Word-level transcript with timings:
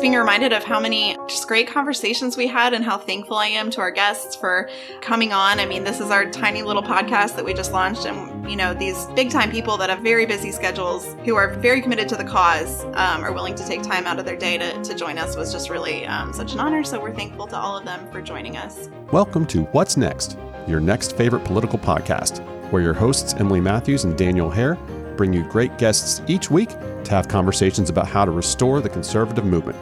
just 0.00 0.02
being 0.10 0.18
reminded 0.18 0.54
of 0.54 0.64
how 0.64 0.80
many 0.80 1.14
just 1.28 1.46
great 1.46 1.68
conversations 1.68 2.34
we 2.34 2.46
had 2.46 2.72
and 2.72 2.82
how 2.82 2.96
thankful 2.96 3.36
I 3.36 3.48
am 3.48 3.68
to 3.72 3.82
our 3.82 3.90
guests 3.90 4.34
for 4.34 4.70
coming 5.02 5.34
on. 5.34 5.60
I 5.60 5.66
mean, 5.66 5.84
this 5.84 6.00
is 6.00 6.10
our 6.10 6.30
tiny 6.30 6.62
little 6.62 6.82
podcast 6.82 7.36
that 7.36 7.44
we 7.44 7.52
just 7.52 7.72
launched, 7.72 8.06
and 8.06 8.50
you 8.50 8.56
know, 8.56 8.72
these 8.72 9.04
big 9.14 9.28
time 9.28 9.50
people 9.50 9.76
that 9.76 9.90
have 9.90 9.98
very 9.98 10.24
busy 10.24 10.52
schedules 10.52 11.14
who 11.26 11.34
are 11.36 11.52
very 11.56 11.82
committed 11.82 12.08
to 12.08 12.16
the 12.16 12.24
cause 12.24 12.82
um, 12.94 13.22
are 13.22 13.34
willing 13.34 13.54
to 13.56 13.66
take 13.66 13.82
time 13.82 14.06
out 14.06 14.18
of 14.18 14.24
their 14.24 14.38
day 14.38 14.56
to, 14.56 14.82
to 14.82 14.94
join 14.94 15.18
us 15.18 15.36
was 15.36 15.52
just 15.52 15.68
really 15.68 16.06
um, 16.06 16.32
such 16.32 16.54
an 16.54 16.60
honor. 16.60 16.82
So 16.82 16.98
we're 16.98 17.14
thankful 17.14 17.46
to 17.48 17.56
all 17.56 17.76
of 17.76 17.84
them 17.84 18.10
for 18.10 18.22
joining 18.22 18.56
us. 18.56 18.88
Welcome 19.12 19.44
to 19.48 19.64
What's 19.64 19.98
Next, 19.98 20.38
your 20.66 20.80
next 20.80 21.14
favorite 21.14 21.44
political 21.44 21.78
podcast, 21.78 22.40
where 22.70 22.80
your 22.80 22.94
hosts, 22.94 23.34
Emily 23.34 23.60
Matthews 23.60 24.04
and 24.04 24.16
Daniel 24.16 24.48
Hare, 24.48 24.78
bring 25.20 25.34
you 25.34 25.42
great 25.50 25.76
guests 25.76 26.22
each 26.28 26.50
week 26.50 26.70
to 27.04 27.10
have 27.10 27.28
conversations 27.28 27.90
about 27.90 28.08
how 28.08 28.24
to 28.24 28.30
restore 28.30 28.80
the 28.80 28.88
conservative 28.88 29.44
movement. 29.44 29.76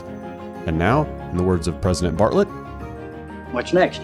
And 0.66 0.76
now, 0.76 1.04
in 1.30 1.36
the 1.36 1.44
words 1.44 1.68
of 1.68 1.80
President 1.80 2.18
Bartlet, 2.18 2.48
what's 3.52 3.72
next? 3.72 4.00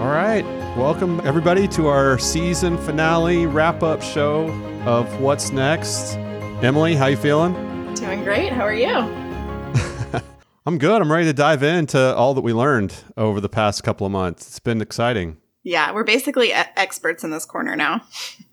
All 0.00 0.10
right. 0.10 0.42
Welcome, 0.76 1.20
everybody, 1.22 1.68
to 1.68 1.86
our 1.86 2.18
season 2.18 2.76
finale 2.78 3.46
wrap 3.46 3.84
up 3.84 4.02
show 4.02 4.48
of 4.84 5.20
What's 5.20 5.52
Next. 5.52 6.16
Emily, 6.60 6.96
how 6.96 7.06
you 7.06 7.16
feeling? 7.16 7.54
Doing 7.94 8.24
great. 8.24 8.52
How 8.52 8.62
are 8.62 8.74
you? 8.74 8.88
I'm 10.66 10.78
good. 10.78 11.00
I'm 11.00 11.12
ready 11.12 11.26
to 11.26 11.32
dive 11.32 11.62
into 11.62 12.12
all 12.16 12.34
that 12.34 12.42
we 12.42 12.52
learned 12.52 12.96
over 13.16 13.40
the 13.40 13.48
past 13.48 13.84
couple 13.84 14.04
of 14.04 14.12
months. 14.12 14.48
It's 14.48 14.58
been 14.58 14.82
exciting. 14.82 15.36
Yeah, 15.66 15.92
we're 15.92 16.04
basically 16.04 16.52
experts 16.52 17.24
in 17.24 17.30
this 17.30 17.46
corner 17.46 17.74
now. 17.74 18.02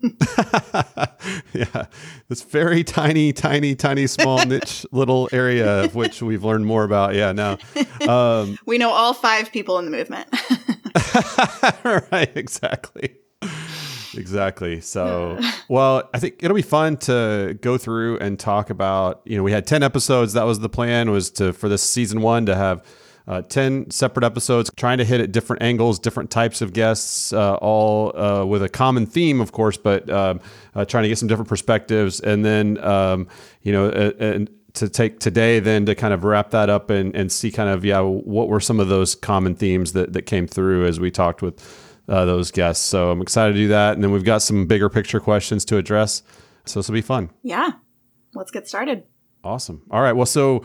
yeah, 1.52 1.84
this 2.28 2.40
very 2.40 2.82
tiny, 2.82 3.34
tiny, 3.34 3.74
tiny, 3.74 4.06
small 4.06 4.38
niche 4.46 4.86
little 4.92 5.28
area 5.30 5.84
of 5.84 5.94
which 5.94 6.22
we've 6.22 6.42
learned 6.42 6.64
more 6.64 6.84
about. 6.84 7.14
Yeah, 7.14 7.32
now 7.32 7.58
um, 8.08 8.58
we 8.66 8.78
know 8.78 8.90
all 8.90 9.12
five 9.12 9.52
people 9.52 9.78
in 9.78 9.84
the 9.84 9.90
movement. 9.90 10.26
right, 12.10 12.34
exactly. 12.34 13.16
Exactly. 14.14 14.80
So, 14.80 15.38
well, 15.68 16.08
I 16.14 16.18
think 16.18 16.42
it'll 16.42 16.54
be 16.54 16.62
fun 16.62 16.96
to 16.98 17.58
go 17.60 17.76
through 17.76 18.18
and 18.20 18.38
talk 18.38 18.70
about. 18.70 19.20
You 19.26 19.36
know, 19.36 19.42
we 19.42 19.52
had 19.52 19.66
ten 19.66 19.82
episodes. 19.82 20.32
That 20.32 20.44
was 20.44 20.60
the 20.60 20.68
plan. 20.70 21.10
Was 21.10 21.30
to 21.32 21.52
for 21.52 21.68
this 21.68 21.82
season 21.82 22.22
one 22.22 22.46
to 22.46 22.54
have 22.54 22.82
uh, 23.26 23.42
10 23.42 23.90
separate 23.90 24.24
episodes 24.24 24.70
trying 24.76 24.98
to 24.98 25.04
hit 25.04 25.20
at 25.20 25.32
different 25.32 25.62
angles, 25.62 25.98
different 25.98 26.30
types 26.30 26.60
of 26.60 26.72
guests, 26.72 27.32
uh, 27.32 27.54
all 27.54 28.16
uh, 28.16 28.44
with 28.44 28.62
a 28.62 28.68
common 28.68 29.06
theme, 29.06 29.40
of 29.40 29.52
course, 29.52 29.76
but 29.76 30.08
um, 30.10 30.40
uh, 30.74 30.84
trying 30.84 31.02
to 31.02 31.08
get 31.08 31.18
some 31.18 31.28
different 31.28 31.48
perspectives. 31.48 32.20
And 32.20 32.44
then, 32.44 32.82
um, 32.82 33.28
you 33.62 33.72
know, 33.72 33.90
and 33.90 34.50
to 34.74 34.88
take 34.88 35.20
today 35.20 35.60
then 35.60 35.86
to 35.86 35.94
kind 35.94 36.14
of 36.14 36.24
wrap 36.24 36.50
that 36.50 36.70
up 36.70 36.90
and, 36.90 37.14
and 37.14 37.30
see 37.30 37.50
kind 37.50 37.68
of, 37.68 37.84
yeah, 37.84 38.00
what 38.00 38.48
were 38.48 38.60
some 38.60 38.80
of 38.80 38.88
those 38.88 39.14
common 39.14 39.54
themes 39.54 39.92
that, 39.92 40.12
that 40.14 40.22
came 40.22 40.46
through 40.46 40.86
as 40.86 40.98
we 40.98 41.10
talked 41.10 41.42
with 41.42 41.60
uh, 42.08 42.24
those 42.24 42.50
guests. 42.50 42.84
So 42.84 43.10
I'm 43.10 43.20
excited 43.20 43.52
to 43.52 43.58
do 43.58 43.68
that. 43.68 43.94
And 43.94 44.02
then 44.02 44.10
we've 44.12 44.24
got 44.24 44.42
some 44.42 44.66
bigger 44.66 44.88
picture 44.88 45.20
questions 45.20 45.64
to 45.66 45.76
address. 45.76 46.22
So 46.64 46.80
this 46.80 46.88
will 46.88 46.94
be 46.94 47.02
fun. 47.02 47.30
Yeah. 47.42 47.72
Let's 48.34 48.50
get 48.50 48.66
started. 48.66 49.04
Awesome. 49.44 49.82
All 49.90 50.00
right. 50.00 50.12
Well, 50.12 50.26
so 50.26 50.64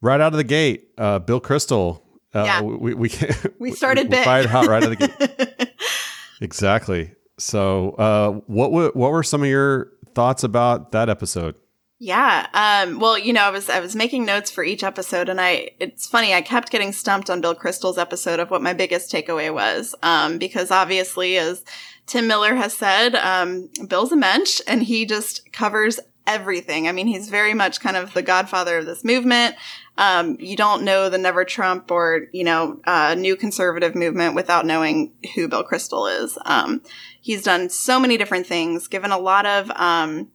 right 0.00 0.20
out 0.20 0.32
of 0.32 0.36
the 0.36 0.44
gate, 0.44 0.88
uh, 0.98 1.18
Bill 1.18 1.40
Kristol. 1.40 2.02
Uh, 2.34 2.44
yeah. 2.44 2.60
we 2.60 2.94
we, 2.94 3.10
we 3.58 3.70
started 3.72 4.10
we, 4.10 4.22
fired 4.22 4.46
hot 4.46 4.66
right 4.66 4.82
out 4.82 4.92
of 4.92 4.98
the 4.98 5.08
gate. 5.08 5.70
exactly. 6.40 7.12
So, 7.38 7.90
uh, 7.92 8.32
what 8.46 8.66
w- 8.66 8.92
what 8.94 9.12
were 9.12 9.22
some 9.22 9.42
of 9.42 9.48
your 9.48 9.92
thoughts 10.14 10.44
about 10.44 10.92
that 10.92 11.08
episode? 11.08 11.54
Yeah. 12.00 12.46
Um, 12.54 13.00
well, 13.00 13.18
you 13.18 13.32
know, 13.32 13.42
I 13.42 13.50
was 13.50 13.68
I 13.68 13.80
was 13.80 13.96
making 13.96 14.24
notes 14.24 14.50
for 14.50 14.62
each 14.62 14.84
episode, 14.84 15.28
and 15.28 15.40
I 15.40 15.70
it's 15.80 16.06
funny 16.06 16.32
I 16.32 16.42
kept 16.42 16.70
getting 16.70 16.92
stumped 16.92 17.28
on 17.28 17.40
Bill 17.40 17.56
Kristol's 17.56 17.98
episode 17.98 18.38
of 18.38 18.50
what 18.50 18.62
my 18.62 18.72
biggest 18.72 19.10
takeaway 19.10 19.52
was, 19.52 19.94
um, 20.02 20.38
because 20.38 20.70
obviously, 20.70 21.38
as 21.38 21.64
Tim 22.06 22.28
Miller 22.28 22.54
has 22.54 22.72
said, 22.72 23.16
um, 23.16 23.68
Bill's 23.88 24.12
a 24.12 24.16
mensch, 24.16 24.60
and 24.68 24.82
he 24.82 25.06
just 25.06 25.52
covers 25.52 25.98
everything. 26.26 26.86
I 26.86 26.92
mean, 26.92 27.08
he's 27.08 27.28
very 27.28 27.54
much 27.54 27.80
kind 27.80 27.96
of 27.96 28.12
the 28.14 28.22
godfather 28.22 28.78
of 28.78 28.86
this 28.86 29.02
movement. 29.02 29.56
Um, 29.98 30.36
you 30.38 30.56
don't 30.56 30.84
know 30.84 31.10
the 31.10 31.18
Never 31.18 31.44
Trump 31.44 31.90
or, 31.90 32.28
you 32.32 32.44
know, 32.44 32.80
uh, 32.86 33.16
new 33.18 33.34
conservative 33.34 33.96
movement 33.96 34.36
without 34.36 34.64
knowing 34.64 35.12
who 35.34 35.48
Bill 35.48 35.64
Kristol 35.64 36.22
is. 36.22 36.38
Um, 36.46 36.82
he's 37.20 37.42
done 37.42 37.68
so 37.68 37.98
many 37.98 38.16
different 38.16 38.46
things, 38.46 38.86
given 38.86 39.10
a 39.10 39.18
lot 39.18 39.44
of, 39.44 39.70
um, 39.72 40.28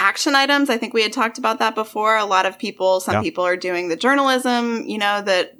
action 0.00 0.34
items. 0.34 0.68
I 0.68 0.78
think 0.78 0.94
we 0.94 1.02
had 1.04 1.12
talked 1.12 1.38
about 1.38 1.60
that 1.60 1.76
before. 1.76 2.16
A 2.16 2.24
lot 2.24 2.44
of 2.44 2.58
people, 2.58 2.98
some 2.98 3.14
yeah. 3.14 3.22
people 3.22 3.46
are 3.46 3.56
doing 3.56 3.88
the 3.88 3.96
journalism, 3.96 4.84
you 4.84 4.98
know, 4.98 5.22
that 5.22 5.56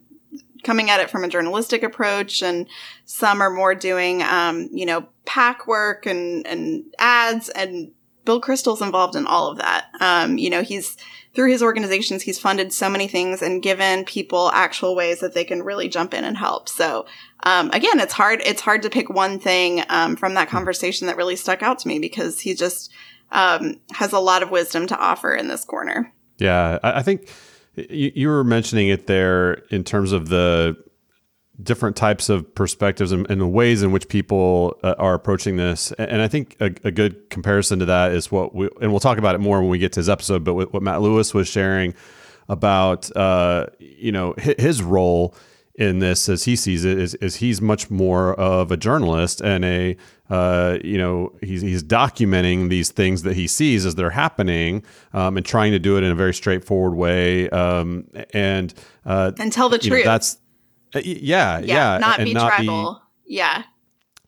coming 0.65 0.91
at 0.91 0.99
it 0.99 1.09
from 1.09 1.23
a 1.23 1.29
journalistic 1.29 1.85
approach 1.85 2.43
and 2.43 2.67
some 3.05 3.41
are 3.41 3.51
more 3.51 3.75
doing, 3.75 4.23
um, 4.23 4.69
you 4.73 4.85
know, 4.85 5.07
PAC 5.27 5.69
work 5.69 6.07
and, 6.07 6.45
and 6.47 6.85
ads 6.99 7.49
and 7.51 7.93
Bill 8.25 8.41
Kristol's 8.41 8.83
involved 8.83 9.17
in 9.17 9.27
all 9.27 9.51
of 9.51 9.59
that. 9.59 9.87
Um, 10.01 10.39
you 10.39 10.51
know, 10.51 10.63
he's 10.63 10.97
through 11.35 11.51
his 11.51 11.63
organizations, 11.63 12.23
he's 12.23 12.39
funded 12.39 12.73
so 12.73 12.91
many 12.91 13.09
things 13.09 13.43
and 13.43 13.63
given 13.63 14.05
people 14.05 14.51
actual 14.53 14.95
ways 14.95 15.21
that 15.21 15.35
they 15.35 15.45
can 15.45 15.63
really 15.63 15.89
jump 15.89 16.13
in 16.13 16.25
and 16.25 16.37
help. 16.37 16.69
So, 16.69 17.07
um, 17.45 17.71
again, 17.71 18.01
it's 18.01 18.13
hard. 18.13 18.43
It's 18.45 18.61
hard 18.61 18.83
to 18.83 18.91
pick 18.91 19.09
one 19.09 19.39
thing 19.39 19.83
um, 19.89 20.17
from 20.17 20.35
that 20.35 20.49
conversation 20.49 21.07
that 21.07 21.17
really 21.17 21.37
stuck 21.37 21.63
out 21.63 21.79
to 21.81 21.89
me 21.89 21.99
because 21.99 22.41
he 22.41 22.55
just 22.55 22.93
um, 23.31 23.81
has 23.93 24.13
a 24.13 24.19
lot 24.19 24.43
of 24.43 24.51
wisdom 24.51 24.87
to 24.89 24.99
offer 24.99 25.35
in 25.35 25.49
this 25.49 25.65
corner. 25.65 26.13
Yeah, 26.39 26.79
I, 26.83 26.99
I 26.99 27.03
think 27.03 27.29
you, 27.77 28.13
you 28.15 28.29
were 28.29 28.45
mentioning 28.45 28.89
it 28.89 29.07
there 29.07 29.55
in 29.71 29.85
terms 29.85 30.13
of 30.13 30.29
the 30.29 30.77
different 31.63 31.97
types 31.97 32.29
of 32.29 32.55
perspectives 32.55 33.13
and, 33.13 33.29
and 33.31 33.41
the 33.41 33.47
ways 33.47 33.83
in 33.83 33.93
which 33.93 34.09
people 34.09 34.79
uh, 34.83 34.95
are 34.99 35.15
approaching 35.15 35.57
this. 35.57 35.93
And 35.93 36.21
I 36.23 36.29
think 36.29 36.57
a, 36.61 36.67
a, 36.85 36.91
good 36.91 37.31
comparison 37.31 37.79
to 37.81 37.85
that 37.87 38.13
is 38.13 38.31
what 38.31 38.55
we, 38.55 38.69
and 38.81 38.91
we'll 38.91 39.01
talk 39.01 39.19
about 39.19 39.35
it 39.35 39.39
more 39.39 39.61
when 39.61 39.71
we 39.71 39.79
get 39.79 39.93
to 39.93 40.01
his 40.01 40.09
episode, 40.09 40.45
but 40.45 40.55
what 40.55 40.83
Matt 40.83 41.03
Lewis 41.03 41.35
was 41.35 41.49
sharing 41.49 41.95
about, 42.49 43.15
uh, 43.17 43.67
you 43.79 44.13
know, 44.13 44.35
his 44.39 44.83
role 44.83 45.35
in 45.75 46.01
this 46.01 46.29
as 46.29 46.45
he 46.45 46.55
sees 46.55 46.85
it 46.85 46.99
is, 46.99 47.15
is 47.17 47.37
he's 47.37 47.61
much 47.61 47.91
more 47.91 48.35
of 48.35 48.71
a 48.71 48.77
journalist 48.77 49.41
and 49.41 49.65
a 49.65 49.97
uh, 50.29 50.79
you 50.85 50.99
know 50.99 51.33
he's, 51.41 51.63
he's 51.63 51.83
documenting 51.83 52.69
these 52.69 52.91
things 52.91 53.23
that 53.23 53.35
he 53.35 53.47
sees 53.47 53.87
as 53.87 53.95
they're 53.95 54.11
happening 54.11 54.85
um, 55.13 55.37
and 55.37 55.47
trying 55.47 55.73
to 55.73 55.79
do 55.79 55.97
it 55.97 56.05
in 56.05 56.11
a 56.11 56.15
very 56.15 56.35
straightforward 56.35 56.95
way 56.95 57.49
um, 57.51 58.07
and 58.35 58.75
uh, 59.07 59.33
and 59.39 59.53
tell 59.53 59.69
the 59.69 59.79
truth 59.79 60.05
know, 60.05 60.11
that's 60.11 60.39
uh, 60.95 61.01
yeah, 61.05 61.59
yeah, 61.59 61.61
yeah, 61.61 61.99
not 61.99 62.19
and 62.19 62.27
be 62.27 62.35
not 62.35 62.49
tribal. 62.49 63.03
Be, 63.27 63.35
yeah, 63.35 63.63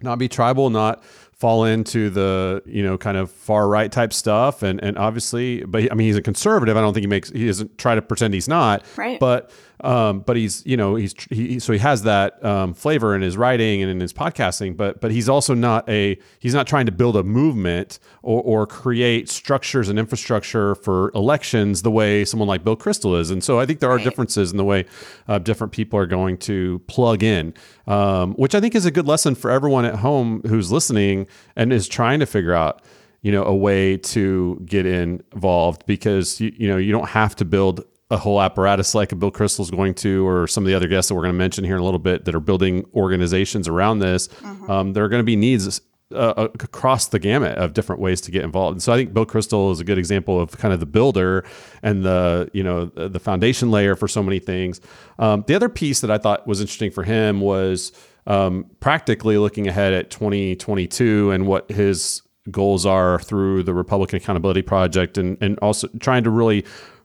not 0.00 0.19
be 0.19 0.28
tribal, 0.28 0.70
not 0.70 1.04
fall 1.34 1.64
into 1.64 2.08
the 2.10 2.62
you 2.64 2.82
know 2.82 2.97
kind 2.97 3.16
of 3.16 3.30
far 3.30 3.69
right 3.69 3.91
type 3.91 4.12
stuff, 4.12 4.62
and 4.62 4.82
and 4.82 4.97
obviously, 4.97 5.64
but 5.64 5.91
I 5.91 5.94
mean 5.94 6.06
he's 6.06 6.16
a 6.16 6.22
conservative. 6.22 6.76
I 6.76 6.80
don't 6.80 6.94
think 6.94 7.02
he 7.02 7.08
makes 7.08 7.30
he 7.30 7.47
doesn't 7.47 7.76
try 7.78 7.94
to 7.94 8.02
pretend 8.02 8.34
he's 8.34 8.48
not. 8.48 8.84
Right. 8.97 9.20
But 9.20 9.50
um, 9.80 10.20
but 10.20 10.36
he's 10.36 10.64
you 10.66 10.76
know 10.76 10.94
he's 10.94 11.14
he, 11.30 11.58
so 11.58 11.72
he 11.72 11.78
has 11.78 12.02
that 12.02 12.42
um, 12.44 12.74
flavor 12.74 13.14
in 13.14 13.22
his 13.22 13.36
writing 13.36 13.82
and 13.82 13.90
in 13.90 14.00
his 14.00 14.12
podcasting 14.12 14.76
but 14.76 15.00
but 15.00 15.10
he's 15.10 15.28
also 15.28 15.54
not 15.54 15.88
a 15.88 16.18
he's 16.38 16.54
not 16.54 16.66
trying 16.66 16.86
to 16.86 16.92
build 16.92 17.16
a 17.16 17.22
movement 17.22 17.98
or, 18.22 18.42
or 18.42 18.66
create 18.66 19.28
structures 19.28 19.88
and 19.88 19.98
infrastructure 19.98 20.74
for 20.74 21.10
elections 21.14 21.82
the 21.82 21.90
way 21.90 22.24
someone 22.24 22.48
like 22.48 22.64
Bill 22.64 22.76
Kristol 22.76 23.18
is 23.18 23.30
and 23.30 23.42
so 23.42 23.58
I 23.58 23.66
think 23.66 23.80
there 23.80 23.90
are 23.90 23.96
right. 23.96 24.04
differences 24.04 24.50
in 24.50 24.56
the 24.56 24.64
way 24.64 24.84
uh, 25.28 25.38
different 25.38 25.72
people 25.72 25.98
are 25.98 26.06
going 26.06 26.38
to 26.38 26.80
plug 26.86 27.22
in 27.22 27.54
um, 27.86 28.34
which 28.34 28.54
I 28.54 28.60
think 28.60 28.74
is 28.74 28.86
a 28.86 28.90
good 28.90 29.06
lesson 29.06 29.34
for 29.34 29.50
everyone 29.50 29.84
at 29.84 29.96
home 29.96 30.42
who's 30.46 30.70
listening 30.70 31.26
and 31.56 31.72
is 31.72 31.88
trying 31.88 32.20
to 32.20 32.26
figure 32.26 32.54
out 32.54 32.82
you 33.22 33.32
know 33.32 33.42
a 33.42 33.54
way 33.54 33.96
to 33.96 34.60
get 34.64 34.86
involved 34.86 35.84
because 35.87 36.40
you, 36.40 36.52
you 36.56 36.69
know 36.69 36.76
you 36.76 36.93
don't 36.93 37.08
have 37.08 37.34
to 37.37 37.44
build 37.44 37.84
a 38.10 38.16
whole 38.18 38.40
apparatus 38.40 38.94
like 38.94 39.12
a 39.12 39.16
Bill 39.16 39.32
Kristol's 39.32 39.70
going 39.70 39.94
to, 39.94 40.26
or 40.26 40.46
some 40.46 40.62
of 40.64 40.68
the 40.68 40.74
other 40.74 40.88
guests 40.88 41.08
that 41.08 41.14
we're 41.14 41.22
going 41.22 41.34
to 41.34 41.38
mention 41.38 41.64
here 41.64 41.74
in 41.74 41.80
a 41.80 41.84
little 41.84 41.98
bit 41.98 42.24
that 42.26 42.34
are 42.34 42.40
building 42.40 42.84
organizations 42.94 43.66
around 43.66 44.00
this, 44.00 44.28
mm-hmm. 44.28 44.70
um, 44.70 44.92
there 44.92 45.04
are 45.04 45.08
going 45.08 45.20
to 45.20 45.24
be 45.24 45.36
needs 45.36 45.80
uh, 46.12 46.34
uh, 46.36 46.48
across 46.60 47.08
the 47.08 47.18
gamut 47.18 47.56
of 47.56 47.72
different 47.72 48.00
ways 48.00 48.20
to 48.20 48.30
get 48.30 48.44
involved. 48.44 48.74
And 48.74 48.82
so 48.82 48.92
I 48.92 48.96
think 48.96 49.14
Bill 49.14 49.24
Kristol 49.24 49.72
is 49.72 49.80
a 49.80 49.84
good 49.84 49.98
example 49.98 50.38
of 50.38 50.52
kind 50.58 50.74
of 50.74 50.78
the 50.78 50.86
builder 50.86 51.44
and 51.82 52.04
the 52.04 52.50
you 52.52 52.62
know 52.62 52.84
the 52.84 53.18
foundation 53.18 53.70
layer 53.70 53.96
for 53.96 54.06
so 54.06 54.22
many 54.22 54.38
things. 54.38 54.82
Um, 55.18 55.44
the 55.46 55.54
other 55.54 55.70
piece 55.70 56.02
that 56.02 56.10
I 56.10 56.18
thought 56.18 56.46
was 56.46 56.60
interesting 56.60 56.90
for 56.90 57.04
him 57.04 57.40
was 57.40 57.90
um, 58.26 58.66
practically 58.80 59.38
looking 59.38 59.66
ahead 59.66 59.94
at 59.94 60.10
2022 60.10 61.30
and 61.30 61.46
what 61.46 61.70
his 61.70 62.22
goals 62.50 62.84
are 62.84 63.18
through 63.18 63.62
the 63.62 63.72
Republican 63.72 64.18
Accountability 64.18 64.62
Project, 64.62 65.16
and 65.16 65.38
and 65.40 65.58
also 65.60 65.88
trying 66.00 66.22
to 66.24 66.30
really 66.30 66.64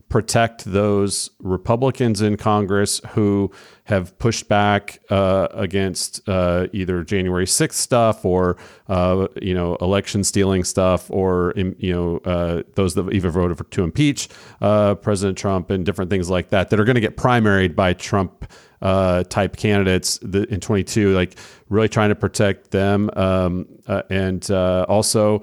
protect 0.09 0.65
those 0.65 1.29
Republicans 1.39 2.21
in 2.21 2.35
Congress 2.35 3.00
who 3.09 3.51
have 3.83 4.17
pushed 4.17 4.47
back 4.47 5.00
uh, 5.09 5.47
against 5.51 6.27
uh, 6.27 6.67
either 6.73 7.03
January 7.03 7.45
6th 7.45 7.73
stuff 7.73 8.25
or 8.25 8.57
uh, 8.88 9.27
you 9.39 9.53
know 9.53 9.75
election 9.75 10.23
stealing 10.23 10.63
stuff 10.63 11.09
or 11.11 11.53
you 11.56 11.94
know 11.94 12.17
uh, 12.25 12.63
those 12.73 12.95
that 12.95 13.11
even 13.13 13.29
voted 13.29 13.57
for, 13.57 13.63
to 13.65 13.83
impeach 13.83 14.29
uh, 14.61 14.95
President 14.95 15.38
Trump 15.38 15.69
and 15.69 15.85
different 15.85 16.09
things 16.09 16.29
like 16.29 16.50
that 16.50 16.71
that 16.71 16.79
are 16.79 16.85
going 16.85 16.95
to 16.95 17.01
get 17.01 17.15
primaried 17.15 17.75
by 17.75 17.94
Trump 17.94 18.51
uh, 18.81 19.23
type 19.25 19.57
candidates 19.57 20.17
in 20.17 20.59
22 20.59 21.13
like 21.13 21.38
really 21.69 21.89
trying 21.89 22.09
to 22.09 22.15
protect 22.15 22.71
them 22.71 23.11
um, 23.15 23.67
and 24.09 24.50
also 24.50 25.39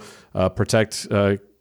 protect 0.57 1.07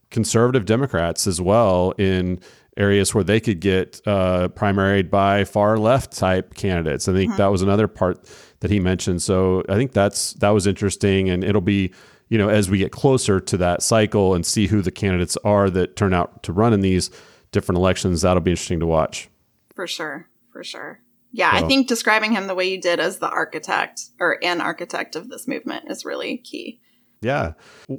conservative 0.10 0.66
Democrats 0.66 1.28
as 1.28 1.42
well 1.42 1.92
in 1.98 2.40
areas 2.78 3.14
where 3.14 3.24
they 3.24 3.40
could 3.40 3.60
get 3.60 4.02
uh, 4.06 4.50
primaried 4.50 5.10
by 5.10 5.46
far 5.46 5.78
left 5.78 6.12
type 6.12 6.54
candidates. 6.56 7.08
I 7.08 7.14
think 7.14 7.32
mm-hmm. 7.32 7.38
that 7.38 7.48
was 7.48 7.62
another 7.62 7.88
part 7.88 8.30
that 8.60 8.72
he 8.72 8.80
mentioned. 8.80 9.22
So 9.22 9.64
I 9.70 9.76
think 9.76 9.94
that's 9.94 10.34
that 10.34 10.50
was 10.50 10.68
interesting, 10.68 11.30
and 11.30 11.44
it'll 11.44 11.62
be 11.62 11.94
you 12.30 12.38
know 12.38 12.50
as 12.50 12.70
we 12.70 12.78
get 12.78 12.92
closer 12.92 13.40
to 13.40 13.58
that 13.58 13.82
cycle 13.82 14.34
and 14.34 14.46
see 14.46 14.68
who 14.68 14.82
the 14.82 14.92
candidates 14.92 15.38
are 15.44 15.70
that 15.70 15.96
turn 15.96 16.14
out 16.14 16.44
to 16.44 16.54
run 16.54 16.74
in 16.74 16.82
these 16.82 17.10
different 17.52 17.78
elections. 17.78 18.22
That'll 18.22 18.42
be 18.42 18.52
interesting 18.52 18.80
to 18.82 18.88
watch. 18.88 19.30
For 19.74 19.88
sure, 19.88 20.30
for 20.52 20.64
sure. 20.64 21.02
Yeah, 21.32 21.52
so. 21.58 21.66
I 21.66 21.68
think 21.68 21.88
describing 21.88 22.32
him 22.32 22.48
the 22.48 22.56
way 22.56 22.70
you 22.70 22.80
did 22.80 23.00
as 23.00 23.20
the 23.20 23.30
architect 23.30 24.04
or 24.20 24.40
an 24.42 24.62
architect 24.62 25.18
of 25.18 25.30
this 25.30 25.48
movement 25.48 25.92
is 25.92 26.06
really 26.06 26.38
key. 26.38 26.80
Yeah. 27.22 27.54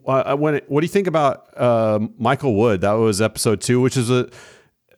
Uh, 0.06 0.36
when 0.36 0.60
what 0.68 0.80
do 0.80 0.84
you 0.84 0.92
think 0.92 1.06
about 1.06 1.48
uh, 1.56 1.98
Michael 2.18 2.54
Wood? 2.54 2.82
That 2.82 2.92
was 2.92 3.20
episode 3.20 3.60
two, 3.60 3.80
which 3.80 3.96
is 3.96 4.10
a 4.10 4.30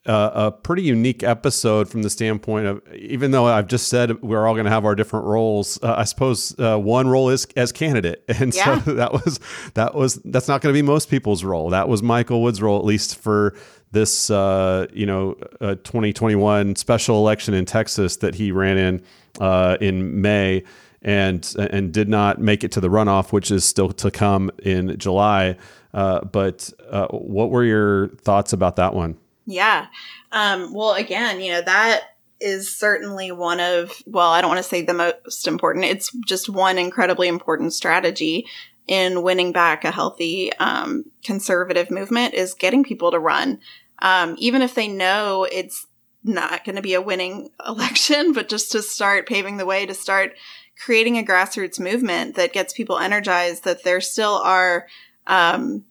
uh, 0.08 0.30
a 0.34 0.50
pretty 0.50 0.82
unique 0.82 1.22
episode 1.22 1.88
from 1.88 2.02
the 2.02 2.08
standpoint 2.08 2.66
of 2.66 2.82
even 2.94 3.30
though 3.30 3.44
I've 3.46 3.66
just 3.66 3.88
said 3.88 4.22
we're 4.22 4.46
all 4.46 4.54
going 4.54 4.64
to 4.64 4.70
have 4.70 4.86
our 4.86 4.94
different 4.94 5.26
roles, 5.26 5.78
uh, 5.82 5.96
I 5.98 6.04
suppose 6.04 6.58
uh, 6.58 6.78
one 6.78 7.08
role 7.08 7.28
is 7.28 7.46
as 7.56 7.72
candidate, 7.72 8.24
and 8.28 8.54
yeah. 8.54 8.82
so 8.82 8.92
that 8.94 9.12
was 9.12 9.38
that 9.74 9.94
was 9.94 10.16
that's 10.24 10.48
not 10.48 10.62
going 10.62 10.72
to 10.72 10.76
be 10.76 10.82
most 10.82 11.10
people's 11.10 11.44
role. 11.44 11.68
That 11.70 11.88
was 11.88 12.02
Michael 12.02 12.42
Wood's 12.42 12.62
role, 12.62 12.78
at 12.78 12.86
least 12.86 13.16
for 13.16 13.54
this 13.92 14.30
uh, 14.30 14.86
you 14.94 15.04
know 15.04 15.34
2021 15.60 16.76
special 16.76 17.18
election 17.18 17.52
in 17.52 17.66
Texas 17.66 18.16
that 18.16 18.34
he 18.34 18.50
ran 18.50 18.78
in 18.78 19.02
uh, 19.40 19.76
in 19.80 20.22
May. 20.22 20.64
And 21.00 21.54
and 21.70 21.92
did 21.92 22.08
not 22.08 22.40
make 22.40 22.64
it 22.64 22.72
to 22.72 22.80
the 22.80 22.88
runoff, 22.88 23.30
which 23.30 23.52
is 23.52 23.64
still 23.64 23.92
to 23.92 24.10
come 24.10 24.50
in 24.64 24.98
July. 24.98 25.56
Uh, 25.94 26.24
but 26.24 26.72
what 27.10 27.50
were 27.50 27.62
your 27.62 28.08
thoughts 28.08 28.52
about 28.52 28.74
that 28.76 28.94
one? 28.94 29.16
Yeah. 29.48 29.86
Um, 30.30 30.74
well, 30.74 30.92
again, 30.92 31.40
you 31.40 31.52
know, 31.52 31.62
that 31.62 32.02
is 32.38 32.76
certainly 32.76 33.32
one 33.32 33.60
of, 33.60 33.90
well, 34.06 34.30
I 34.30 34.42
don't 34.42 34.50
want 34.50 34.58
to 34.58 34.68
say 34.68 34.82
the 34.82 34.92
most 34.92 35.48
important. 35.48 35.86
It's 35.86 36.12
just 36.26 36.50
one 36.50 36.76
incredibly 36.76 37.28
important 37.28 37.72
strategy 37.72 38.46
in 38.86 39.22
winning 39.22 39.52
back 39.52 39.84
a 39.84 39.90
healthy 39.90 40.52
um, 40.58 41.04
conservative 41.24 41.90
movement 41.90 42.34
is 42.34 42.52
getting 42.52 42.84
people 42.84 43.10
to 43.10 43.18
run. 43.18 43.60
Um, 44.00 44.36
even 44.38 44.60
if 44.60 44.74
they 44.74 44.86
know 44.86 45.44
it's 45.50 45.86
not 46.22 46.62
going 46.66 46.76
to 46.76 46.82
be 46.82 46.92
a 46.92 47.00
winning 47.00 47.50
election, 47.66 48.34
but 48.34 48.50
just 48.50 48.70
to 48.72 48.82
start 48.82 49.26
paving 49.26 49.56
the 49.56 49.66
way 49.66 49.86
to 49.86 49.94
start 49.94 50.34
creating 50.84 51.16
a 51.16 51.22
grassroots 51.22 51.80
movement 51.80 52.36
that 52.36 52.52
gets 52.52 52.74
people 52.74 52.98
energized 52.98 53.64
that 53.64 53.82
there 53.82 54.02
still 54.02 54.42
are 54.44 54.86
um, 55.26 55.84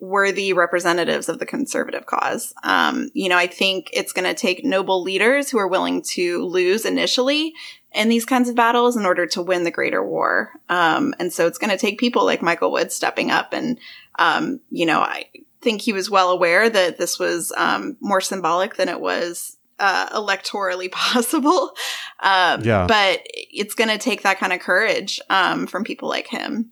worthy 0.00 0.52
representatives 0.52 1.28
of 1.28 1.38
the 1.38 1.46
conservative 1.46 2.06
cause. 2.06 2.54
Um, 2.62 3.10
you 3.14 3.28
know, 3.28 3.36
I 3.36 3.46
think 3.46 3.90
it's 3.92 4.12
going 4.12 4.24
to 4.24 4.34
take 4.34 4.64
noble 4.64 5.02
leaders 5.02 5.50
who 5.50 5.58
are 5.58 5.68
willing 5.68 6.02
to 6.02 6.44
lose 6.44 6.84
initially 6.84 7.54
in 7.92 8.08
these 8.08 8.24
kinds 8.24 8.48
of 8.48 8.54
battles 8.54 8.96
in 8.96 9.04
order 9.04 9.26
to 9.26 9.42
win 9.42 9.64
the 9.64 9.70
greater 9.70 10.04
war. 10.04 10.52
Um, 10.68 11.14
and 11.18 11.32
so 11.32 11.46
it's 11.46 11.58
going 11.58 11.70
to 11.70 11.76
take 11.76 11.98
people 11.98 12.24
like 12.24 12.42
Michael 12.42 12.72
Wood 12.72 12.92
stepping 12.92 13.30
up. 13.30 13.52
And, 13.52 13.78
um, 14.18 14.60
you 14.70 14.86
know, 14.86 15.00
I 15.00 15.26
think 15.60 15.82
he 15.82 15.92
was 15.92 16.08
well 16.08 16.30
aware 16.30 16.70
that 16.70 16.98
this 16.98 17.18
was 17.18 17.52
um, 17.56 17.96
more 18.00 18.20
symbolic 18.20 18.76
than 18.76 18.88
it 18.88 19.00
was 19.00 19.58
uh, 19.78 20.08
electorally 20.10 20.90
possible. 20.92 21.72
Um, 22.20 22.62
yeah. 22.62 22.86
But 22.86 23.22
it's 23.26 23.74
going 23.74 23.90
to 23.90 23.98
take 23.98 24.22
that 24.22 24.38
kind 24.38 24.52
of 24.52 24.60
courage 24.60 25.20
um, 25.28 25.66
from 25.66 25.84
people 25.84 26.08
like 26.08 26.28
him. 26.28 26.70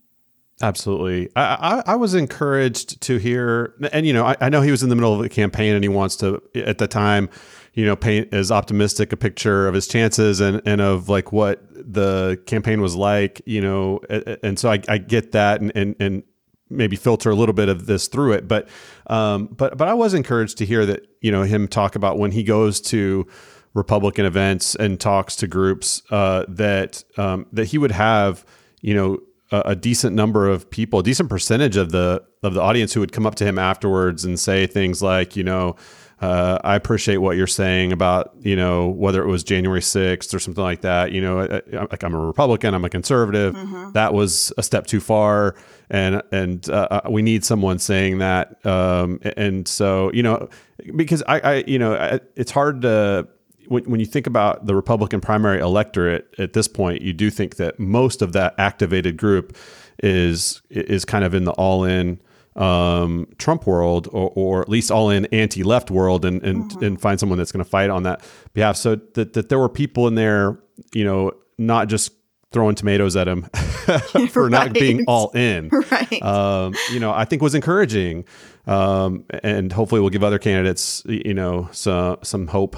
Absolutely. 0.60 1.30
I, 1.36 1.82
I, 1.86 1.92
I, 1.92 1.96
was 1.96 2.14
encouraged 2.14 3.00
to 3.02 3.18
hear, 3.18 3.74
and 3.92 4.04
you 4.04 4.12
know, 4.12 4.24
I, 4.24 4.36
I, 4.40 4.48
know 4.48 4.60
he 4.60 4.72
was 4.72 4.82
in 4.82 4.88
the 4.88 4.96
middle 4.96 5.14
of 5.14 5.24
a 5.24 5.28
campaign 5.28 5.74
and 5.74 5.84
he 5.84 5.88
wants 5.88 6.16
to, 6.16 6.42
at 6.56 6.78
the 6.78 6.88
time, 6.88 7.30
you 7.74 7.84
know, 7.84 7.94
paint 7.94 8.34
as 8.34 8.50
optimistic 8.50 9.12
a 9.12 9.16
picture 9.16 9.68
of 9.68 9.74
his 9.74 9.86
chances 9.86 10.40
and, 10.40 10.60
and 10.66 10.80
of 10.80 11.08
like 11.08 11.30
what 11.30 11.62
the 11.70 12.42
campaign 12.46 12.80
was 12.80 12.96
like, 12.96 13.40
you 13.46 13.60
know, 13.60 14.00
and 14.42 14.58
so 14.58 14.70
I, 14.72 14.82
I 14.88 14.98
get 14.98 15.30
that 15.32 15.60
and, 15.60 15.70
and, 15.76 15.94
and 16.00 16.22
maybe 16.70 16.96
filter 16.96 17.30
a 17.30 17.36
little 17.36 17.52
bit 17.52 17.68
of 17.68 17.86
this 17.86 18.08
through 18.08 18.32
it. 18.32 18.48
But, 18.48 18.68
um, 19.06 19.46
but, 19.46 19.78
but 19.78 19.86
I 19.86 19.94
was 19.94 20.12
encouraged 20.12 20.58
to 20.58 20.66
hear 20.66 20.84
that, 20.86 21.06
you 21.20 21.30
know, 21.30 21.42
him 21.42 21.68
talk 21.68 21.94
about 21.94 22.18
when 22.18 22.32
he 22.32 22.42
goes 22.42 22.80
to, 22.82 23.28
Republican 23.74 24.24
events 24.24 24.74
and 24.74 24.98
talks 24.98 25.36
to 25.36 25.46
groups 25.46 26.02
uh, 26.10 26.44
that 26.48 27.04
um, 27.16 27.46
that 27.52 27.66
he 27.66 27.78
would 27.78 27.92
have 27.92 28.44
you 28.80 28.94
know 28.94 29.18
a, 29.50 29.62
a, 29.66 29.76
decent 29.76 30.14
number 30.14 30.48
of 30.48 30.70
people, 30.70 31.00
a 31.00 31.02
decent 31.02 31.28
percentage 31.28 31.76
of 31.76 31.90
the 31.90 32.22
of 32.42 32.54
the 32.54 32.60
audience 32.60 32.92
who 32.92 33.00
would 33.00 33.12
come 33.12 33.26
up 33.26 33.34
to 33.36 33.44
him 33.44 33.58
afterwards 33.58 34.24
and 34.24 34.38
say 34.38 34.66
things 34.66 35.02
like, 35.02 35.36
you 35.36 35.42
know, 35.42 35.76
uh, 36.20 36.58
I 36.64 36.74
appreciate 36.74 37.18
what 37.18 37.36
you're 37.36 37.46
saying 37.46 37.92
about 37.92 38.34
you 38.40 38.56
know 38.56 38.88
whether 38.88 39.22
it 39.22 39.28
was 39.28 39.44
January 39.44 39.80
6th 39.80 40.34
or 40.34 40.38
something 40.40 40.64
like 40.64 40.80
that. 40.80 41.12
You 41.12 41.20
know, 41.20 41.40
I, 41.40 41.62
I, 41.76 41.80
like 41.82 42.02
I'm 42.02 42.14
a 42.14 42.18
Republican, 42.18 42.74
I'm 42.74 42.84
a 42.84 42.90
conservative. 42.90 43.54
Mm-hmm. 43.54 43.92
That 43.92 44.14
was 44.14 44.52
a 44.58 44.62
step 44.64 44.86
too 44.86 45.00
far, 45.00 45.54
and 45.90 46.22
and 46.32 46.68
uh, 46.70 46.88
uh 46.90 47.00
we 47.08 47.22
need 47.22 47.44
someone 47.44 47.78
saying 47.78 48.18
that. 48.18 48.64
Um, 48.66 49.20
and 49.36 49.68
so 49.68 50.10
you 50.12 50.24
know, 50.24 50.48
because 50.96 51.22
I, 51.28 51.40
I 51.40 51.64
you 51.68 51.78
know, 51.78 52.18
it's 52.34 52.50
hard 52.50 52.82
to 52.82 53.28
when, 53.68 53.84
when 53.84 54.00
you 54.00 54.06
think 54.06 54.26
about 54.26 54.66
the 54.66 54.74
Republican 54.74 55.20
primary 55.20 55.60
electorate 55.60 56.34
at 56.38 56.52
this 56.52 56.68
point, 56.68 57.02
you 57.02 57.12
do 57.12 57.30
think 57.30 57.56
that 57.56 57.78
most 57.78 58.22
of 58.22 58.32
that 58.32 58.54
activated 58.58 59.16
group 59.16 59.56
is 60.02 60.62
is 60.70 61.04
kind 61.04 61.24
of 61.24 61.34
in 61.34 61.44
the 61.44 61.52
all 61.52 61.84
in 61.84 62.20
um, 62.56 63.28
Trump 63.38 63.66
world, 63.66 64.08
or, 64.12 64.32
or 64.34 64.62
at 64.62 64.68
least 64.68 64.90
all 64.90 65.10
in 65.10 65.26
anti 65.26 65.62
left 65.62 65.90
world, 65.90 66.24
and 66.24 66.42
and, 66.42 66.64
mm-hmm. 66.64 66.84
and 66.84 67.00
find 67.00 67.20
someone 67.20 67.38
that's 67.38 67.52
going 67.52 67.64
to 67.64 67.70
fight 67.70 67.90
on 67.90 68.02
that 68.04 68.22
behalf. 68.52 68.76
So 68.76 68.96
that 69.14 69.32
that 69.34 69.48
there 69.48 69.58
were 69.58 69.68
people 69.68 70.08
in 70.08 70.14
there, 70.14 70.58
you 70.92 71.04
know, 71.04 71.32
not 71.56 71.88
just 71.88 72.12
throwing 72.52 72.74
tomatoes 72.74 73.16
at 73.16 73.28
him 73.28 73.42
for 74.30 74.44
right. 74.44 74.50
not 74.50 74.72
being 74.72 75.04
all 75.06 75.30
in. 75.30 75.70
Right. 75.90 76.22
Um, 76.22 76.74
you 76.92 77.00
know, 77.00 77.12
I 77.12 77.24
think 77.24 77.40
was 77.40 77.54
encouraging, 77.54 78.24
um, 78.66 79.24
and 79.42 79.72
hopefully 79.72 80.00
we'll 80.00 80.10
give 80.10 80.22
other 80.22 80.38
candidates, 80.38 81.02
you 81.06 81.32
know, 81.34 81.68
some 81.72 82.18
some 82.22 82.46
hope 82.46 82.76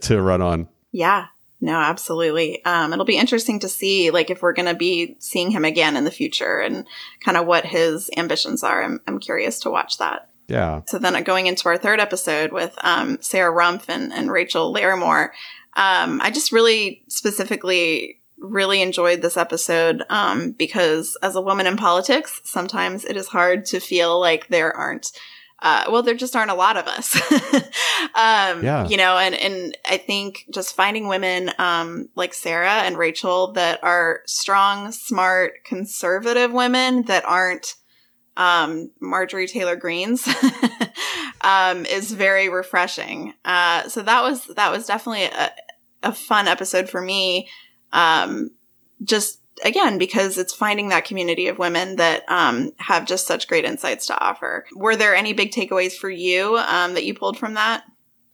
to 0.00 0.20
run 0.20 0.42
on. 0.42 0.68
Yeah. 0.90 1.26
No, 1.60 1.76
absolutely. 1.76 2.64
Um, 2.64 2.92
it'll 2.92 3.04
be 3.04 3.16
interesting 3.16 3.60
to 3.60 3.68
see, 3.68 4.10
like, 4.10 4.30
if 4.30 4.42
we're 4.42 4.52
going 4.52 4.68
to 4.68 4.74
be 4.74 5.16
seeing 5.18 5.50
him 5.50 5.64
again 5.64 5.96
in 5.96 6.04
the 6.04 6.10
future 6.10 6.60
and 6.60 6.86
kind 7.20 7.36
of 7.36 7.46
what 7.46 7.64
his 7.66 8.10
ambitions 8.16 8.62
are. 8.62 8.82
I'm, 8.82 9.00
I'm 9.08 9.18
curious 9.18 9.60
to 9.60 9.70
watch 9.70 9.98
that. 9.98 10.30
Yeah. 10.46 10.82
So 10.86 10.98
then 10.98 11.20
going 11.24 11.46
into 11.46 11.68
our 11.68 11.76
third 11.76 12.00
episode 12.00 12.52
with 12.52 12.76
um, 12.82 13.18
Sarah 13.20 13.52
Rumpf 13.52 13.88
and, 13.88 14.12
and 14.12 14.30
Rachel 14.30 14.72
Larimore, 14.72 15.30
um, 15.74 16.20
I 16.22 16.30
just 16.30 16.52
really 16.52 17.02
specifically 17.08 18.20
really 18.40 18.82
enjoyed 18.82 19.22
this 19.22 19.36
episode 19.36 20.02
um, 20.10 20.52
because 20.52 21.16
as 21.22 21.36
a 21.36 21.40
woman 21.40 21.66
in 21.66 21.76
politics, 21.76 22.40
sometimes 22.44 23.04
it 23.04 23.16
is 23.16 23.28
hard 23.28 23.64
to 23.66 23.80
feel 23.80 24.18
like 24.18 24.48
there 24.48 24.74
aren't. 24.74 25.12
Uh, 25.60 25.86
well, 25.90 26.04
there 26.04 26.14
just 26.14 26.36
aren't 26.36 26.52
a 26.52 26.54
lot 26.54 26.76
of 26.76 26.86
us, 26.86 27.16
um, 28.14 28.62
yeah. 28.62 28.86
you 28.86 28.96
know, 28.96 29.18
and, 29.18 29.34
and 29.34 29.76
I 29.84 29.96
think 29.96 30.44
just 30.54 30.76
finding 30.76 31.08
women, 31.08 31.50
um, 31.58 32.08
like 32.14 32.32
Sarah 32.32 32.82
and 32.84 32.96
Rachel 32.96 33.50
that 33.54 33.82
are 33.82 34.20
strong, 34.24 34.92
smart, 34.92 35.64
conservative 35.64 36.52
women 36.52 37.02
that 37.06 37.24
aren't, 37.24 37.74
um, 38.36 38.92
Marjorie 39.00 39.48
Taylor 39.48 39.74
Greenes, 39.74 40.28
um, 41.40 41.84
is 41.86 42.12
very 42.12 42.48
refreshing. 42.48 43.34
Uh, 43.44 43.88
so 43.88 44.02
that 44.02 44.22
was, 44.22 44.46
that 44.54 44.70
was 44.70 44.86
definitely 44.86 45.24
a, 45.24 45.50
a 46.04 46.12
fun 46.12 46.46
episode 46.46 46.88
for 46.88 47.00
me 47.02 47.48
um, 47.92 48.50
just 49.02 49.40
again 49.64 49.98
because 49.98 50.38
it's 50.38 50.54
finding 50.54 50.88
that 50.88 51.04
community 51.04 51.48
of 51.48 51.58
women 51.58 51.96
that 51.96 52.28
um, 52.28 52.72
have 52.78 53.06
just 53.06 53.26
such 53.26 53.48
great 53.48 53.64
insights 53.64 54.06
to 54.06 54.18
offer. 54.18 54.66
Were 54.74 54.96
there 54.96 55.14
any 55.14 55.32
big 55.32 55.50
takeaways 55.50 55.92
for 55.92 56.10
you 56.10 56.56
um, 56.58 56.94
that 56.94 57.04
you 57.04 57.14
pulled 57.14 57.38
from 57.38 57.54
that? 57.54 57.84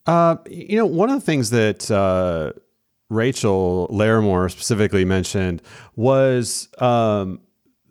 Uh, 0.06 0.37
you 0.50 0.76
know, 0.76 0.87
one 0.87 1.08
of 1.08 1.14
the 1.14 1.25
things 1.25 1.50
that 1.50 1.90
uh, 1.90 2.52
Rachel 3.08 3.88
Larimore 3.90 4.50
specifically 4.50 5.04
mentioned 5.04 5.62
was 5.96 6.68
um, 6.78 7.40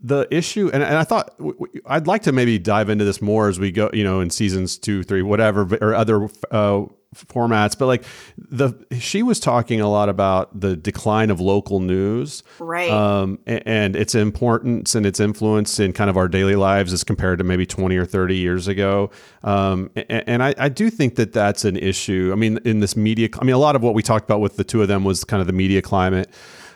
the 0.02 0.28
issue, 0.30 0.70
and, 0.74 0.84
and 0.84 0.98
I 0.98 1.04
thought 1.04 1.36
w- 1.38 1.54
w- 1.54 1.82
I'd 1.86 2.06
like 2.08 2.24
to 2.24 2.32
maybe 2.32 2.60
dive 2.60 2.90
into 2.90 3.06
this 3.06 3.22
more 3.22 3.48
as 3.48 3.60
we 3.60 3.72
go, 3.72 3.90
you 3.94 4.04
know, 4.04 4.20
in 4.20 4.30
seasons 4.30 4.78
two, 4.78 5.02
three, 5.02 5.22
whatever, 5.22 5.68
or 5.82 5.96
other 5.96 6.30
uh, 6.52 6.84
formats, 7.14 7.78
but 7.78 7.88
like 7.88 8.04
the 8.38 8.74
she 9.00 9.24
was 9.24 9.40
talking 9.40 9.82
a 9.82 9.90
lot 9.90 10.10
about 10.10 10.60
the 10.60 10.76
decline 10.76 11.30
of 11.30 11.40
local 11.40 11.80
news, 11.80 12.44
right? 12.60 12.90
Um, 12.90 13.40
and, 13.46 13.64
and, 13.66 13.96
its 13.96 14.16
importance 14.16 14.96
and 14.96 15.06
its 15.06 15.20
influence 15.20 15.80
in 15.80 15.94
kind 15.94 16.10
of 16.10 16.18
our 16.18 16.28
daily 16.28 16.56
lives 16.56 16.94
as 16.94 17.04
compared 17.04 17.40
to 17.40 17.44
maybe 17.44 17.66
twenty 17.66 17.98
or 17.98 18.06
thirty 18.06 18.38
years 18.38 18.68
ago. 18.68 19.12
Um, 19.44 19.90
and, 19.96 20.24
and 20.28 20.44
I, 20.44 20.56
I, 20.58 20.70
do 20.70 20.90
think 20.90 21.16
that 21.16 21.34
that's 21.34 21.66
an 21.66 21.78
issue. 21.78 22.32
I 22.32 22.36
mean, 22.36 22.60
in 22.66 22.80
this 22.80 22.96
media, 22.96 23.30
I 23.40 23.44
mean, 23.44 23.56
a 23.56 23.60
lot 23.60 23.76
of 23.76 23.84
what 23.84 23.94
we 23.94 24.02
talked 24.02 24.26
about 24.26 24.40
with 24.40 24.56
the 24.58 24.64
two 24.64 24.82
of 24.82 24.88
them 24.88 25.04
was 25.04 25.24
kind 25.24 25.42
of 25.42 25.48
the 25.48 25.54
media 25.54 25.82
climate. 25.82 26.30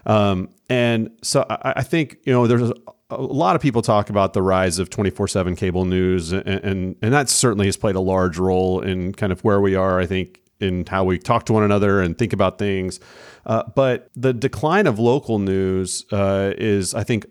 Um, 0.06 0.50
and 0.70 1.12
so 1.22 1.46
I, 1.50 1.74
I, 1.78 1.84
think 1.84 2.18
you 2.24 2.34
know 2.34 2.48
there's 2.48 2.72
a 3.10 3.22
lot 3.22 3.56
of 3.56 3.62
people 3.62 3.82
talk 3.82 4.10
about 4.10 4.34
the 4.34 4.42
rise 4.42 4.80
of 4.80 4.90
24/7 4.90 5.56
cable 5.56 5.86
news 5.86 6.32
and, 6.32 6.46
and 6.48 6.96
and 7.02 7.14
that 7.14 7.30
certainly 7.30 7.66
has 7.66 7.78
played 7.78 7.96
a 7.96 8.02
large 8.02 8.38
role 8.38 8.82
in 8.82 9.14
kind 9.14 9.32
of 9.32 9.44
where 9.44 9.62
we 9.62 9.76
are 9.76 10.00
I 10.00 10.06
think 10.06 10.42
in 10.60 10.86
how 10.86 11.04
we 11.04 11.18
talk 11.18 11.46
to 11.46 11.54
one 11.54 11.64
another 11.64 12.02
and 12.02 12.18
think 12.18 12.34
about 12.34 12.58
things. 12.58 13.00
Uh, 13.46 13.64
but 13.76 14.10
the 14.16 14.34
decline 14.34 14.88
of 14.88 15.00
local 15.00 15.40
news 15.40 16.06
uh, 16.12 16.54
is 16.58 16.94
I 16.94 17.04
think 17.04 17.26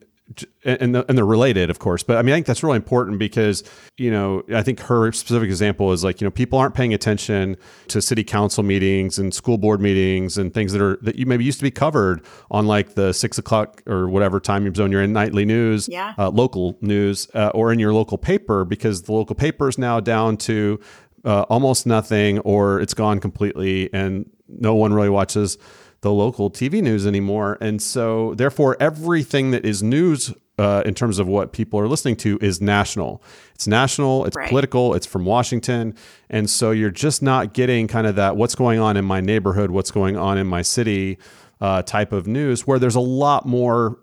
and 0.64 0.94
the, 0.94 1.04
and 1.08 1.16
they're 1.16 1.24
related, 1.24 1.70
of 1.70 1.78
course. 1.78 2.02
But 2.02 2.16
I 2.16 2.22
mean, 2.22 2.32
I 2.32 2.36
think 2.36 2.46
that's 2.46 2.62
really 2.62 2.76
important 2.76 3.18
because 3.18 3.62
you 3.96 4.10
know 4.10 4.42
I 4.52 4.62
think 4.62 4.80
her 4.80 5.12
specific 5.12 5.46
example 5.46 5.92
is 5.92 6.02
like 6.02 6.20
you 6.20 6.26
know 6.26 6.30
people 6.30 6.58
aren't 6.58 6.74
paying 6.74 6.92
attention 6.92 7.56
to 7.88 8.02
city 8.02 8.24
council 8.24 8.64
meetings 8.64 9.18
and 9.18 9.32
school 9.32 9.56
board 9.56 9.80
meetings 9.80 10.36
and 10.36 10.52
things 10.52 10.72
that 10.72 10.82
are 10.82 10.98
that 11.02 11.16
you 11.16 11.26
maybe 11.26 11.44
used 11.44 11.58
to 11.60 11.64
be 11.64 11.70
covered 11.70 12.24
on 12.50 12.66
like 12.66 12.94
the 12.94 13.12
six 13.12 13.38
o'clock 13.38 13.82
or 13.86 14.08
whatever 14.08 14.40
time 14.40 14.72
zone 14.74 14.90
you're 14.90 15.02
in 15.02 15.12
nightly 15.12 15.44
news, 15.44 15.88
yeah. 15.88 16.14
uh, 16.18 16.28
local 16.30 16.76
news, 16.80 17.28
uh, 17.34 17.50
or 17.54 17.72
in 17.72 17.78
your 17.78 17.92
local 17.92 18.18
paper 18.18 18.64
because 18.64 19.02
the 19.02 19.12
local 19.12 19.36
paper 19.36 19.68
is 19.68 19.78
now 19.78 20.00
down 20.00 20.36
to 20.36 20.80
uh, 21.24 21.42
almost 21.42 21.86
nothing 21.86 22.40
or 22.40 22.80
it's 22.80 22.94
gone 22.94 23.20
completely 23.20 23.92
and 23.92 24.28
no 24.48 24.74
one 24.74 24.92
really 24.92 25.08
watches 25.08 25.58
the 26.00 26.12
local 26.12 26.50
TV 26.50 26.82
news 26.82 27.06
anymore. 27.06 27.58
And 27.60 27.80
so, 27.80 28.34
therefore, 28.34 28.76
everything 28.80 29.50
that 29.50 29.64
is 29.64 29.82
news 29.82 30.32
uh, 30.58 30.82
in 30.86 30.94
terms 30.94 31.18
of 31.18 31.26
what 31.26 31.52
people 31.52 31.78
are 31.78 31.88
listening 31.88 32.16
to 32.16 32.38
is 32.40 32.60
national. 32.60 33.22
It's 33.54 33.66
national, 33.66 34.24
it's 34.24 34.36
right. 34.36 34.48
political, 34.48 34.94
it's 34.94 35.06
from 35.06 35.24
Washington. 35.24 35.94
And 36.30 36.48
so, 36.48 36.70
you're 36.70 36.90
just 36.90 37.22
not 37.22 37.54
getting 37.54 37.88
kind 37.88 38.06
of 38.06 38.16
that 38.16 38.36
what's 38.36 38.54
going 38.54 38.78
on 38.78 38.96
in 38.96 39.04
my 39.04 39.20
neighborhood, 39.20 39.70
what's 39.70 39.90
going 39.90 40.16
on 40.16 40.38
in 40.38 40.46
my 40.46 40.62
city 40.62 41.18
uh, 41.60 41.82
type 41.82 42.12
of 42.12 42.26
news, 42.26 42.66
where 42.66 42.78
there's 42.78 42.94
a 42.94 43.00
lot 43.00 43.46
more 43.46 43.98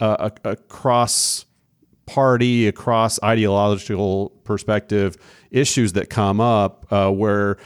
uh, 0.00 0.30
across 0.44 1.46
party, 2.06 2.68
across 2.68 3.20
ideological 3.22 4.30
perspective 4.44 5.16
issues 5.50 5.92
that 5.94 6.08
come 6.08 6.40
up 6.40 6.86
uh, 6.92 7.10
where 7.10 7.56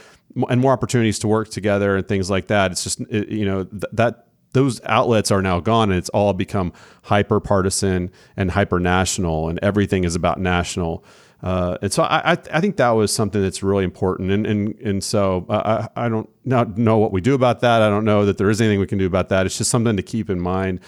and 0.49 0.61
more 0.61 0.73
opportunities 0.73 1.19
to 1.21 1.29
work 1.29 1.49
together 1.49 1.97
and 1.97 2.07
things 2.07 2.31
like 2.31 2.49
that. 2.49 2.73
It's 2.73 2.85
just 2.85 3.01
it, 3.03 3.29
you 3.29 3.45
know 3.45 3.65
th- 3.65 3.85
that 3.93 4.27
those 4.53 4.81
outlets 4.85 5.31
are 5.31 5.43
now 5.43 5.61
gone 5.61 5.91
and 5.91 5.99
it's 5.99 6.09
all 6.11 6.33
become 6.33 6.73
hyper 7.05 7.41
partisan 7.41 8.11
and 8.37 8.51
hyper 8.51 8.81
national 8.81 9.49
and 9.49 9.59
everything 9.63 10.05
is 10.05 10.15
about 10.15 10.41
national. 10.41 11.05
Uh, 11.43 11.79
and 11.81 11.93
so 11.93 12.03
I, 12.03 12.33
I 12.33 12.61
think 12.61 12.77
that 12.77 12.91
was 12.91 13.13
something 13.13 13.41
that's 13.41 13.63
really 13.63 13.85
important. 13.85 14.31
And, 14.31 14.47
and, 14.47 14.75
and 14.81 15.05
so 15.05 15.47
I, 15.49 15.89
I 15.97 16.09
don't 16.09 16.29
not 16.45 16.77
know 16.77 16.99
what 16.99 17.13
we 17.13 17.21
do 17.21 17.35
about 17.35 17.61
that. 17.61 17.81
I 17.81 17.89
don't 17.89 18.05
know 18.05 18.27
that 18.27 18.37
there 18.37 18.51
is 18.51 18.61
anything 18.61 18.79
we 18.79 18.87
can 18.87 18.99
do 18.99 19.07
about 19.07 19.31
that. 19.31 19.47
It's 19.47 19.57
just 19.57 19.71
something 19.71 19.97
to 19.97 20.03
keep 20.03 20.31
in 20.31 20.41
mind. 20.41 20.81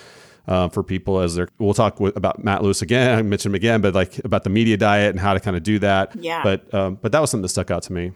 Uh, 0.48 0.68
for 0.68 0.82
people 0.82 1.20
as 1.20 1.36
they're 1.36 1.46
we'll 1.60 1.72
talk 1.72 2.00
with, 2.00 2.16
about 2.16 2.42
Matt 2.42 2.64
Lewis 2.64 2.82
again 2.82 3.16
I 3.18 3.22
mentioned 3.22 3.52
him 3.52 3.54
again 3.54 3.80
but 3.80 3.94
like 3.94 4.18
about 4.24 4.42
the 4.42 4.50
media 4.50 4.76
diet 4.76 5.10
and 5.10 5.20
how 5.20 5.34
to 5.34 5.38
kind 5.38 5.56
of 5.56 5.62
do 5.62 5.78
that 5.78 6.16
yeah 6.16 6.42
but 6.42 6.74
um, 6.74 6.98
but 7.00 7.12
that 7.12 7.20
was 7.20 7.30
something 7.30 7.42
that 7.42 7.50
stuck 7.50 7.70
out 7.70 7.84
to 7.84 7.92
me 7.92 8.10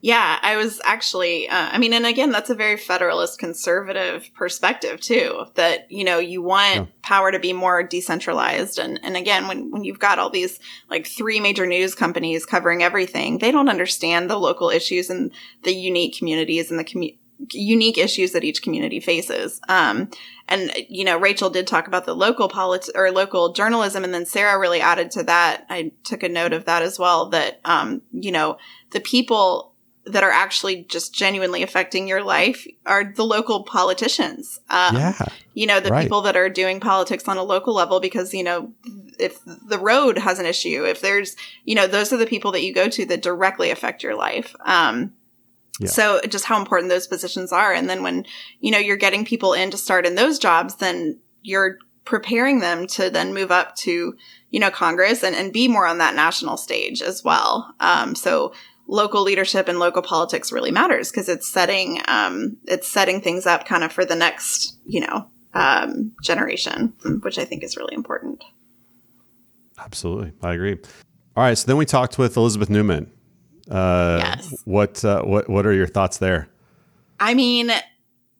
yeah, 0.00 0.38
I 0.42 0.56
was 0.56 0.80
actually, 0.84 1.48
uh, 1.48 1.70
I 1.72 1.78
mean, 1.78 1.92
and 1.92 2.06
again, 2.06 2.30
that's 2.30 2.50
a 2.50 2.54
very 2.54 2.76
federalist 2.76 3.40
conservative 3.40 4.30
perspective 4.34 5.00
too, 5.00 5.46
that, 5.54 5.90
you 5.90 6.04
know, 6.04 6.18
you 6.18 6.40
want 6.40 6.74
yeah. 6.76 6.86
power 7.02 7.32
to 7.32 7.40
be 7.40 7.52
more 7.52 7.82
decentralized. 7.82 8.78
And, 8.78 9.00
and 9.02 9.16
again, 9.16 9.48
when, 9.48 9.72
when 9.72 9.82
you've 9.82 9.98
got 9.98 10.20
all 10.20 10.30
these 10.30 10.60
like 10.88 11.06
three 11.06 11.40
major 11.40 11.66
news 11.66 11.96
companies 11.96 12.46
covering 12.46 12.82
everything, 12.82 13.38
they 13.38 13.50
don't 13.50 13.68
understand 13.68 14.30
the 14.30 14.38
local 14.38 14.70
issues 14.70 15.10
and 15.10 15.32
the 15.64 15.74
unique 15.74 16.16
communities 16.16 16.70
and 16.70 16.78
the 16.78 16.84
commu- 16.84 17.18
unique 17.50 17.98
issues 17.98 18.32
that 18.32 18.44
each 18.44 18.62
community 18.62 19.00
faces. 19.00 19.60
Um, 19.68 20.10
and, 20.46 20.72
you 20.88 21.04
know, 21.04 21.18
Rachel 21.18 21.50
did 21.50 21.66
talk 21.66 21.88
about 21.88 22.06
the 22.06 22.14
local 22.14 22.48
politics 22.48 22.90
or 22.94 23.10
local 23.10 23.52
journalism. 23.52 24.04
And 24.04 24.14
then 24.14 24.26
Sarah 24.26 24.58
really 24.58 24.80
added 24.80 25.10
to 25.12 25.24
that. 25.24 25.66
I 25.68 25.92
took 26.04 26.22
a 26.22 26.28
note 26.28 26.52
of 26.52 26.66
that 26.66 26.82
as 26.82 27.00
well, 27.00 27.30
that, 27.30 27.60
um, 27.64 28.02
you 28.12 28.30
know, 28.30 28.58
the 28.90 29.00
people 29.00 29.67
that 30.08 30.24
are 30.24 30.30
actually 30.30 30.84
just 30.84 31.14
genuinely 31.14 31.62
affecting 31.62 32.08
your 32.08 32.22
life 32.22 32.66
are 32.86 33.04
the 33.04 33.24
local 33.24 33.64
politicians. 33.64 34.60
Um, 34.68 34.96
yeah. 34.96 35.14
You 35.54 35.66
know, 35.66 35.80
the 35.80 35.90
right. 35.90 36.02
people 36.02 36.22
that 36.22 36.36
are 36.36 36.48
doing 36.48 36.80
politics 36.80 37.28
on 37.28 37.36
a 37.36 37.42
local 37.42 37.74
level 37.74 38.00
because, 38.00 38.32
you 38.32 38.44
know, 38.44 38.72
if 39.18 39.38
the 39.44 39.78
road 39.78 40.18
has 40.18 40.38
an 40.38 40.46
issue, 40.46 40.84
if 40.84 41.00
there's, 41.00 41.36
you 41.64 41.74
know, 41.74 41.86
those 41.86 42.12
are 42.12 42.16
the 42.16 42.26
people 42.26 42.52
that 42.52 42.62
you 42.62 42.72
go 42.72 42.88
to 42.88 43.04
that 43.06 43.22
directly 43.22 43.70
affect 43.70 44.02
your 44.02 44.14
life. 44.14 44.54
Um, 44.64 45.12
yeah. 45.80 45.88
So 45.88 46.20
just 46.28 46.44
how 46.44 46.58
important 46.58 46.90
those 46.90 47.06
positions 47.06 47.52
are. 47.52 47.72
And 47.72 47.88
then 47.88 48.02
when, 48.02 48.26
you 48.60 48.70
know, 48.70 48.78
you're 48.78 48.96
getting 48.96 49.24
people 49.24 49.52
in 49.52 49.70
to 49.70 49.76
start 49.76 50.06
in 50.06 50.14
those 50.14 50.38
jobs, 50.38 50.76
then 50.76 51.20
you're 51.42 51.78
preparing 52.04 52.60
them 52.60 52.86
to 52.86 53.10
then 53.10 53.34
move 53.34 53.50
up 53.50 53.76
to, 53.76 54.16
you 54.50 54.58
know, 54.58 54.70
Congress 54.70 55.22
and, 55.22 55.36
and 55.36 55.52
be 55.52 55.68
more 55.68 55.86
on 55.86 55.98
that 55.98 56.14
national 56.14 56.56
stage 56.56 57.02
as 57.02 57.22
well. 57.22 57.74
Um, 57.80 58.14
so 58.14 58.52
local 58.88 59.22
leadership 59.22 59.68
and 59.68 59.78
local 59.78 60.02
politics 60.02 60.50
really 60.50 60.72
matters 60.72 61.10
because 61.10 61.28
it's 61.28 61.46
setting 61.46 62.00
um, 62.08 62.56
it's 62.64 62.88
setting 62.88 63.20
things 63.20 63.46
up 63.46 63.66
kind 63.66 63.84
of 63.84 63.92
for 63.92 64.04
the 64.04 64.16
next 64.16 64.76
you 64.84 65.00
know 65.00 65.28
um, 65.54 66.12
generation, 66.22 66.94
which 67.22 67.38
I 67.38 67.44
think 67.44 67.62
is 67.62 67.76
really 67.76 67.94
important. 67.94 68.42
Absolutely, 69.78 70.32
I 70.42 70.54
agree. 70.54 70.78
All 71.36 71.44
right, 71.44 71.56
so 71.56 71.66
then 71.66 71.76
we 71.76 71.86
talked 71.86 72.18
with 72.18 72.36
Elizabeth 72.36 72.68
Neumann. 72.68 73.12
Uh, 73.70 74.18
yes. 74.20 74.54
What 74.64 75.04
uh, 75.04 75.22
what 75.22 75.48
what 75.48 75.66
are 75.66 75.72
your 75.72 75.86
thoughts 75.86 76.18
there? 76.18 76.48
I 77.20 77.34
mean, 77.34 77.70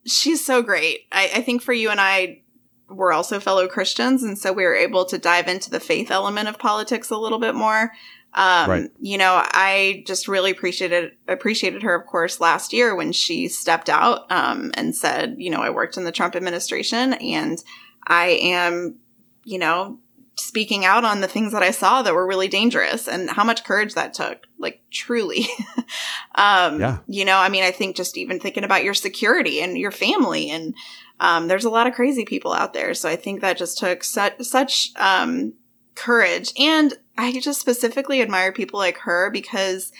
she's 0.07 0.45
so 0.45 0.63
great. 0.63 1.01
I, 1.13 1.31
I 1.37 1.43
think 1.43 1.63
for 1.63 1.73
you 1.73 1.91
and 1.91 2.01
I, 2.01 2.43
we're 2.89 3.13
also 3.13 3.39
fellow 3.39 3.69
Christians, 3.69 4.23
and 4.23 4.39
so 4.39 4.53
we 4.53 4.65
were 4.65 4.75
able 4.75 5.05
to 5.07 5.19
dive 5.19 5.49
into 5.49 5.71
the 5.71 5.81
faith 5.81 6.11
element 6.11 6.49
of 6.49 6.59
politics 6.59 7.11
a 7.11 7.17
little 7.17 7.39
bit 7.39 7.55
more. 7.55 7.93
Um, 8.35 8.71
right. 8.71 8.91
you 9.01 9.19
know, 9.19 9.43
I 9.43 10.05
just 10.07 10.29
really 10.29 10.51
appreciated 10.51 11.13
appreciated 11.27 11.83
her, 11.83 11.95
of 11.95 12.07
course, 12.07 12.41
last 12.41 12.73
year 12.73 12.95
when 12.95 13.13
she 13.13 13.49
stepped 13.49 13.89
out 13.89 14.31
um, 14.31 14.71
and 14.75 14.95
said, 14.95 15.37
you 15.39 15.51
know, 15.51 15.61
I 15.61 15.71
worked 15.71 15.97
in 15.97 16.05
the 16.05 16.13
Trump 16.13 16.37
administration 16.37 17.15
and 17.15 17.63
I 18.07 18.39
am, 18.43 18.97
you 19.45 19.59
know, 19.59 19.99
speaking 20.37 20.85
out 20.85 21.05
on 21.05 21.21
the 21.21 21.29
things 21.29 21.53
that 21.53 21.63
I 21.63 21.71
saw 21.71 22.03
that 22.03 22.15
were 22.15 22.27
really 22.27 22.49
dangerous 22.49 23.09
and 23.09 23.29
how 23.29 23.45
much 23.45 23.65
courage 23.65 23.95
that 23.95 24.15
took, 24.15 24.47
like 24.59 24.83
truly. 24.91 25.47
um, 26.35 26.81
yeah. 26.81 26.99
you 27.07 27.25
know, 27.25 27.37
I 27.37 27.49
mean, 27.49 27.65
I 27.65 27.71
think 27.71 27.97
just 27.97 28.17
even 28.17 28.39
thinking 28.39 28.65
about 28.65 28.85
your 28.85 28.95
security 28.95 29.61
and 29.61 29.77
your 29.77 29.91
family 29.91 30.51
and, 30.51 30.75
um, 31.21 31.49
there's 31.49 31.65
a 31.65 31.71
lot 31.71 31.89
of 31.89 31.95
crazy 31.95 32.25
people 32.25 32.53
out 32.53 32.73
there. 32.73 32.95
So 32.95 33.09
I 33.09 33.17
think 33.17 33.41
that 33.41 33.59
just 33.59 33.79
took 33.79 34.05
such, 34.05 34.41
such, 34.43 34.93
um, 34.95 35.55
courage. 35.97 36.53
And 36.59 36.95
I 37.19 37.41
just 37.41 37.61
specifically 37.61 38.23
admire 38.23 38.53
people 38.53 38.79
like 38.79 38.99
her 38.99 39.29
because 39.31 39.93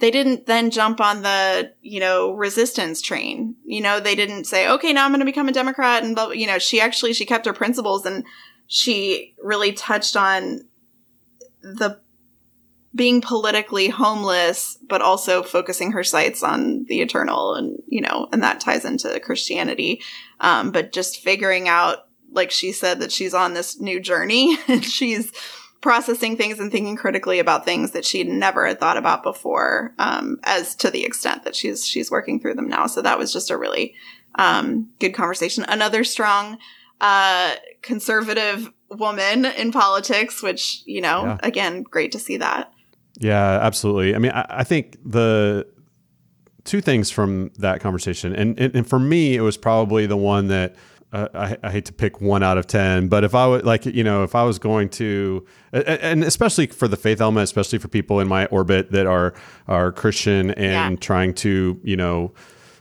they 0.00 0.10
didn't 0.10 0.46
then 0.46 0.70
jump 0.70 1.00
on 1.00 1.22
the, 1.22 1.72
you 1.80 2.00
know, 2.00 2.32
resistance 2.32 3.00
train. 3.00 3.54
You 3.64 3.80
know, 3.80 4.00
they 4.00 4.16
didn't 4.16 4.44
say, 4.44 4.68
okay, 4.68 4.92
now 4.92 5.04
I'm 5.04 5.12
going 5.12 5.20
to 5.20 5.24
become 5.24 5.48
a 5.48 5.52
Democrat. 5.52 6.02
And, 6.02 6.18
you 6.34 6.48
know, 6.48 6.58
she 6.58 6.80
actually, 6.80 7.12
she 7.12 7.24
kept 7.24 7.46
her 7.46 7.52
principles 7.52 8.04
and 8.04 8.24
she 8.66 9.36
really 9.40 9.72
touched 9.72 10.16
on 10.16 10.62
the 11.62 12.00
being 12.92 13.20
politically 13.20 13.88
homeless, 13.88 14.76
but 14.88 15.00
also 15.00 15.44
focusing 15.44 15.92
her 15.92 16.04
sights 16.04 16.42
on 16.42 16.84
the 16.84 17.00
eternal 17.00 17.54
and, 17.54 17.80
you 17.86 18.00
know, 18.00 18.28
and 18.32 18.42
that 18.42 18.60
ties 18.60 18.84
into 18.84 19.18
Christianity. 19.20 20.02
Um, 20.40 20.72
but 20.72 20.92
just 20.92 21.22
figuring 21.22 21.68
out, 21.68 22.08
like 22.32 22.50
she 22.50 22.72
said, 22.72 22.98
that 23.00 23.12
she's 23.12 23.32
on 23.32 23.54
this 23.54 23.80
new 23.80 24.00
journey 24.00 24.58
and 24.68 24.84
she's, 24.84 25.32
processing 25.84 26.34
things 26.34 26.58
and 26.58 26.72
thinking 26.72 26.96
critically 26.96 27.38
about 27.38 27.66
things 27.66 27.90
that 27.90 28.06
she 28.06 28.24
never 28.24 28.66
had 28.66 28.80
thought 28.80 28.96
about 28.96 29.22
before, 29.22 29.92
um, 29.98 30.40
as 30.44 30.74
to 30.74 30.90
the 30.90 31.04
extent 31.04 31.44
that 31.44 31.54
she's 31.54 31.86
she's 31.86 32.10
working 32.10 32.40
through 32.40 32.54
them 32.54 32.66
now. 32.66 32.86
So 32.86 33.02
that 33.02 33.18
was 33.18 33.30
just 33.34 33.50
a 33.50 33.58
really 33.58 33.94
um, 34.36 34.88
good 34.98 35.12
conversation. 35.12 35.62
Another 35.68 36.02
strong 36.02 36.56
uh, 37.02 37.56
conservative 37.82 38.72
woman 38.88 39.44
in 39.44 39.72
politics, 39.72 40.42
which 40.42 40.82
you 40.86 41.02
know, 41.02 41.24
yeah. 41.26 41.38
again, 41.42 41.82
great 41.82 42.12
to 42.12 42.18
see 42.18 42.38
that. 42.38 42.72
Yeah, 43.18 43.58
absolutely. 43.60 44.14
I 44.14 44.18
mean, 44.18 44.32
I, 44.32 44.46
I 44.48 44.64
think 44.64 44.96
the 45.04 45.66
two 46.64 46.80
things 46.80 47.10
from 47.10 47.50
that 47.58 47.82
conversation, 47.82 48.34
and, 48.34 48.58
and, 48.58 48.74
and 48.74 48.88
for 48.88 48.98
me, 48.98 49.36
it 49.36 49.42
was 49.42 49.58
probably 49.58 50.06
the 50.06 50.16
one 50.16 50.48
that 50.48 50.76
uh, 51.14 51.28
I, 51.32 51.56
I, 51.62 51.70
hate 51.70 51.84
to 51.84 51.92
pick 51.92 52.20
one 52.20 52.42
out 52.42 52.58
of 52.58 52.66
10, 52.66 53.06
but 53.06 53.22
if 53.22 53.36
I 53.36 53.46
would 53.46 53.64
like, 53.64 53.86
you 53.86 54.02
know, 54.02 54.24
if 54.24 54.34
I 54.34 54.42
was 54.42 54.58
going 54.58 54.88
to, 54.90 55.46
and 55.72 56.24
especially 56.24 56.66
for 56.66 56.88
the 56.88 56.96
faith 56.96 57.20
element, 57.20 57.44
especially 57.44 57.78
for 57.78 57.86
people 57.86 58.18
in 58.18 58.26
my 58.26 58.46
orbit 58.46 58.90
that 58.90 59.06
are, 59.06 59.32
are 59.68 59.92
Christian 59.92 60.50
and 60.50 60.94
yeah. 60.94 61.00
trying 61.00 61.32
to, 61.34 61.80
you 61.84 61.96
know, 61.96 62.32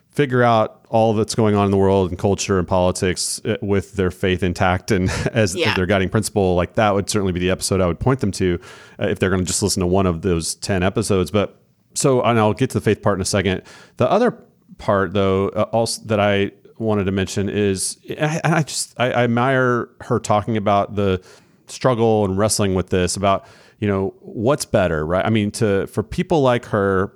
figure 0.09 0.41
out 0.41 0.83
all 0.89 1.13
that's 1.13 1.35
going 1.35 1.53
on 1.53 1.65
in 1.65 1.71
the 1.71 1.77
world 1.77 2.09
and 2.09 2.17
culture 2.17 2.57
and 2.57 2.67
politics 2.67 3.39
uh, 3.45 3.57
with 3.61 3.93
their 3.93 4.09
faith 4.09 4.41
intact 4.41 4.89
and 4.89 5.09
as, 5.31 5.55
yeah. 5.55 5.69
as 5.69 5.75
their 5.75 5.85
guiding 5.85 6.09
principle, 6.09 6.55
like 6.55 6.73
that 6.73 6.95
would 6.95 7.11
certainly 7.11 7.33
be 7.33 7.39
the 7.39 7.51
episode 7.51 7.81
I 7.81 7.85
would 7.85 7.99
point 7.99 8.19
them 8.19 8.31
to 8.31 8.59
uh, 8.99 9.09
if 9.09 9.19
they're 9.19 9.29
going 9.29 9.41
to 9.41 9.47
just 9.47 9.61
listen 9.61 9.81
to 9.81 9.87
one 9.87 10.07
of 10.07 10.23
those 10.23 10.55
10 10.55 10.81
episodes. 10.81 11.29
But 11.29 11.61
so, 11.93 12.23
and 12.23 12.39
I'll 12.39 12.53
get 12.53 12.71
to 12.71 12.79
the 12.79 12.83
faith 12.83 13.03
part 13.03 13.19
in 13.19 13.21
a 13.21 13.25
second. 13.25 13.61
The 13.97 14.09
other 14.09 14.31
part 14.79 15.13
though, 15.13 15.49
uh, 15.49 15.69
also 15.71 16.01
that 16.05 16.19
I 16.19 16.51
wanted 16.83 17.05
to 17.05 17.11
mention 17.11 17.49
is, 17.49 17.97
and 18.17 18.41
I 18.43 18.63
just 18.63 18.93
I, 18.97 19.11
I 19.11 19.23
admire 19.23 19.89
her 20.01 20.19
talking 20.19 20.57
about 20.57 20.95
the 20.95 21.23
struggle 21.67 22.25
and 22.25 22.37
wrestling 22.37 22.75
with 22.75 22.89
this 22.89 23.15
about 23.15 23.45
you 23.79 23.87
know 23.87 24.13
what's 24.19 24.65
better, 24.65 25.05
right? 25.05 25.25
I 25.25 25.29
mean, 25.29 25.51
to 25.51 25.87
for 25.87 26.03
people 26.03 26.41
like 26.41 26.65
her 26.65 27.13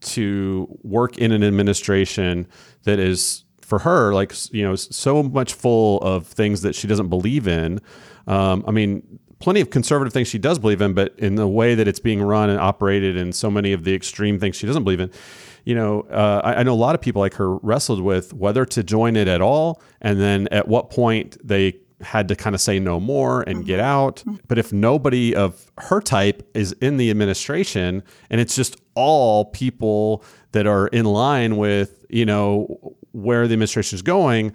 to 0.00 0.78
work 0.82 1.18
in 1.18 1.32
an 1.32 1.44
administration 1.44 2.46
that 2.84 2.98
is 2.98 3.44
for 3.60 3.80
her 3.80 4.12
like 4.12 4.32
you 4.52 4.62
know 4.62 4.74
so 4.74 5.22
much 5.22 5.54
full 5.54 5.98
of 6.00 6.26
things 6.26 6.62
that 6.62 6.74
she 6.74 6.86
doesn't 6.86 7.08
believe 7.08 7.46
in. 7.46 7.80
Um, 8.26 8.64
I 8.66 8.70
mean, 8.70 9.20
plenty 9.38 9.60
of 9.60 9.70
conservative 9.70 10.12
things 10.12 10.28
she 10.28 10.38
does 10.38 10.58
believe 10.58 10.80
in, 10.80 10.92
but 10.92 11.18
in 11.18 11.36
the 11.36 11.48
way 11.48 11.74
that 11.74 11.88
it's 11.88 12.00
being 12.00 12.22
run 12.22 12.50
and 12.50 12.58
operated, 12.58 13.16
and 13.16 13.34
so 13.34 13.50
many 13.50 13.72
of 13.72 13.84
the 13.84 13.94
extreme 13.94 14.38
things 14.38 14.56
she 14.56 14.66
doesn't 14.66 14.84
believe 14.84 15.00
in 15.00 15.10
you 15.70 15.76
know, 15.76 16.00
uh, 16.10 16.40
I, 16.42 16.54
I, 16.54 16.62
know 16.64 16.72
a 16.72 16.74
lot 16.74 16.96
of 16.96 17.00
people 17.00 17.20
like 17.20 17.34
her 17.34 17.54
wrestled 17.58 18.02
with 18.02 18.34
whether 18.34 18.66
to 18.66 18.82
join 18.82 19.14
it 19.14 19.28
at 19.28 19.40
all, 19.40 19.80
and 20.00 20.20
then 20.20 20.48
at 20.50 20.66
what 20.66 20.90
point 20.90 21.36
they 21.46 21.76
had 22.00 22.26
to 22.26 22.34
kind 22.34 22.56
of 22.56 22.60
say 22.60 22.80
no 22.80 22.98
more 22.98 23.42
and 23.42 23.64
get 23.64 23.78
mm-hmm. 23.78 23.86
out. 23.86 24.16
Mm-hmm. 24.16 24.34
But 24.48 24.58
if 24.58 24.72
nobody 24.72 25.32
of 25.32 25.70
her 25.78 26.00
type 26.00 26.42
is 26.54 26.72
in 26.80 26.96
the 26.96 27.08
administration, 27.08 28.02
and 28.30 28.40
it's 28.40 28.56
just 28.56 28.80
all 28.96 29.44
people 29.44 30.24
that 30.50 30.66
are 30.66 30.88
in 30.88 31.04
line 31.04 31.56
with, 31.56 32.04
you 32.10 32.26
know, 32.26 32.96
where 33.12 33.46
the 33.46 33.52
administration 33.52 33.94
is 33.94 34.02
going, 34.02 34.52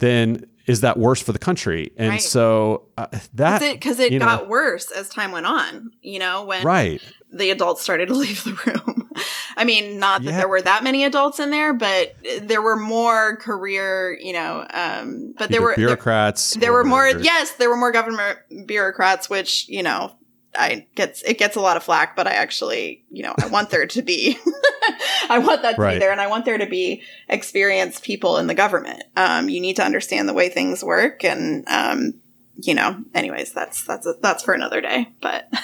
then 0.00 0.44
is 0.68 0.82
that 0.82 0.98
worse 0.98 1.22
for 1.22 1.32
the 1.32 1.38
country? 1.38 1.92
And 1.96 2.10
right. 2.10 2.22
so 2.22 2.88
uh, 2.96 3.06
that 3.34 3.60
because 3.60 3.98
it, 3.98 4.12
it 4.12 4.18
got 4.18 4.42
know, 4.42 4.48
worse 4.48 4.90
as 4.90 5.08
time 5.08 5.32
went 5.32 5.46
on. 5.46 5.90
You 6.02 6.18
know, 6.18 6.44
when 6.44 6.64
right 6.64 7.02
the 7.30 7.50
adults 7.50 7.82
started 7.82 8.08
to 8.08 8.14
leave 8.14 8.44
the 8.44 8.58
room. 8.66 9.10
I 9.56 9.64
mean, 9.64 9.98
not 9.98 10.22
that 10.22 10.30
yeah. 10.30 10.36
there 10.38 10.48
were 10.48 10.62
that 10.62 10.84
many 10.84 11.04
adults 11.04 11.40
in 11.40 11.50
there, 11.50 11.72
but 11.72 12.14
there 12.42 12.62
were 12.62 12.76
more 12.76 13.36
career, 13.36 14.16
you 14.20 14.32
know, 14.32 14.64
um, 14.72 15.34
but 15.36 15.50
there 15.50 15.60
were 15.60 15.74
bureaucrats. 15.74 16.52
There, 16.52 16.60
there 16.60 16.72
were 16.72 16.84
more, 16.84 17.08
yes, 17.08 17.50
there 17.52 17.68
were 17.68 17.76
more 17.76 17.90
government 17.90 18.38
bureaucrats, 18.66 19.28
which, 19.28 19.68
you 19.68 19.82
know, 19.82 20.12
I 20.58 20.86
gets, 20.94 21.22
it 21.22 21.38
gets 21.38 21.56
a 21.56 21.60
lot 21.60 21.76
of 21.76 21.82
flack, 21.82 22.16
but 22.16 22.26
I 22.26 22.32
actually, 22.32 23.04
you 23.10 23.22
know, 23.22 23.34
I 23.40 23.46
want 23.48 23.70
there 23.70 23.86
to 23.86 24.02
be, 24.02 24.38
I 25.28 25.38
want 25.38 25.62
that 25.62 25.76
to 25.76 25.80
right. 25.80 25.94
be 25.94 25.98
there 25.98 26.12
and 26.12 26.20
I 26.20 26.26
want 26.26 26.44
there 26.44 26.58
to 26.58 26.66
be 26.66 27.02
experienced 27.28 28.02
people 28.02 28.38
in 28.38 28.46
the 28.46 28.54
government. 28.54 29.04
Um, 29.16 29.48
you 29.48 29.60
need 29.60 29.76
to 29.76 29.84
understand 29.84 30.28
the 30.28 30.34
way 30.34 30.48
things 30.48 30.82
work 30.82 31.24
and, 31.24 31.66
um, 31.68 32.14
you 32.60 32.74
know, 32.74 33.04
anyways, 33.14 33.52
that's, 33.52 33.84
that's, 33.84 34.06
a, 34.06 34.14
that's 34.20 34.42
for 34.42 34.52
another 34.52 34.80
day, 34.80 35.08
but 35.20 35.48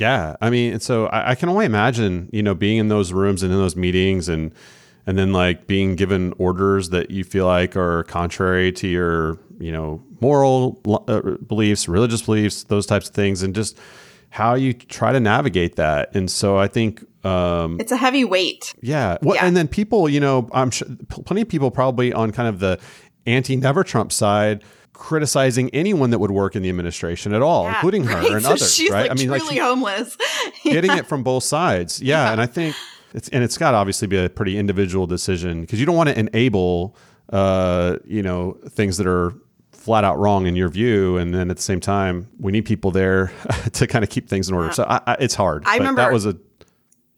Yeah, 0.00 0.36
I 0.40 0.50
mean, 0.50 0.80
so 0.80 1.06
I, 1.06 1.30
I, 1.30 1.34
can 1.34 1.48
only 1.48 1.66
imagine, 1.66 2.28
you 2.32 2.42
know, 2.42 2.54
being 2.54 2.78
in 2.78 2.88
those 2.88 3.12
rooms 3.12 3.42
and 3.42 3.52
in 3.52 3.58
those 3.58 3.76
meetings, 3.76 4.28
and 4.28 4.52
and 5.08 5.16
then 5.16 5.32
like 5.32 5.66
being 5.66 5.96
given 5.96 6.34
orders 6.36 6.90
that 6.90 7.10
you 7.10 7.24
feel 7.24 7.46
like 7.46 7.78
are 7.78 8.04
contrary 8.04 8.70
to 8.72 8.86
your, 8.86 9.38
you 9.58 9.72
know, 9.72 10.02
moral 10.20 10.78
uh, 11.08 11.22
beliefs, 11.46 11.88
religious 11.88 12.20
beliefs, 12.20 12.64
those 12.64 12.84
types 12.84 13.08
of 13.08 13.14
things, 13.14 13.42
and 13.42 13.54
just 13.54 13.78
how 14.28 14.54
you 14.54 14.74
try 14.74 15.10
to 15.10 15.18
navigate 15.18 15.76
that. 15.76 16.14
And 16.14 16.30
so 16.30 16.58
I 16.58 16.68
think 16.68 17.06
um, 17.24 17.80
it's 17.80 17.90
a 17.90 17.96
heavy 17.96 18.26
weight. 18.26 18.74
Yeah. 18.82 19.16
Well, 19.22 19.36
yeah. 19.36 19.46
and 19.46 19.56
then 19.56 19.66
people, 19.66 20.10
you 20.10 20.20
know, 20.20 20.46
I'm 20.52 20.70
sure 20.70 20.86
plenty 21.08 21.40
of 21.40 21.48
people 21.48 21.70
probably 21.70 22.12
on 22.12 22.30
kind 22.30 22.46
of 22.46 22.58
the 22.58 22.78
anti 23.24 23.56
never 23.56 23.84
Trump 23.84 24.12
side 24.12 24.62
criticizing 24.92 25.70
anyone 25.70 26.10
that 26.10 26.18
would 26.18 26.32
work 26.32 26.54
in 26.54 26.62
the 26.62 26.68
administration 26.68 27.32
at 27.32 27.40
all, 27.40 27.64
yeah, 27.64 27.76
including 27.76 28.04
her 28.04 28.14
right? 28.14 28.32
and 28.32 28.42
so 28.42 28.50
others. 28.50 28.74
She's 28.74 28.90
right? 28.90 29.08
Like 29.08 29.12
I 29.12 29.14
mean, 29.14 29.28
truly 29.28 29.56
like 29.56 29.58
homeless. 29.58 30.18
getting 30.64 30.90
it 30.90 31.06
from 31.06 31.22
both 31.22 31.44
sides. 31.44 32.02
Yeah, 32.02 32.26
yeah, 32.26 32.32
and 32.32 32.42
I 32.42 32.46
think 32.46 32.76
it's 33.14 33.28
and 33.28 33.42
it's 33.42 33.58
got 33.58 33.72
to 33.72 33.76
obviously 33.76 34.08
be 34.08 34.16
a 34.16 34.28
pretty 34.28 34.58
individual 34.58 35.06
decision 35.06 35.62
because 35.62 35.80
you 35.80 35.86
don't 35.86 35.96
want 35.96 36.08
to 36.08 36.18
enable, 36.18 36.96
uh, 37.32 37.96
you 38.04 38.22
know, 38.22 38.58
things 38.68 38.96
that 38.98 39.06
are 39.06 39.32
flat 39.72 40.04
out 40.04 40.18
wrong 40.18 40.46
in 40.46 40.56
your 40.56 40.68
view, 40.68 41.16
and 41.16 41.34
then 41.34 41.50
at 41.50 41.56
the 41.56 41.62
same 41.62 41.80
time, 41.80 42.28
we 42.38 42.52
need 42.52 42.64
people 42.64 42.90
there 42.90 43.32
to 43.72 43.86
kind 43.86 44.04
of 44.04 44.10
keep 44.10 44.28
things 44.28 44.48
in 44.48 44.54
order. 44.54 44.68
Yeah. 44.68 44.72
So 44.72 44.84
I, 44.84 45.00
I, 45.06 45.16
it's 45.20 45.34
hard. 45.34 45.62
I 45.66 45.78
remember 45.78 46.02
that 46.02 46.12
was 46.12 46.26
a 46.26 46.36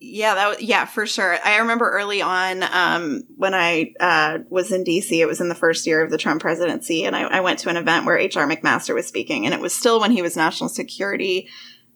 yeah, 0.02 0.34
that 0.34 0.48
was, 0.48 0.62
yeah, 0.62 0.86
for 0.86 1.06
sure. 1.06 1.36
I 1.44 1.58
remember 1.58 1.90
early 1.90 2.22
on 2.22 2.62
um, 2.62 3.22
when 3.36 3.52
I 3.52 3.92
uh, 4.00 4.38
was 4.48 4.72
in 4.72 4.82
DC, 4.82 5.12
it 5.12 5.26
was 5.26 5.42
in 5.42 5.50
the 5.50 5.54
first 5.54 5.86
year 5.86 6.02
of 6.02 6.10
the 6.10 6.16
Trump 6.16 6.40
presidency, 6.40 7.04
and 7.04 7.14
I, 7.14 7.22
I 7.24 7.40
went 7.40 7.58
to 7.60 7.68
an 7.68 7.76
event 7.76 8.06
where 8.06 8.16
H.R. 8.16 8.48
McMaster 8.48 8.94
was 8.94 9.06
speaking, 9.06 9.44
and 9.44 9.54
it 9.54 9.60
was 9.60 9.74
still 9.74 10.00
when 10.00 10.10
he 10.10 10.22
was 10.22 10.38
national 10.38 10.70
security 10.70 11.48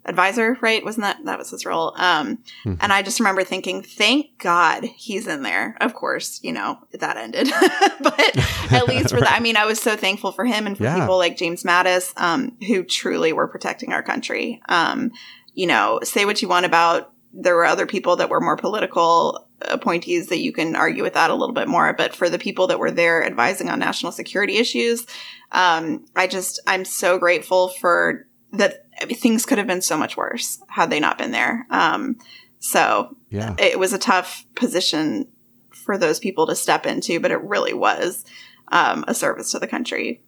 advisor, 0.07 0.59
right? 0.61 0.85
Wasn't 0.85 1.03
that 1.03 1.25
that 1.25 1.39
was 1.39 1.51
his 1.51 1.65
role? 1.65 1.95
Um, 1.97 2.39
mm-hmm. 2.65 2.75
And 2.81 2.93
I 2.93 3.03
just 3.03 3.21
remember 3.21 3.45
thinking, 3.45 3.83
thank 3.83 4.39
God 4.39 4.85
he's 4.85 5.27
in 5.27 5.43
there. 5.43 5.77
Of 5.81 5.95
course, 5.95 6.41
you 6.43 6.53
know 6.53 6.79
that 6.93 7.17
ended, 7.17 7.49
but 8.01 8.73
at 8.73 8.85
least 8.89 9.11
for 9.11 9.17
right. 9.17 9.25
that, 9.25 9.37
I 9.37 9.41
mean, 9.41 9.57
I 9.57 9.67
was 9.67 9.81
so 9.81 9.97
thankful 9.97 10.33
for 10.33 10.45
him 10.45 10.67
and 10.67 10.77
for 10.77 10.85
yeah. 10.85 10.99
people 10.99 11.19
like 11.19 11.37
James 11.37 11.63
Mattis, 11.63 12.13
um, 12.17 12.57
who 12.67 12.85
truly 12.85 13.33
were 13.33 13.49
protecting 13.49 13.93
our 13.93 14.03
country. 14.03 14.61
Um, 14.69 15.13
you 15.55 15.67
know, 15.67 16.01
say 16.03 16.25
what 16.25 16.43
you 16.43 16.49
want 16.49 16.67
about 16.67 17.13
there 17.35 17.57
were 17.57 17.65
other 17.65 17.87
people 17.87 18.17
that 18.17 18.31
were 18.31 18.41
more 18.41 18.57
political 18.57 19.49
appointees 19.61 20.29
that 20.29 20.39
you 20.39 20.53
can 20.53 20.77
argue 20.77 21.03
with 21.03 21.15
that 21.15 21.31
a 21.31 21.35
little 21.35 21.55
bit 21.55 21.69
more. 21.69 21.93
But 21.93 22.15
for 22.15 22.31
the 22.31 22.39
people 22.39 22.69
that 22.69 22.79
were 22.79 22.91
there 22.91 23.25
advising 23.25 23.69
on 23.69 23.79
national 23.81 24.13
security 24.13 24.57
issues, 24.57 25.07
um, 25.53 26.07
I 26.15 26.27
just, 26.27 26.61
I'm 26.67 26.85
so 26.85 27.19
grateful 27.19 27.69
for 27.69 28.27
that. 28.53 28.84
Things 29.03 29.45
could 29.47 29.59
have 29.59 29.67
been 29.67 29.83
so 29.83 29.97
much 29.97 30.17
worse 30.17 30.61
had 30.69 30.91
they 30.91 31.01
not 31.01 31.19
been 31.19 31.31
there. 31.33 31.67
Um, 31.71 32.19
so 32.61 33.17
yeah. 33.31 33.55
it 33.59 33.79
was 33.79 33.93
a 33.93 33.99
tough 33.99 34.47
position 34.55 35.29
for 35.73 35.99
those 35.99 36.19
people 36.19 36.47
to 36.47 36.57
step 36.57 36.87
into, 36.87 37.21
but 37.21 37.31
it 37.31 37.43
really 37.43 37.75
was 37.75 38.25
um, 38.69 39.05
a 39.07 39.15
service 39.15 39.51
to 39.53 39.59
the 39.59 39.67
country. 39.67 40.23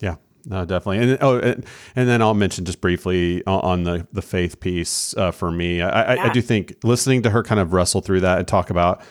Yeah, 0.00 0.16
no, 0.44 0.64
definitely. 0.64 0.98
And 0.98 1.18
oh, 1.20 1.38
and, 1.38 1.64
and, 1.94 2.08
then 2.08 2.20
I'll 2.22 2.34
mention 2.34 2.64
just 2.64 2.80
briefly 2.80 3.44
on 3.46 3.84
the 3.84 4.06
the 4.12 4.22
faith 4.22 4.58
piece 4.58 5.16
uh, 5.16 5.30
for 5.30 5.50
me. 5.50 5.80
I, 5.80 6.14
yeah. 6.14 6.22
I, 6.22 6.28
I, 6.28 6.32
do 6.32 6.42
think 6.42 6.76
listening 6.82 7.22
to 7.22 7.30
her 7.30 7.42
kind 7.42 7.60
of 7.60 7.72
wrestle 7.72 8.00
through 8.00 8.20
that 8.20 8.38
and 8.38 8.48
talk 8.48 8.70
about, 8.70 9.02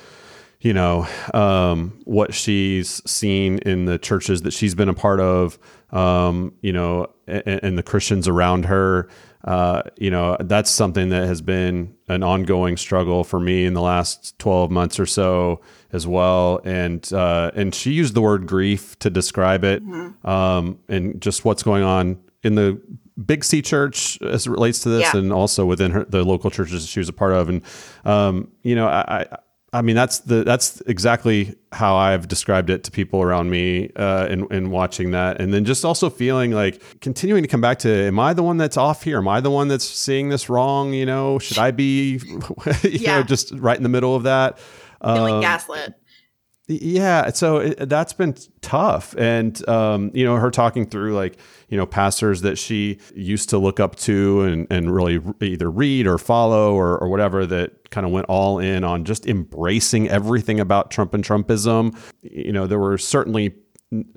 you 0.61 0.73
know, 0.73 1.07
um, 1.33 1.99
what 2.05 2.33
she's 2.33 3.01
seen 3.09 3.57
in 3.59 3.85
the 3.85 3.97
churches 3.97 4.43
that 4.43 4.51
she's 4.51 4.75
been 4.75 4.89
a 4.89 4.93
part 4.93 5.19
of, 5.19 5.57
um, 5.91 6.53
you 6.61 6.71
know, 6.71 7.07
and, 7.27 7.59
and, 7.63 7.77
the 7.77 7.83
Christians 7.83 8.27
around 8.27 8.65
her. 8.65 9.09
Uh, 9.43 9.81
you 9.97 10.11
know, 10.11 10.37
that's 10.41 10.69
something 10.69 11.09
that 11.09 11.25
has 11.25 11.41
been 11.41 11.95
an 12.07 12.21
ongoing 12.21 12.77
struggle 12.77 13.23
for 13.23 13.39
me 13.39 13.65
in 13.65 13.73
the 13.73 13.81
last 13.81 14.37
twelve 14.37 14.69
months 14.69 14.99
or 14.99 15.05
so 15.07 15.61
as 15.91 16.05
well, 16.05 16.61
and 16.63 17.11
uh, 17.11 17.49
and 17.55 17.73
she 17.73 17.91
used 17.91 18.13
the 18.13 18.21
word 18.21 18.45
grief 18.45 18.99
to 18.99 19.09
describe 19.09 19.63
it, 19.63 19.83
mm-hmm. 19.83 20.27
um, 20.27 20.77
and 20.87 21.19
just 21.19 21.43
what's 21.43 21.63
going 21.63 21.81
on 21.81 22.21
in 22.43 22.53
the 22.53 22.79
Big 23.25 23.43
C 23.43 23.63
Church 23.63 24.21
as 24.21 24.45
it 24.45 24.51
relates 24.51 24.79
to 24.81 24.89
this, 24.89 25.11
yeah. 25.11 25.19
and 25.19 25.33
also 25.33 25.65
within 25.65 25.89
her, 25.89 26.05
the 26.05 26.23
local 26.23 26.51
churches 26.51 26.85
she 26.85 26.99
was 26.99 27.09
a 27.09 27.13
part 27.13 27.33
of, 27.33 27.49
and 27.49 27.63
um, 28.05 28.51
you 28.61 28.75
know, 28.75 28.87
I, 28.87 29.25
I 29.73 29.81
mean, 29.81 29.95
that's 29.95 30.19
the 30.19 30.43
that's 30.43 30.81
exactly 30.81 31.55
how 31.71 31.95
I've 31.95 32.27
described 32.27 32.69
it 32.69 32.83
to 32.83 32.91
people 32.91 33.21
around 33.21 33.49
me, 33.49 33.89
uh, 33.95 34.27
in, 34.29 34.45
in 34.51 34.69
watching 34.69 35.11
that, 35.11 35.39
and 35.39 35.53
then 35.53 35.63
just 35.63 35.85
also 35.85 36.09
feeling 36.09 36.51
like 36.51 36.81
continuing 36.99 37.41
to 37.41 37.47
come 37.47 37.61
back 37.61 37.79
to: 37.79 37.89
Am 37.89 38.19
I 38.19 38.33
the 38.33 38.43
one 38.43 38.57
that's 38.57 38.75
off 38.75 39.03
here? 39.03 39.19
Am 39.19 39.29
I 39.29 39.39
the 39.39 39.51
one 39.51 39.69
that's 39.69 39.85
seeing 39.85 40.27
this 40.27 40.49
wrong? 40.49 40.93
You 40.93 41.05
know, 41.05 41.39
should 41.39 41.57
I 41.57 41.71
be, 41.71 42.19
you 42.25 42.41
yeah. 42.83 43.17
know, 43.17 43.23
just 43.23 43.51
right 43.53 43.77
in 43.77 43.83
the 43.83 43.89
middle 43.89 44.13
of 44.13 44.23
that? 44.23 44.59
feeling 45.03 45.35
um, 45.35 45.41
gaslit. 45.41 45.95
Yeah, 46.79 47.31
so 47.31 47.57
it, 47.57 47.89
that's 47.89 48.13
been 48.13 48.35
tough, 48.61 49.15
and 49.17 49.67
um, 49.67 50.11
you 50.13 50.23
know, 50.23 50.35
her 50.35 50.51
talking 50.51 50.85
through 50.85 51.13
like 51.15 51.37
you 51.69 51.77
know 51.77 51.85
pastors 51.85 52.41
that 52.41 52.57
she 52.57 52.99
used 53.13 53.49
to 53.49 53.57
look 53.57 53.79
up 53.79 53.95
to 53.97 54.41
and 54.43 54.67
and 54.69 54.93
really 54.93 55.19
either 55.41 55.69
read 55.69 56.07
or 56.07 56.17
follow 56.17 56.73
or, 56.73 56.97
or 56.97 57.09
whatever 57.09 57.45
that 57.45 57.89
kind 57.89 58.05
of 58.05 58.11
went 58.11 58.25
all 58.27 58.59
in 58.59 58.83
on 58.83 59.03
just 59.03 59.25
embracing 59.27 60.07
everything 60.07 60.59
about 60.59 60.91
Trump 60.91 61.13
and 61.13 61.23
Trumpism. 61.23 61.97
You 62.21 62.53
know, 62.53 62.67
there 62.67 62.79
were 62.79 62.97
certainly 62.97 63.53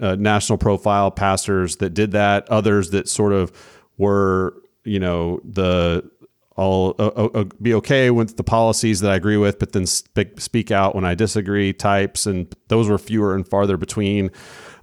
uh, 0.01 0.15
national 0.17 0.59
profile 0.59 1.11
pastors 1.11 1.77
that 1.77 1.91
did 1.91 2.13
that, 2.13 2.49
others 2.49 2.91
that 2.91 3.09
sort 3.09 3.33
of 3.33 3.53
were 3.99 4.55
you 4.85 5.01
know 5.01 5.41
the 5.45 6.09
I'll 6.57 6.95
uh, 6.99 7.11
uh, 7.17 7.29
uh, 7.35 7.45
be 7.61 7.75
okay 7.75 8.11
with 8.11 8.37
the 8.37 8.45
policies 8.45 9.01
that 9.01 9.11
I 9.11 9.17
agree 9.17 9.37
with, 9.37 9.59
but 9.59 9.73
then 9.73 9.87
speak, 9.87 10.41
speak 10.41 10.71
out 10.71 10.95
when 10.95 11.05
I 11.05 11.15
disagree. 11.15 11.73
Types, 11.73 12.27
and 12.27 12.55
those 12.69 12.89
were 12.89 12.99
fewer 12.99 13.35
and 13.35 13.47
farther 13.47 13.77
between. 13.77 14.31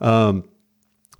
Um, 0.02 0.44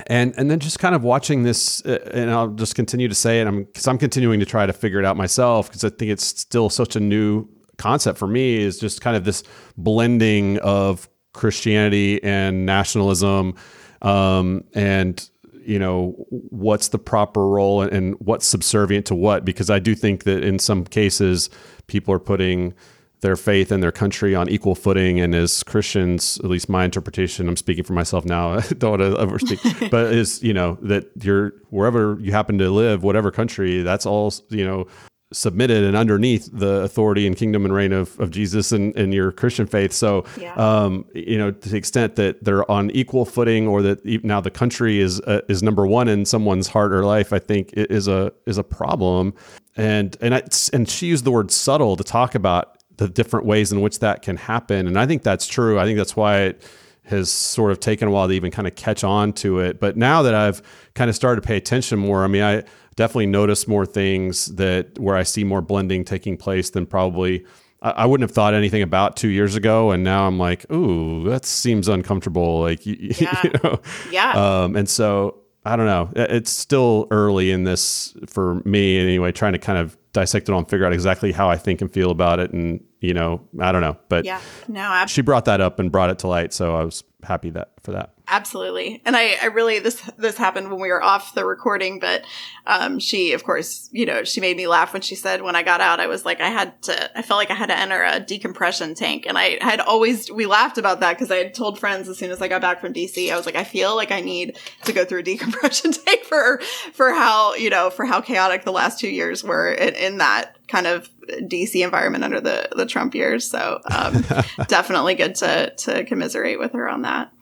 and 0.08 0.34
and 0.38 0.50
then 0.52 0.60
just 0.60 0.80
kind 0.80 0.96
of 0.96 1.04
watching 1.04 1.44
this, 1.44 1.86
uh, 1.86 2.00
and 2.14 2.30
I'll 2.32 2.50
just 2.50 2.76
continue 2.76 3.08
to 3.08 3.16
say 3.16 3.40
it. 3.40 3.48
I'm 3.48 3.64
because 3.64 3.88
I'm 3.88 3.98
continuing 3.98 4.40
to 4.40 4.46
try 4.46 4.66
to 4.66 4.74
figure 4.74 5.00
it 5.00 5.06
out 5.06 5.16
myself 5.16 5.68
because 5.68 5.84
I 5.84 5.90
think 5.90 6.12
it's 6.12 6.26
still 6.26 6.70
such 6.70 6.96
a 6.96 7.00
new 7.00 7.48
concept 7.78 8.18
for 8.18 8.28
me. 8.28 8.58
Is 8.58 8.80
just 8.80 9.02
kind 9.02 9.16
of 9.16 9.24
this 9.24 9.44
blending 9.78 10.58
of 10.60 11.08
Christianity 11.34 12.22
and 12.24 12.66
nationalism, 12.66 13.56
um, 14.02 14.64
and 14.74 15.30
you 15.66 15.80
know 15.80 16.12
what's 16.30 16.90
the 16.90 17.00
proper 17.00 17.48
role 17.48 17.82
and, 17.82 17.92
and 17.92 18.16
what's 18.20 18.46
subservient 18.46 19.06
to 19.08 19.16
what. 19.16 19.46
Because 19.46 19.70
I 19.70 19.80
do 19.80 19.96
think 19.96 20.24
that 20.24 20.44
in 20.44 20.60
some 20.60 20.86
cases 20.86 21.50
people 21.88 22.14
are 22.14 22.20
putting 22.20 22.74
their 23.22 23.36
faith 23.36 23.72
and 23.72 23.82
their 23.82 23.92
country 23.92 24.36
on 24.36 24.50
equal 24.50 24.76
footing. 24.76 25.20
And 25.20 25.34
as 25.34 25.64
Christians, 25.64 26.40
at 26.40 26.50
least 26.50 26.70
my 26.70 26.84
interpretation, 26.84 27.48
I'm 27.48 27.56
speaking 27.56 27.84
for 27.84 27.94
myself 27.94 28.26
now, 28.26 28.54
I 28.58 28.62
don't 28.62 29.00
want 29.00 29.02
to 29.02 29.18
overspeak, 29.18 29.90
but 29.92 30.12
is, 30.12 30.44
you 30.44 30.54
know, 30.54 30.78
that 30.82 31.10
you're 31.22 31.54
wherever 31.70 32.18
you 32.20 32.32
happen 32.32 32.58
to 32.58 32.70
live, 32.70 33.04
whatever 33.04 33.32
country, 33.32 33.84
that's 33.84 34.06
all, 34.06 34.34
you 34.50 34.66
know, 34.66 34.88
submitted 35.34 35.84
and 35.84 35.96
underneath 35.96 36.50
the 36.52 36.82
authority 36.82 37.26
and 37.26 37.36
kingdom 37.36 37.66
and 37.66 37.74
reign 37.74 37.94
of, 37.94 38.20
of 38.20 38.32
Jesus 38.32 38.72
and, 38.72 38.96
and 38.98 39.14
your 39.14 39.32
Christian 39.32 39.66
faith. 39.66 39.94
So, 39.94 40.26
yeah. 40.40 40.54
um, 40.56 41.06
you 41.14 41.38
know, 41.38 41.52
to 41.52 41.70
the 41.70 41.78
extent 41.78 42.16
that 42.18 42.44
they're 42.44 42.70
on 42.70 42.92
equal 42.92 43.26
footing 43.26 43.68
or 43.68 43.82
that 43.82 44.06
now 44.24 44.42
the 44.42 44.52
country 44.52 45.00
is, 45.00 45.22
uh, 45.22 45.42
is 45.48 45.64
number 45.64 45.88
one 45.88 46.08
in 46.08 46.26
someone's 46.26 46.68
heart 46.68 46.92
or 46.92 47.06
life, 47.06 47.32
I 47.34 47.40
think 47.40 47.72
is 47.74 48.08
a, 48.08 48.34
is 48.46 48.58
a 48.58 48.64
problem. 48.64 49.34
And, 49.78 50.18
and 50.22 50.36
I, 50.36 50.44
and 50.74 50.90
she 50.90 51.08
used 51.08 51.24
the 51.24 51.32
word 51.32 51.52
subtle 51.52 51.96
to 51.96 52.04
talk 52.04 52.36
about 52.36 52.78
the 52.98 53.08
different 53.08 53.46
ways 53.46 53.72
in 53.72 53.82
which 53.82 54.00
that 54.00 54.22
can 54.22 54.38
happen. 54.38 54.86
And 54.86 55.00
I 55.00 55.06
think 55.06 55.24
that's 55.24 55.48
true. 55.48 55.80
I 55.80 55.86
think 55.86 55.98
that's 55.98 56.16
why 56.16 56.42
it 56.42 56.64
has 57.06 57.32
sort 57.32 57.72
of 57.72 57.80
taken 57.80 58.08
a 58.08 58.12
while 58.12 58.28
to 58.28 58.34
even 58.34 58.52
kind 58.52 58.68
of 58.68 58.76
catch 58.76 59.04
on 59.04 59.34
to 59.34 59.60
it. 59.60 59.80
But 59.80 59.98
now 59.98 60.22
that 60.22 60.36
I've 60.36 60.62
kind 60.94 61.10
of 61.10 61.16
started 61.16 61.42
to 61.42 61.48
pay 61.48 61.58
attention 61.58 62.00
more, 62.00 62.24
I 62.24 62.28
mean, 62.28 62.44
I 62.44 62.64
definitely 63.02 63.26
notice 63.26 63.68
more 63.68 63.84
things 63.84 64.46
that 64.58 65.00
where 65.00 65.16
I 65.16 65.24
see 65.24 65.44
more 65.44 65.60
blending 65.60 66.06
taking 66.06 66.38
place 66.38 66.70
than 66.70 66.86
probably 66.86 67.44
I, 67.82 68.06
wouldn't 68.06 68.30
have 68.30 68.36
thought 68.36 68.54
anything 68.54 68.84
about 68.84 69.18
two 69.18 69.30
years 69.30 69.56
ago. 69.56 69.90
And 69.90 70.04
now 70.04 70.28
I'm 70.28 70.38
like, 70.38 70.72
ooh, 70.72 71.28
that 71.28 71.44
seems 71.44 71.88
uncomfortable. 71.88 72.62
Like, 72.62 72.82
yeah. 72.86 73.42
you 73.44 73.52
know, 73.64 73.82
yeah. 74.12 74.34
Um, 74.34 74.76
and 74.76 74.88
so 74.88 75.40
I 75.66 75.76
don't 75.76 75.88
know. 75.88 76.12
It's 76.16 76.52
still 76.52 77.08
early 77.10 77.50
in 77.50 77.64
this 77.64 78.16
for 78.28 78.62
me 78.66 79.00
anyway, 79.00 79.32
trying 79.32 79.54
to 79.54 79.60
kind 79.60 79.80
of 79.80 79.98
dissect 80.14 80.48
it 80.48 80.52
all 80.52 80.60
and 80.60 80.70
figure 80.70 80.86
out 80.86 80.94
exactly 80.94 81.32
how 81.32 81.50
I 81.50 81.58
think 81.58 81.82
and 81.82 81.92
feel 81.92 82.12
about 82.12 82.40
it. 82.40 82.54
And, 82.54 82.84
you 83.00 83.16
know, 83.16 83.42
I 83.60 83.72
don't 83.72 83.82
know. 83.82 83.98
But 84.10 84.26
yeah, 84.26 84.42
no, 84.68 84.80
absolutely. 84.80 85.14
she 85.14 85.22
brought 85.24 85.46
that 85.46 85.60
up 85.60 85.80
and 85.80 85.92
brought 85.92 86.12
it 86.12 86.20
to 86.20 86.28
light. 86.28 86.54
So 86.54 86.76
I 86.76 86.84
was 86.84 87.04
happy 87.24 87.50
that 87.50 87.72
for 87.82 87.94
that. 87.94 88.14
Absolutely. 88.32 89.02
And 89.04 89.18
I, 89.18 89.36
I 89.42 89.48
really, 89.48 89.80
this, 89.80 90.02
this 90.18 90.38
happened 90.38 90.72
when 90.72 90.80
we 90.80 90.88
were 90.88 91.04
off 91.04 91.36
the 91.36 91.44
recording, 91.44 92.00
but, 92.00 92.24
um, 92.66 92.98
she, 92.98 93.34
of 93.34 93.44
course, 93.44 93.90
you 93.92 94.06
know, 94.06 94.24
she 94.24 94.40
made 94.40 94.56
me 94.56 94.68
laugh 94.68 94.94
when 94.94 95.02
she 95.02 95.16
said, 95.16 95.42
when 95.42 95.58
I 95.58 95.64
got 95.64 95.82
out, 95.82 96.00
I 96.00 96.08
was 96.08 96.24
like, 96.24 96.40
I 96.40 96.48
had 96.48 96.82
to, 96.84 97.18
I 97.18 97.24
felt 97.24 97.40
like 97.40 97.52
I 97.52 97.56
had 97.56 97.66
to 97.66 97.78
enter 97.78 98.02
a 98.02 98.22
decompression 98.22 98.96
tank. 98.96 99.26
And 99.28 99.38
I 99.38 99.58
had 99.60 99.82
always, 99.82 100.32
we 100.32 100.46
laughed 100.46 100.78
about 100.78 101.02
that 101.02 101.18
because 101.18 101.30
I 101.30 101.36
had 101.36 101.54
told 101.54 101.78
friends 101.78 102.08
as 102.08 102.18
soon 102.18 102.32
as 102.32 102.42
I 102.42 102.48
got 102.48 102.62
back 102.62 102.80
from 102.80 102.94
DC, 102.94 103.30
I 103.30 103.36
was 103.36 103.46
like, 103.46 103.58
I 103.58 103.66
feel 103.66 103.98
like 103.98 104.14
I 104.14 104.22
need 104.22 104.58
to 104.86 104.94
go 104.94 105.04
through 105.04 105.20
a 105.20 105.24
decompression 105.32 105.92
tank 105.92 106.24
for, 106.24 106.62
for 106.94 107.10
how, 107.10 107.56
you 107.56 107.70
know, 107.70 107.90
for 107.90 108.06
how 108.06 108.22
chaotic 108.22 108.64
the 108.64 108.72
last 108.72 108.98
two 108.98 109.10
years 109.10 109.44
were 109.44 109.74
in, 109.74 109.94
in 109.96 110.18
that 110.20 110.56
kind 110.70 110.88
of 110.88 111.10
DC 111.28 111.84
environment 111.84 112.24
under 112.24 112.40
the, 112.40 112.70
the 112.78 112.86
Trump 112.86 113.14
years. 113.14 113.46
So, 113.50 113.82
um, 113.92 114.24
definitely 114.70 115.16
good 115.16 115.36
to, 115.36 115.74
to 115.76 116.06
commiserate 116.06 116.60
with 116.60 116.72
her 116.72 116.88
on 116.88 117.02
that. 117.02 117.34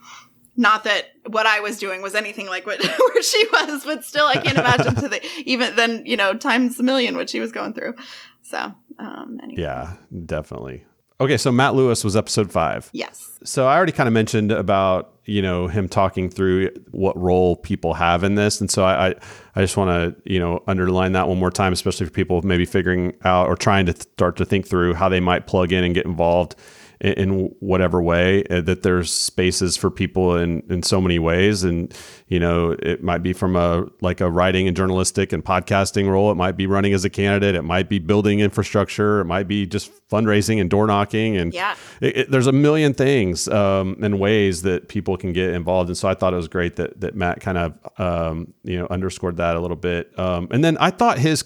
Not 0.60 0.84
that 0.84 1.06
what 1.26 1.46
I 1.46 1.62
was 1.62 1.80
doing 1.80 2.02
was 2.02 2.16
anything 2.16 2.48
like 2.48 2.66
what 2.66 2.84
where 2.84 3.24
she 3.24 3.48
was, 3.54 3.86
but 3.86 4.04
still, 4.04 4.28
I 4.28 4.36
can't 4.36 4.58
imagine 4.58 4.94
to 4.96 5.08
the 5.08 5.26
even 5.46 5.74
then 5.78 6.06
you 6.06 6.18
know 6.18 6.34
times 6.34 6.78
a 6.82 6.84
million 6.84 7.16
what 7.16 7.30
she 7.30 7.40
was 7.40 7.54
going 7.54 7.74
through. 7.74 7.96
So 8.42 8.74
um, 8.98 9.40
anyway. 9.42 9.62
yeah, 9.62 9.94
definitely. 10.26 10.84
Okay, 11.22 11.38
so 11.38 11.50
Matt 11.50 11.76
Lewis 11.76 12.04
was 12.04 12.18
episode 12.18 12.52
five. 12.52 12.90
Yes. 12.92 13.40
So 13.46 13.68
I 13.68 13.78
already 13.78 13.94
kind 13.94 14.08
of 14.08 14.14
mentioned 14.14 14.52
about 14.52 15.14
you 15.24 15.42
know 15.42 15.70
him 15.70 15.88
talking 15.88 16.30
through 16.30 16.72
what 16.92 17.18
role 17.18 17.56
people 17.56 17.94
have 17.94 18.26
in 18.26 18.36
this, 18.36 18.60
and 18.60 18.70
so 18.70 18.84
I 18.84 19.08
I, 19.08 19.16
I 19.56 19.62
just 19.62 19.78
want 19.78 19.92
to 19.92 20.22
you 20.30 20.42
know 20.42 20.62
underline 20.68 21.14
that 21.14 21.30
one 21.30 21.40
more 21.40 21.52
time, 21.52 21.72
especially 21.72 22.06
for 22.06 22.12
people 22.12 22.42
maybe 22.42 22.66
figuring 22.66 23.14
out 23.24 23.48
or 23.48 23.56
trying 23.56 23.86
to 23.86 23.94
start 23.96 24.36
to 24.36 24.46
think 24.46 24.68
through 24.68 24.96
how 24.96 25.08
they 25.08 25.22
might 25.22 25.48
plug 25.48 25.72
in 25.72 25.86
and 25.86 25.96
get 25.96 26.06
involved 26.06 26.58
in, 27.02 27.56
whatever 27.60 28.02
way 28.02 28.44
uh, 28.50 28.62
that 28.62 28.84
there's 28.84 29.12
spaces 29.12 29.78
for 29.78 29.90
people 29.90 30.36
in 30.36 30.64
in 30.70 30.84
so 30.84 31.00
many 31.00 31.20
ways. 31.20 31.64
And 31.64 31.94
you 32.28 32.40
know 32.40 32.72
it 32.72 33.04
might 33.04 33.24
be 33.24 33.34
from 33.34 33.56
a 33.56 33.86
like 34.02 34.22
a 34.22 34.30
writing 34.30 34.68
and 34.68 34.76
journalistic 34.76 35.32
and 35.34 35.44
podcasting 35.44 36.10
role. 36.10 36.32
It 36.32 36.36
might 36.36 36.58
be 36.58 36.68
running 36.68 36.94
as 36.94 37.06
a 37.06 37.10
candidate. 37.10 37.56
It 37.56 37.64
might 37.64 37.90
be 37.90 38.00
building 38.00 38.40
infrastructure. 38.40 39.22
It 39.22 39.26
might 39.26 39.48
be 39.48 39.66
just 39.66 39.92
fundraising 40.10 40.60
and 40.60 40.70
door 40.70 40.88
knocking. 40.88 41.38
And 41.38 41.54
yeah. 41.54 41.76
it, 42.02 42.18
it, 42.18 42.32
there's 42.32 42.48
a 42.48 42.52
million 42.52 42.94
things 42.94 43.48
um, 43.48 43.98
and 44.02 44.20
ways 44.20 44.64
that 44.64 44.88
people 44.88 45.18
can 45.18 45.34
get 45.34 45.54
involved. 45.54 45.90
And 45.90 45.98
so 45.98 46.10
I 46.10 46.16
thought 46.16 46.34
it 46.34 46.38
was 46.38 46.48
great 46.48 46.76
that 46.78 47.00
that 47.02 47.16
Matt 47.16 47.40
kind 47.40 47.58
of 47.58 48.00
um, 48.00 48.54
you 48.64 48.78
know 48.78 48.88
underscored 48.90 49.38
that 49.38 49.56
a 49.56 49.60
little 49.60 49.78
bit. 49.78 50.18
Um, 50.20 50.48
and 50.52 50.64
then 50.64 50.78
I 50.80 50.92
thought 50.92 51.18
his 51.18 51.46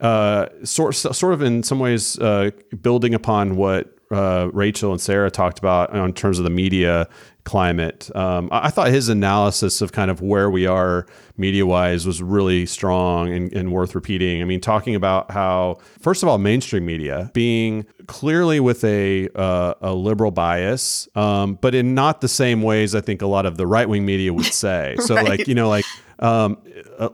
uh, 0.00 0.46
sort 0.64 0.94
sort 0.94 1.34
of 1.34 1.42
in 1.42 1.62
some 1.62 1.78
ways 1.78 2.18
uh, 2.18 2.50
building 2.82 3.14
upon 3.14 3.56
what 3.56 3.93
uh, 4.10 4.50
Rachel 4.52 4.92
and 4.92 5.00
Sarah 5.00 5.30
talked 5.30 5.58
about 5.58 5.94
in 5.94 6.12
terms 6.12 6.38
of 6.38 6.44
the 6.44 6.50
media 6.50 7.08
climate. 7.44 8.10
Um, 8.14 8.48
I, 8.50 8.66
I, 8.66 8.70
thought 8.70 8.88
his 8.88 9.08
analysis 9.08 9.80
of 9.82 9.92
kind 9.92 10.10
of 10.10 10.20
where 10.20 10.50
we 10.50 10.66
are 10.66 11.06
media 11.36 11.66
wise 11.66 12.06
was 12.06 12.22
really 12.22 12.64
strong 12.66 13.32
and, 13.32 13.52
and, 13.52 13.70
worth 13.70 13.94
repeating. 13.94 14.40
I 14.40 14.44
mean, 14.44 14.60
talking 14.60 14.94
about 14.94 15.30
how, 15.30 15.78
first 16.00 16.22
of 16.22 16.28
all, 16.28 16.38
mainstream 16.38 16.86
media 16.86 17.30
being 17.34 17.86
clearly 18.06 18.60
with 18.60 18.82
a, 18.84 19.28
uh, 19.34 19.74
a 19.82 19.92
liberal 19.94 20.30
bias, 20.30 21.06
um, 21.14 21.58
but 21.60 21.74
in 21.74 21.94
not 21.94 22.20
the 22.22 22.28
same 22.28 22.62
ways 22.62 22.94
I 22.94 23.00
think 23.00 23.20
a 23.20 23.26
lot 23.26 23.46
of 23.46 23.56
the 23.56 23.66
right 23.66 23.88
wing 23.88 24.06
media 24.06 24.32
would 24.32 24.44
say. 24.52 24.96
So, 25.00 25.14
right. 25.14 25.28
like, 25.28 25.48
you 25.48 25.54
know, 25.54 25.68
like, 25.68 25.84
um, 26.20 26.58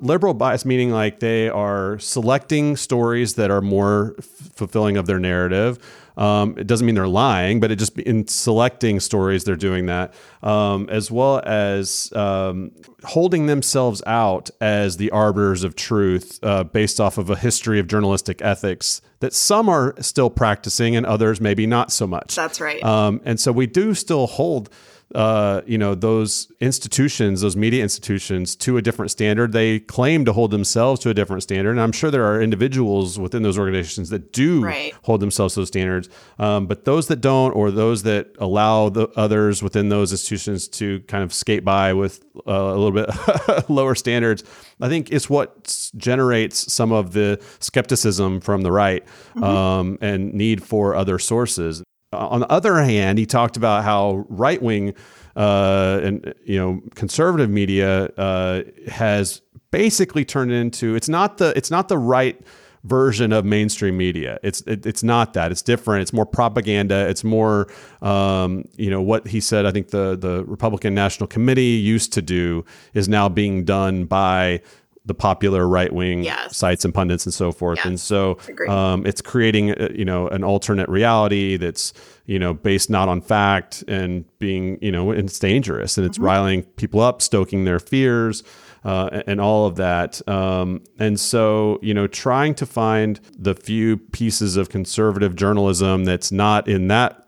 liberal 0.01 0.35
bias 0.35 0.67
meaning 0.67 0.91
like 0.91 1.21
they 1.21 1.49
are 1.49 1.99
selecting 1.99 2.77
stories 2.77 3.35
that 3.35 3.51
are 3.51 3.63
more 3.63 4.15
f- 4.19 4.25
fulfilling 4.55 4.99
of 4.99 5.07
their 5.07 5.19
narrative 5.19 5.79
um, 6.21 6.55
it 6.59 6.67
doesn't 6.67 6.85
mean 6.85 6.95
they're 6.95 7.09
lying, 7.09 7.61
but 7.61 7.71
it 7.71 7.77
just 7.77 7.99
in 7.99 8.29
selecting 8.29 9.01
stories 9.01 9.45
they're 9.45 9.57
doing 9.57 9.87
that, 9.87 10.13
um, 10.43 10.87
as 10.91 11.11
well 11.11 11.41
as 11.47 12.13
um, 12.15 12.73
holding 13.05 13.47
themselves 13.47 14.03
out 14.07 14.51
as 14.61 14.99
the 14.99 15.11
arbiters 15.13 15.65
of 15.65 15.75
truth 15.75 16.39
uh, 16.43 16.63
based 16.63 17.01
off 17.01 17.17
of 17.17 17.31
a 17.31 17.37
history 17.37 17.81
of 17.81 17.87
journalistic 17.87 18.43
ethics 18.43 19.01
that 19.21 19.33
some 19.33 19.71
are 19.71 19.95
still 20.01 20.29
practicing 20.29 20.95
and 20.95 21.07
others 21.07 21.41
maybe 21.41 21.67
not 21.67 21.91
so 21.91 22.07
much. 22.07 22.37
That's 22.37 22.61
right. 22.61 22.85
Um, 22.85 23.23
and 23.25 23.41
so 23.41 23.51
we 23.51 23.67
do 23.67 23.95
still 23.95 24.27
hold 24.27 24.69
uh, 25.15 25.63
you 25.67 25.77
know 25.77 25.95
those 25.95 26.53
institutions, 26.61 27.41
those 27.41 27.57
media 27.57 27.83
institutions, 27.83 28.55
to 28.57 28.77
a 28.77 28.83
different 28.83 29.11
standard. 29.11 29.53
They 29.53 29.81
claim 29.81 30.25
to 30.25 30.33
hold 30.33 30.51
themselves 30.51 31.01
to 31.01 31.11
a 31.11 31.15
different 31.15 31.43
standard, 31.43 31.73
and 31.73 31.81
I'm 31.81 31.93
sure 31.93 32.11
there 32.11 32.25
are 32.25 32.41
individuals 32.41 33.19
within 33.19 33.43
those 33.43 33.59
organizations 33.59 34.11
that 34.11 34.33
do 34.33 34.65
right. 34.65 34.95
hold 35.03 35.21
themselves 35.21 35.55
to 35.55 35.61
those 35.61 35.69
standards. 35.69 36.09
Um, 36.39 36.67
but 36.67 36.85
those 36.85 37.09
that 37.09 37.21
don't, 37.21 37.53
or 37.53 37.71
those 37.71 38.05
that 38.05 38.29
allow 38.39 38.89
the 38.89 39.09
others 39.17 39.63
within 39.63 39.89
those 39.89 40.13
institutions 40.13 40.69
to 40.69 41.01
kind 41.01 41.25
of 41.25 41.33
skate 41.33 41.65
by 41.65 41.93
with 41.93 42.25
uh, 42.47 42.53
a 42.53 42.77
little 42.77 42.93
bit 42.93 43.69
lower 43.69 43.97
standards, 43.97 44.45
I 44.81 44.89
think 44.89 45.11
it's 45.11 45.29
what 45.29 45.91
generates 45.97 46.73
some 46.73 46.93
of 46.93 47.13
the 47.13 47.43
skepticism 47.59 48.41
from 48.41 48.63
the 48.63 48.71
right 48.71 49.05
mm-hmm. 49.35 49.43
um, 49.43 49.99
and 50.01 50.33
need 50.35 50.63
for 50.63 50.95
other 50.95 51.19
sources 51.19 51.83
on 52.13 52.41
the 52.41 52.51
other 52.51 52.83
hand, 52.83 53.19
he 53.19 53.27
talked 53.27 53.57
about 53.57 53.85
how 53.85 54.25
right 54.29 54.61
wing 54.61 54.95
uh, 55.37 56.01
and 56.03 56.35
you 56.45 56.59
know 56.59 56.81
conservative 56.95 57.51
media 57.51 58.07
uh, 58.17 58.63
has 58.89 59.43
basically 59.71 60.25
turned 60.25 60.51
into 60.51 60.97
it's 60.97 61.09
not 61.09 61.39
the 61.39 61.57
it's 61.57 61.71
not 61.71 61.89
the 61.89 61.99
right 61.99 62.41
version 62.85 63.33
of 63.33 63.45
mainstream 63.45 63.97
media. 63.97 64.39
It's 64.43 64.63
it, 64.63 64.87
it's 64.87 65.03
not 65.03 65.35
that. 65.35 65.53
It's 65.53 65.63
different. 65.63 66.03
It's 66.03 66.13
more 66.13 66.27
propaganda. 66.27 67.09
It's 67.09 67.23
more 67.23 67.69
um, 68.03 68.65
you 68.77 68.91
know 68.91 69.03
what 69.03 69.27
he 69.27 69.41
said. 69.41 69.67
I 69.67 69.71
think 69.71 69.89
the 69.91 70.17
the 70.17 70.45
Republican 70.47 70.95
National 70.95 71.27
Committee 71.27 71.63
used 71.63 72.13
to 72.15 72.23
do 72.23 72.65
is 72.95 73.09
now 73.09 73.29
being 73.29 73.65
done 73.65 74.05
by 74.07 74.63
the 75.11 75.15
popular 75.15 75.67
right 75.67 75.93
wing 75.93 76.23
Yes. 76.23 76.57
sites 76.57 76.85
and 76.85 76.95
pundits 76.95 77.27
and 77.27 77.35
so 77.35 77.51
forth. 77.53 77.79
Yes. 77.79 77.87
And 77.87 77.99
so 78.01 78.39
um, 78.69 79.05
it's 79.05 79.21
creating 79.21 79.73
uh, 79.73 79.89
you 79.93 80.05
know 80.05 80.29
an 80.29 80.43
alternate 80.45 80.89
reality 80.89 81.57
that's 81.57 81.93
you 82.27 82.39
know 82.39 82.55
based 82.55 82.89
not 82.91 83.09
on 83.09 83.21
fact 83.21 83.83
and 83.89 84.25
being 84.39 84.79
you 84.81 84.93
know 84.93 85.11
and 85.11 85.29
it's 85.29 85.39
dangerous 85.39 85.99
and 85.99 86.07
it's 86.07 86.17
Mm-hmm. 86.19 86.27
riling 86.35 86.63
people 86.81 87.01
up, 87.01 87.21
stoking 87.23 87.65
their 87.65 87.81
fears. 87.81 88.43
Uh, 88.83 89.11
and- 89.13 89.25
and 89.27 89.41
all 89.43 89.67
of 89.67 89.77
that. 89.77 90.27
Um, 90.27 90.81
and 90.99 91.21
so, 91.21 91.79
you 91.83 91.93
know, 91.93 92.07
trying 92.07 92.55
to 92.55 92.65
find 92.65 93.21
the 93.39 93.55
few 93.55 93.99
pieces 93.99 94.57
of 94.57 94.71
conservative 94.71 95.37
journalism 95.37 96.05
that's 96.07 96.33
not 96.33 96.67
in 96.67 96.89
that 96.89 97.27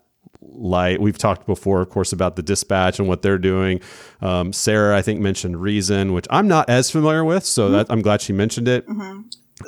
light. 0.55 1.01
We've 1.01 1.17
talked 1.17 1.45
before, 1.45 1.81
of 1.81 1.89
course, 1.89 2.13
about 2.13 2.35
the 2.35 2.43
dispatch 2.43 2.99
and 2.99 3.07
what 3.07 3.21
they're 3.21 3.37
doing. 3.37 3.81
Um, 4.21 4.53
Sarah, 4.53 4.97
I 4.97 5.01
think, 5.01 5.19
mentioned 5.19 5.61
Reason, 5.61 6.13
which 6.13 6.27
I'm 6.29 6.47
not 6.47 6.69
as 6.69 6.89
familiar 6.89 7.23
with. 7.23 7.45
So 7.45 7.69
that, 7.69 7.87
I'm 7.89 8.01
glad 8.01 8.21
she 8.21 8.33
mentioned 8.33 8.67
it. 8.67 8.85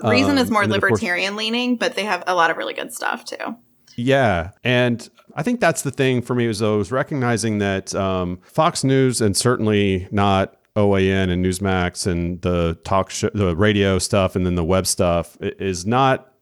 Reason 0.04 0.38
is 0.38 0.50
more 0.52 0.64
of 0.64 0.70
course- 0.70 0.82
libertarian 0.82 1.36
leaning, 1.36 1.78
but 1.78 1.96
they 1.96 2.04
have 2.04 2.24
a 2.28 2.36
lot 2.36 2.50
of 2.52 2.58
really 2.58 2.74
good 2.74 2.94
stuff 2.94 3.26
too. 3.26 3.56
Yeah, 3.98 4.52
and 4.64 5.08
I 5.36 5.44
think 5.44 5.62
that's 5.62 5.82
the 5.84 5.92
thing 5.92 6.22
for 6.22 6.36
me 6.36 6.48
was 6.48 6.62
I 6.62 6.70
was 6.70 6.92
recognizing 6.92 7.60
that 7.60 7.96
um, 7.96 8.40
Fox 8.44 8.84
News 8.84 9.22
and 9.22 9.38
certainly 9.38 10.08
not 10.12 10.58
OAN 10.76 11.30
and 11.30 11.44
Newsmax 11.46 12.06
and 12.06 12.42
the 12.42 12.78
talk 12.84 13.10
show, 13.10 13.30
the 13.34 13.56
radio 13.56 13.98
stuff, 13.98 14.36
and 14.36 14.46
then 14.46 14.56
the 14.56 14.66
web 14.66 14.86
stuff 14.86 15.38
is 15.40 15.86
not 15.86 16.34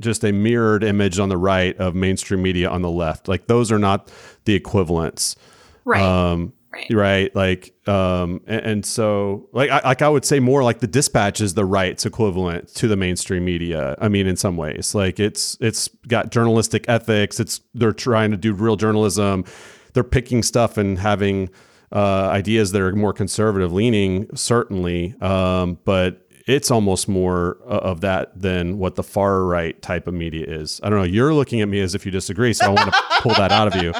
just 0.00 0.24
a 0.24 0.32
mirrored 0.32 0.84
image 0.84 1.18
on 1.18 1.28
the 1.28 1.36
right 1.36 1.76
of 1.78 1.94
mainstream 1.94 2.42
media 2.42 2.68
on 2.68 2.82
the 2.82 2.90
left. 2.90 3.28
Like 3.28 3.46
those 3.46 3.70
are 3.72 3.78
not 3.78 4.10
the 4.44 4.54
equivalents. 4.54 5.36
Right. 5.84 6.02
Um, 6.02 6.52
right. 6.74 6.94
right 6.94 7.36
like 7.36 7.74
um 7.88 8.40
and, 8.46 8.66
and 8.66 8.86
so 8.86 9.48
like 9.52 9.70
I, 9.70 9.80
like 9.84 10.02
I 10.02 10.08
would 10.08 10.24
say 10.24 10.40
more 10.40 10.62
like 10.62 10.80
the 10.80 10.86
dispatch 10.86 11.40
is 11.40 11.54
the 11.54 11.64
right's 11.64 12.06
equivalent 12.06 12.68
to 12.76 12.88
the 12.88 12.96
mainstream 12.96 13.44
media 13.44 13.96
i 14.00 14.08
mean 14.08 14.26
in 14.26 14.36
some 14.36 14.56
ways 14.56 14.94
like 14.94 15.20
it's 15.20 15.56
it's 15.60 15.88
got 16.08 16.30
journalistic 16.30 16.84
ethics 16.88 17.40
it's 17.40 17.60
they're 17.74 17.92
trying 17.92 18.30
to 18.30 18.36
do 18.36 18.52
real 18.52 18.76
journalism 18.76 19.44
they're 19.92 20.04
picking 20.04 20.42
stuff 20.42 20.76
and 20.76 20.98
having 20.98 21.48
uh, 21.92 22.28
ideas 22.32 22.72
that 22.72 22.82
are 22.82 22.92
more 22.92 23.12
conservative 23.12 23.72
leaning 23.72 24.26
certainly 24.34 25.14
um 25.20 25.78
but 25.84 26.23
it's 26.46 26.70
almost 26.70 27.08
more 27.08 27.58
uh, 27.66 27.78
of 27.78 28.00
that 28.02 28.38
than 28.38 28.78
what 28.78 28.94
the 28.96 29.02
far 29.02 29.44
right 29.44 29.80
type 29.82 30.06
of 30.06 30.14
media 30.14 30.44
is 30.46 30.80
i 30.82 30.88
don't 30.90 30.98
know 30.98 31.04
you're 31.04 31.34
looking 31.34 31.60
at 31.60 31.68
me 31.68 31.80
as 31.80 31.94
if 31.94 32.04
you 32.04 32.12
disagree 32.12 32.52
so 32.52 32.66
i 32.66 32.68
want 32.68 32.92
to 32.92 33.00
pull 33.20 33.34
that 33.34 33.50
out 33.52 33.74
of 33.74 33.82
you 33.82 33.92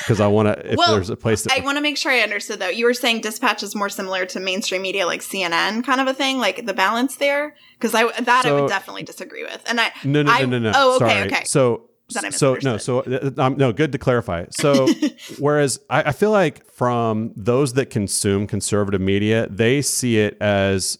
because 0.00 0.20
i 0.20 0.26
want 0.26 0.46
to 0.48 0.72
if 0.72 0.76
Well, 0.76 0.94
there's 0.94 1.10
a 1.10 1.16
place 1.16 1.42
that 1.44 1.52
I 1.56 1.60
want 1.64 1.76
to 1.76 1.82
make 1.82 1.96
sure 1.96 2.10
I 2.12 2.20
understood 2.20 2.58
though. 2.60 2.68
You 2.68 2.84
were 2.84 2.94
saying 2.94 3.20
dispatch 3.20 3.62
is 3.62 3.74
more 3.74 3.88
similar 3.88 4.26
to 4.26 4.40
mainstream 4.40 4.82
media 4.82 5.06
like 5.06 5.20
CNN 5.20 5.84
kind 5.84 6.00
of 6.00 6.06
a 6.06 6.14
thing, 6.14 6.38
like 6.38 6.66
the 6.66 6.74
balance 6.74 7.16
there? 7.16 7.54
Because 7.78 7.94
I 7.94 8.10
that 8.20 8.46
I 8.46 8.52
would 8.52 8.68
definitely 8.68 9.02
disagree 9.04 9.44
with. 9.44 9.62
And 9.68 9.80
I 9.80 9.92
No, 10.04 10.22
no, 10.22 10.32
I- 10.32 10.40
no, 10.40 10.46
no, 10.46 10.58
no. 10.58 10.72
Oh, 10.74 10.96
okay, 10.96 11.08
Sorry. 11.08 11.26
okay. 11.26 11.44
So, 11.44 11.88
so 12.08 12.56
no, 12.62 12.76
so 12.78 13.00
uh, 13.00 13.30
um, 13.38 13.56
no. 13.56 13.72
Good 13.72 13.92
to 13.92 13.98
clarify. 13.98 14.46
So, 14.50 14.88
whereas 15.38 15.78
I, 15.90 16.04
I 16.04 16.12
feel 16.12 16.30
like 16.30 16.64
from 16.70 17.32
those 17.36 17.74
that 17.74 17.90
consume 17.90 18.46
conservative 18.46 19.00
media, 19.00 19.46
they 19.48 19.82
see 19.82 20.18
it 20.18 20.36
as 20.40 20.98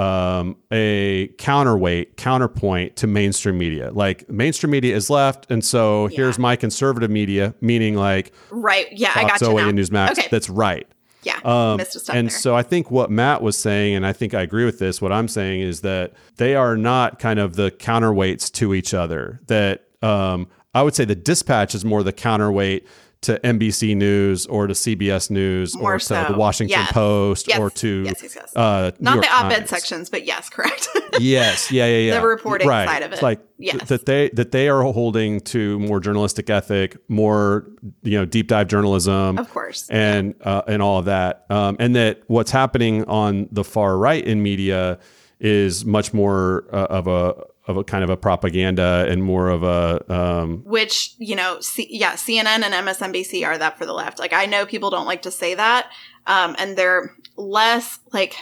um, 0.00 0.56
a 0.72 1.28
counterweight, 1.38 2.16
counterpoint 2.16 2.96
to 2.96 3.06
mainstream 3.06 3.58
media. 3.58 3.90
Like 3.92 4.28
mainstream 4.30 4.70
media 4.70 4.96
is 4.96 5.10
left, 5.10 5.50
and 5.50 5.64
so 5.64 6.06
here's 6.08 6.38
my 6.38 6.56
conservative 6.56 7.10
media, 7.10 7.54
meaning 7.60 7.96
like 7.96 8.32
right, 8.50 8.86
yeah, 8.92 9.12
I 9.14 9.22
Fox, 9.22 9.40
got 9.40 9.48
you 9.48 9.52
OA, 9.58 9.62
now. 9.62 9.68
and 9.68 9.78
Newsmax. 9.78 10.10
Okay, 10.12 10.28
That's 10.30 10.48
right. 10.48 10.86
yeah, 11.22 11.38
Um, 11.44 11.76
missed 11.76 11.96
a 11.96 12.00
step 12.00 12.16
and 12.16 12.30
there. 12.30 12.38
so 12.38 12.54
I 12.56 12.62
think 12.62 12.90
what 12.90 13.10
Matt 13.10 13.42
was 13.42 13.56
saying, 13.58 13.94
and 13.94 14.06
I 14.06 14.12
think 14.12 14.32
I 14.32 14.40
agree 14.42 14.64
with 14.64 14.78
this, 14.78 15.02
what 15.02 15.12
I'm 15.12 15.28
saying 15.28 15.60
is 15.60 15.82
that 15.82 16.12
they 16.36 16.54
are 16.54 16.76
not 16.76 17.18
kind 17.18 17.38
of 17.38 17.56
the 17.56 17.70
counterweights 17.70 18.50
to 18.52 18.72
each 18.74 18.94
other. 18.94 19.40
That 19.48 19.84
um, 20.02 20.48
I 20.74 20.82
would 20.82 20.94
say 20.94 21.04
the 21.04 21.14
dispatch 21.14 21.74
is 21.74 21.84
more 21.84 22.02
the 22.02 22.12
counterweight 22.12 22.86
to 23.22 23.38
NBC 23.40 23.94
News 23.96 24.46
or 24.46 24.66
to 24.66 24.72
CBS 24.72 25.30
News 25.30 25.76
More 25.76 25.96
or 25.96 25.98
to 25.98 26.04
so. 26.04 26.24
the 26.30 26.38
Washington 26.38 26.78
Yes. 26.80 26.92
Post 26.92 27.48
Yes. 27.48 27.58
or 27.58 27.70
to 27.70 28.02
Yes, 28.04 28.22
yes, 28.22 28.34
yes. 28.34 28.56
Uh, 28.56 28.92
Not 28.98 29.14
York 29.16 29.26
the 29.26 29.32
op-ed 29.32 29.56
Times. 29.58 29.70
sections, 29.70 30.08
but 30.10 30.24
yes, 30.26 30.48
correct. 30.48 30.88
Yes, 31.18 31.70
yeah, 31.72 31.86
yeah, 31.86 32.12
yeah. 32.14 32.22
reporting 32.22 32.68
right. 32.68 32.88
side 32.88 33.02
of 33.02 33.10
it, 33.10 33.14
It's 33.14 33.22
it. 33.22 33.24
like 33.24 33.40
Yes. 33.58 33.76
th- 33.76 33.88
that 33.88 34.06
they 34.06 34.30
that 34.34 34.52
they 34.52 34.68
are 34.68 34.82
holding 34.84 35.40
to 35.40 35.78
more 35.80 35.98
journalistic 36.00 36.48
ethic, 36.48 36.96
more 37.08 37.66
you 38.02 38.16
know 38.16 38.24
deep 38.24 38.46
dive 38.46 38.68
journalism, 38.68 39.36
Of 39.36 39.50
course. 39.50 39.86
and 39.90 40.34
uh, 40.42 40.62
and 40.68 40.80
all 40.80 40.98
of 40.98 41.06
that, 41.06 41.44
um, 41.50 41.76
and 41.80 41.94
that 41.96 42.22
what's 42.28 42.52
happening 42.52 43.04
on 43.04 43.48
the 43.50 43.64
far 43.64 43.98
right 43.98 44.24
in 44.24 44.42
media 44.42 44.98
is 45.40 45.84
much 45.84 46.14
more 46.14 46.64
uh, 46.72 46.86
of 46.88 47.06
a 47.08 47.34
of 47.66 47.76
a 47.76 47.84
kind 47.84 48.02
of 48.02 48.10
a 48.10 48.16
propaganda 48.16 49.06
and 49.08 49.22
more 49.22 49.48
of 49.48 49.62
a 49.62 50.12
um, 50.12 50.62
which 50.64 51.14
you 51.18 51.36
know 51.36 51.60
C- 51.60 51.88
yeah 51.90 52.14
cnn 52.14 52.46
and 52.46 52.64
msnbc 52.88 53.46
are 53.46 53.58
that 53.58 53.78
for 53.78 53.86
the 53.86 53.92
left. 53.92 54.18
Like 54.18 54.32
i 54.32 54.46
know 54.46 54.66
people 54.66 54.90
don't 54.90 55.06
like 55.06 55.22
to 55.22 55.30
say 55.30 55.54
that 55.54 55.90
um, 56.26 56.56
and 56.58 56.76
they're 56.76 57.14
less 57.36 58.00
like 58.12 58.34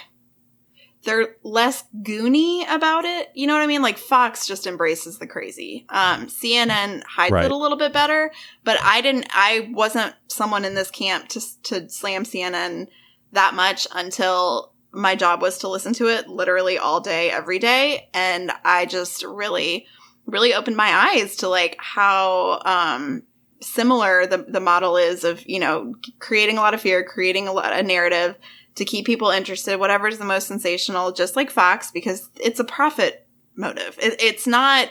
they're 1.03 1.37
less 1.43 1.85
goony 2.01 2.65
about 2.69 3.05
it. 3.05 3.29
You 3.33 3.47
know 3.47 3.53
what 3.53 3.61
i 3.61 3.67
mean? 3.67 3.81
Like 3.81 3.97
fox 3.97 4.45
just 4.45 4.67
embraces 4.67 5.17
the 5.19 5.27
crazy. 5.27 5.85
Um, 5.89 6.27
cnn 6.27 7.03
hides 7.03 7.31
Right. 7.31 7.45
it 7.45 7.51
a 7.51 7.55
little 7.57 7.77
bit 7.77 7.93
better 7.93 8.31
but 8.63 8.77
i 8.83 9.01
didn't 9.01 9.27
i 9.31 9.69
wasn't 9.73 10.13
someone 10.27 10.65
in 10.65 10.75
this 10.75 10.91
camp 10.91 11.27
to, 11.29 11.41
to 11.63 11.89
slam 11.89 12.23
cnn 12.23 12.87
that 13.31 13.53
much 13.53 13.87
until 13.93 14.68
my 14.91 15.15
job 15.15 15.41
was 15.41 15.59
to 15.59 15.67
listen 15.67 15.93
to 15.93 16.07
it 16.07 16.27
literally 16.27 16.77
all 16.77 16.99
day 16.99 17.29
every 17.31 17.59
day. 17.59 18.09
And 18.13 18.51
i 18.63 18.85
just 18.85 19.23
really 19.23 19.85
really 20.25 20.53
opened 20.53 20.77
my 20.77 21.11
eyes 21.11 21.37
to 21.37 21.47
like 21.47 21.75
how 21.79 22.61
um 22.65 23.23
similar 23.61 24.27
the 24.27 24.45
the 24.47 24.59
model 24.59 24.95
is 24.95 25.23
of 25.23 25.47
you 25.47 25.59
know 25.59 25.95
creating 26.19 26.57
a 26.57 26.61
lot 26.61 26.73
of 26.73 26.81
fear 26.81 27.03
creating 27.03 27.47
a 27.47 27.51
lot 27.51 27.73
a 27.73 27.81
narrative 27.81 28.37
to 28.75 28.85
keep 28.85 29.05
people 29.05 29.31
interested 29.31 29.79
whatever's 29.79 30.19
the 30.19 30.25
most 30.25 30.47
sensational 30.47 31.11
just 31.11 31.35
like 31.35 31.49
fox 31.49 31.91
because 31.91 32.29
it's 32.39 32.59
a 32.59 32.63
profit 32.63 33.27
motive. 33.59 33.97
It, 34.01 34.19
it's 34.21 34.47
not 34.47 34.89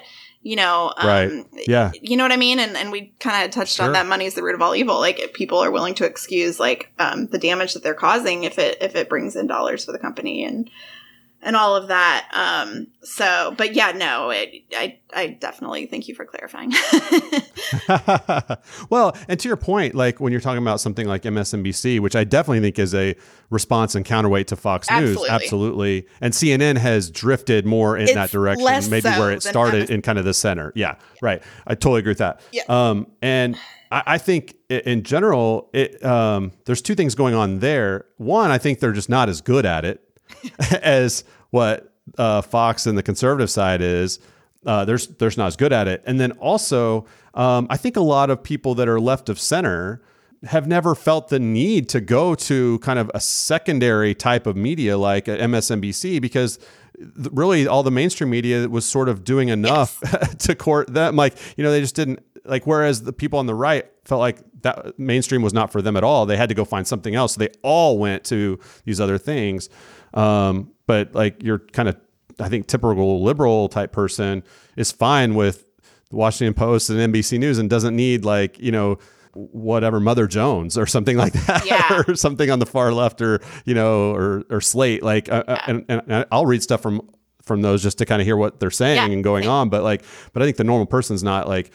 you 0.49 0.57
know 0.57 0.93
um, 0.97 1.07
Right. 1.07 1.47
yeah 1.67 1.91
you 2.01 2.17
know 2.17 2.25
what 2.25 2.33
I 2.33 2.37
mean? 2.37 2.59
And 2.59 2.77
and 2.77 2.91
we 2.91 3.13
kind 3.21 3.45
of 3.45 3.51
touched 3.51 3.77
Sure. 3.77 3.87
on 3.87 3.93
that. 3.93 4.07
Money 4.07 4.25
is 4.25 4.35
the 4.35 4.43
root 4.43 4.55
of 4.55 4.63
all 4.63 4.75
evil. 4.75 4.99
Like 4.99 5.19
if 5.21 5.33
people 5.33 5.59
are 5.59 5.71
willing 5.71 5.95
to 5.97 6.07
excuse 6.07 6.59
like 6.59 6.91
um, 6.99 7.27
the 7.27 7.39
damage 7.39 7.75
that 7.75 7.83
they're 7.83 7.95
causing 8.09 8.45
if 8.45 8.59
it 8.59 8.79
if 8.81 8.97
it 8.97 9.09
brings 9.09 9.37
in 9.37 9.47
dollars 9.47 9.85
for 9.85 9.93
the 9.93 9.99
company 9.99 10.45
and 10.45 10.71
and 11.43 11.57
all 11.57 11.77
of 11.77 11.89
that. 11.89 12.29
Um. 12.33 12.89
So, 13.03 13.55
but 13.57 13.75
yeah, 13.75 13.93
no, 13.93 14.31
it, 14.31 14.65
I 14.75 14.99
I 15.13 15.29
definitely 15.29 15.87
thank 15.87 16.09
you 16.09 16.15
for 16.15 16.25
clarifying. 16.25 16.73
well, 18.91 19.17
and 19.29 19.39
to 19.41 19.49
your 19.49 19.57
point, 19.57 19.95
like 19.95 20.21
when 20.21 20.33
you're 20.33 20.41
talking 20.41 20.63
about 20.63 20.81
something 20.81 21.07
like 21.07 21.23
MSNBC, 21.23 22.01
which 22.01 22.17
I 22.17 22.25
definitely 22.25 22.61
think 22.61 22.79
is 22.79 22.95
a 22.95 23.15
response 23.51 23.95
and 23.95 24.05
counterweight 24.05 24.49
to 24.49 24.57
Fox 24.57 24.91
News, 24.91 25.11
Absolutely. 25.11 25.31
absolutely. 25.31 26.07
And 26.21 26.35
CNN 26.35 26.77
has 26.77 27.11
drifted 27.11 27.65
more 27.65 27.97
in 27.97 28.05
It's 28.05 28.15
that 28.15 28.31
direction, 28.31 28.91
maybe 28.91 29.03
so 29.03 29.19
where 29.19 29.33
it 29.33 29.43
started 29.43 29.83
MS 29.83 29.91
in 29.91 30.03
kind 30.03 30.19
of 30.19 30.25
the 30.25 30.35
center. 30.35 30.73
Yeah, 30.75 30.97
right. 31.23 31.43
I 31.67 31.75
totally 31.75 32.01
agree 32.01 32.11
with 32.11 32.19
that. 32.19 32.41
Yeah. 32.53 32.63
Um, 32.69 33.07
and 33.23 33.57
I, 33.91 34.03
I 34.07 34.19
think 34.19 34.57
in 34.69 35.03
general, 35.03 35.71
it, 35.73 36.05
um, 36.05 36.53
there's 36.67 36.83
two 36.83 36.95
things 36.95 37.15
going 37.15 37.35
on 37.35 37.61
there. 37.61 38.05
One, 38.17 38.51
I 38.51 38.59
think 38.59 38.81
they're 38.81 38.93
just 38.93 39.09
not 39.09 39.29
as 39.29 39.41
good 39.41 39.65
at 39.65 39.85
it 39.85 40.03
as 40.83 41.25
what 41.51 41.93
uh, 42.17 42.43
Fox 42.43 42.87
and 42.87 42.97
the 42.97 43.03
conservative 43.03 43.51
side 43.51 43.81
is. 43.81 44.19
Uh, 44.67 44.85
there's 44.85 45.07
there's 45.07 45.37
not 45.37 45.47
as 45.47 45.57
good 45.57 45.73
at 45.73 45.87
it, 45.89 46.03
and 46.05 46.19
then 46.21 46.33
also 46.33 47.07
um, 47.35 47.67
I 47.71 47.77
think 47.77 47.97
a 47.97 48.03
lot 48.03 48.31
of 48.31 48.43
people 48.43 48.75
that 48.75 48.89
are 48.89 49.01
left 49.01 49.29
of 49.29 49.39
center 49.39 50.03
have 50.45 50.67
never 50.67 50.95
felt 50.95 51.29
the 51.29 51.39
need 51.39 51.89
to 51.89 52.01
go 52.01 52.35
to 52.35 52.79
kind 52.81 52.99
of 52.99 53.11
a 53.15 53.21
secondary 53.21 54.15
type 54.15 54.47
of 54.47 54.57
media 54.57 54.97
like 54.97 55.25
MSNBC 55.27 56.21
because 56.21 56.59
really 57.33 57.67
all 57.67 57.83
the 57.83 57.91
mainstream 57.91 58.31
media 58.31 58.69
was 58.69 58.85
sort 58.85 59.09
of 59.09 59.25
doing 59.25 59.49
enough 59.49 60.01
to 60.39 60.55
court 60.55 60.93
them. 60.93 61.17
Like 61.17 61.37
you 61.57 61.65
know 61.65 61.71
they 61.71 61.81
just 61.81 61.97
didn't 61.97 62.21
like. 62.45 62.67
Whereas 62.67 63.03
the 63.03 63.13
people 63.13 63.39
on 63.39 63.47
the 63.47 63.55
right 63.55 63.87
felt 64.05 64.21
like 64.21 64.39
that 64.63 64.99
mainstream 64.99 65.43
was 65.43 65.53
not 65.53 65.71
for 65.73 65.81
them 65.83 65.97
at 65.97 66.05
all. 66.05 66.27
They 66.27 66.37
had 66.37 66.49
to 66.49 66.55
go 66.55 66.65
find 66.65 66.87
something 66.87 67.15
else. 67.15 67.35
So 67.35 67.39
they 67.41 67.51
all 67.63 67.99
went 67.99 68.25
to 68.25 68.59
these 68.85 69.01
other 69.01 69.19
things. 69.19 69.69
Um, 70.15 70.73
but 70.87 71.15
like 71.15 71.43
you're 71.43 71.59
kind 71.59 71.89
of, 71.89 71.97
I 72.41 72.49
think 72.49 72.67
typical 72.67 73.23
liberal 73.23 73.69
type 73.69 73.93
person 73.93 74.43
is 74.77 74.91
fine 74.93 75.35
with 75.35 75.65
the 76.11 76.17
Washington 76.17 76.55
Post 76.55 76.91
and 76.91 77.13
NBC 77.13 77.39
News 77.39 77.59
and 77.59 77.69
doesn't 77.69 77.95
need 77.95 78.25
like, 78.25 78.59
you 78.59 78.73
know, 78.73 78.99
whatever 79.35 80.01
Mother 80.01 80.27
Jones 80.27 80.77
or 80.79 80.87
something 80.87 81.17
like 81.17 81.33
that 81.35 81.67
Yeah. 81.67 82.03
or 82.09 82.15
something 82.17 82.51
on 82.51 82.59
the 82.59 82.67
far 82.67 82.93
left 82.93 83.21
or, 83.21 83.41
you 83.65 83.75
know, 83.75 84.13
or, 84.13 84.45
or 84.51 84.61
Slate. 84.61 85.03
Like, 85.03 85.29
uh, 85.31 85.45
uh, 85.47 85.59
and, 85.67 85.85
and 85.89 86.27
I'll 86.33 86.47
read 86.47 86.63
stuff 86.63 86.81
from, 86.81 87.09
from 87.43 87.63
those 87.63 87.83
just 87.83 87.99
to 87.99 88.07
kind 88.07 88.21
of 88.21 88.27
hear 88.27 88.37
what 88.37 88.59
they're 88.61 88.71
saying 88.71 88.97
Yeah, 89.09 89.13
and 89.15 89.23
going 89.23 89.47
on. 89.47 89.69
But 89.69 89.83
like, 89.83 90.03
but 90.33 90.43
I 90.43 90.47
think 90.47 90.57
the 90.57 90.65
normal 90.65 90.87
person's 90.87 91.23
not 91.23 91.47
like 91.49 91.71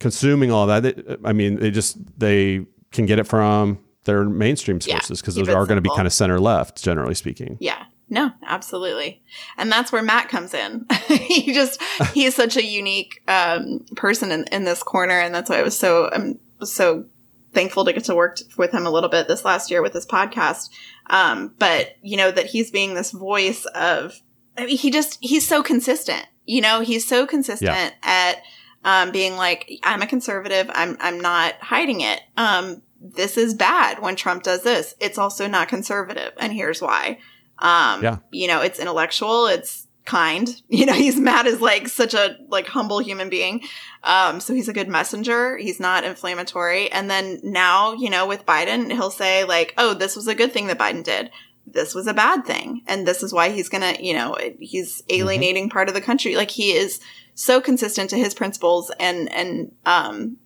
consuming 0.00 0.50
all 0.50 0.66
that. 0.66 1.20
I 1.24 1.32
mean, 1.32 1.56
they 1.56 1.70
just, 1.70 1.96
they 2.18 2.66
can 2.90 3.06
get 3.06 3.20
it 3.20 3.24
from 3.24 3.78
their 4.04 4.24
mainstream 4.24 4.80
sources 4.80 5.20
because 5.20 5.36
keep 5.36 5.46
those 5.46 5.54
are 5.54 5.66
going 5.66 5.76
to 5.76 5.82
be 5.82 5.90
kind 5.94 6.06
of 6.06 6.12
center 6.12 6.40
left, 6.40 6.82
generally 6.82 7.14
speaking. 7.14 7.56
yeah. 7.60 7.84
No, 8.12 8.32
absolutely. 8.44 9.22
And 9.56 9.70
that's 9.70 9.92
where 9.92 10.02
Matt 10.02 10.28
comes 10.28 10.52
in. 10.52 10.84
he 11.06 11.54
just, 11.54 11.80
he 12.12 12.24
is 12.24 12.34
such 12.34 12.56
a 12.56 12.64
unique 12.64 13.22
um, 13.28 13.86
person 13.94 14.32
in, 14.32 14.46
in 14.50 14.64
this 14.64 14.82
corner. 14.82 15.20
And 15.20 15.32
that's 15.32 15.48
why 15.48 15.60
I 15.60 15.62
was 15.62 15.78
so, 15.78 16.10
I'm 16.12 16.40
so 16.64 17.04
thankful 17.52 17.84
to 17.84 17.92
get 17.92 18.04
to 18.04 18.16
work 18.16 18.38
with 18.56 18.72
him 18.72 18.84
a 18.84 18.90
little 18.90 19.08
bit 19.08 19.28
this 19.28 19.44
last 19.44 19.70
year 19.70 19.80
with 19.80 19.92
this 19.92 20.06
podcast. 20.06 20.70
Um, 21.06 21.54
but, 21.60 21.96
you 22.02 22.16
know, 22.16 22.32
that 22.32 22.46
he's 22.46 22.72
being 22.72 22.94
this 22.94 23.12
voice 23.12 23.64
of, 23.76 24.20
I 24.58 24.66
mean, 24.66 24.76
he 24.76 24.90
just, 24.90 25.16
he's 25.20 25.46
so 25.46 25.62
consistent. 25.62 26.26
You 26.46 26.62
know, 26.62 26.80
he's 26.80 27.06
so 27.06 27.28
consistent 27.28 27.70
yeah. 27.70 27.86
at 28.02 28.42
um, 28.84 29.12
being 29.12 29.36
like, 29.36 29.70
I'm 29.82 30.02
a 30.02 30.06
conservative. 30.06 30.70
I'm, 30.72 30.96
I'm 31.00 31.20
not 31.20 31.54
hiding 31.60 32.00
it. 32.00 32.20
Um, 32.36 32.82
this 33.00 33.36
is 33.36 33.54
bad 33.54 34.00
when 34.00 34.16
Trump 34.16 34.42
does 34.42 34.62
this. 34.62 34.94
It's 35.00 35.18
also 35.18 35.46
not 35.46 35.68
conservative. 35.68 36.32
And 36.38 36.52
here's 36.52 36.82
why. 36.82 37.18
Um, 37.58 38.02
yeah. 38.02 38.18
you 38.30 38.48
know, 38.48 38.62
it's 38.62 38.78
intellectual. 38.78 39.46
It's 39.46 39.86
kind. 40.04 40.48
You 40.70 40.86
know, 40.86 40.94
he's 40.94 41.16
Matt 41.18 41.46
is 41.46 41.60
like 41.60 41.88
such 41.88 42.14
a 42.14 42.38
like 42.48 42.66
humble 42.66 43.00
human 43.00 43.28
being. 43.28 43.62
Um, 44.02 44.40
so 44.40 44.54
he's 44.54 44.68
a 44.68 44.72
good 44.72 44.88
messenger. 44.88 45.58
He's 45.58 45.78
not 45.78 46.04
inflammatory. 46.04 46.90
And 46.90 47.10
then 47.10 47.40
now, 47.42 47.92
you 47.92 48.08
know, 48.08 48.26
with 48.26 48.46
Biden, 48.46 48.90
he'll 48.90 49.10
say 49.10 49.44
like, 49.44 49.74
"Oh, 49.76 49.92
this 49.92 50.16
was 50.16 50.26
a 50.26 50.34
good 50.34 50.52
thing 50.52 50.68
that 50.68 50.78
Biden 50.78 51.04
did. 51.04 51.30
This 51.72 51.94
was 51.94 52.06
a 52.06 52.14
bad 52.14 52.44
thing, 52.44 52.82
and 52.86 53.06
this 53.06 53.22
is 53.22 53.32
why 53.32 53.50
he's 53.50 53.68
gonna, 53.68 53.96
you 54.00 54.14
know, 54.14 54.36
he's 54.58 55.02
mm-hmm. 55.02 55.22
alienating 55.22 55.64
mm-hmm. 55.64 55.72
part 55.72 55.88
of 55.88 55.94
the 55.94 56.00
country." 56.00 56.36
Like 56.36 56.50
he 56.50 56.72
is 56.72 57.00
so 57.34 57.60
consistent 57.60 58.10
to 58.10 58.16
his 58.16 58.34
principles 58.34 58.90
and 58.98 59.32
and 59.32 59.72
um 59.86 60.36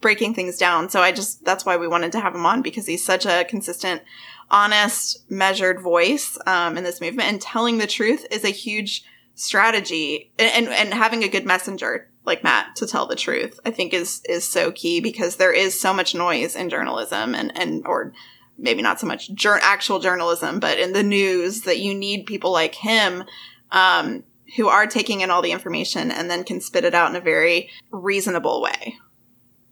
breaking 0.00 0.34
things 0.34 0.58
down. 0.58 0.88
So 0.90 1.00
I 1.00 1.12
just 1.12 1.44
that's 1.44 1.64
why 1.64 1.76
we 1.76 1.88
wanted 1.88 2.12
to 2.12 2.20
have 2.20 2.34
him 2.34 2.44
on 2.44 2.62
because 2.62 2.86
he's 2.86 3.04
such 3.04 3.24
a 3.24 3.44
consistent 3.44 4.02
honest, 4.50 5.24
measured 5.30 5.80
voice 5.80 6.36
um, 6.46 6.76
in 6.76 6.84
this 6.84 7.00
movement, 7.00 7.28
and 7.28 7.40
telling 7.40 7.78
the 7.78 7.86
truth 7.86 8.26
is 8.30 8.44
a 8.44 8.50
huge 8.50 9.04
strategy. 9.34 10.30
And, 10.38 10.66
and, 10.66 10.74
and 10.74 10.94
having 10.94 11.24
a 11.24 11.28
good 11.28 11.46
messenger 11.46 12.10
like 12.24 12.44
Matt 12.44 12.76
to 12.76 12.86
tell 12.86 13.06
the 13.06 13.16
truth, 13.16 13.58
I 13.64 13.70
think 13.70 13.92
is 13.92 14.22
is 14.28 14.44
so 14.48 14.70
key 14.70 15.00
because 15.00 15.36
there 15.36 15.52
is 15.52 15.80
so 15.80 15.92
much 15.92 16.14
noise 16.14 16.54
in 16.54 16.68
journalism 16.68 17.34
and 17.34 17.56
and 17.58 17.84
or 17.86 18.12
maybe 18.62 18.80
not 18.80 18.98
so 18.98 19.06
much 19.06 19.30
jur- 19.34 19.60
actual 19.62 19.98
journalism, 19.98 20.60
but 20.60 20.78
in 20.78 20.94
the 20.94 21.02
news 21.02 21.62
that 21.62 21.78
you 21.78 21.94
need 21.94 22.24
people 22.24 22.52
like 22.52 22.74
him. 22.74 23.24
Um, 23.70 24.24
who 24.56 24.68
are 24.68 24.86
taking 24.86 25.22
in 25.22 25.30
all 25.30 25.40
the 25.40 25.52
information 25.52 26.10
and 26.10 26.30
then 26.30 26.44
can 26.44 26.60
spit 26.60 26.84
it 26.84 26.94
out 26.94 27.08
in 27.08 27.16
a 27.16 27.20
very 27.20 27.70
reasonable 27.90 28.60
way, 28.60 28.98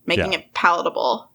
making 0.06 0.32
yeah. 0.32 0.38
it 0.38 0.54
palatable. 0.54 1.30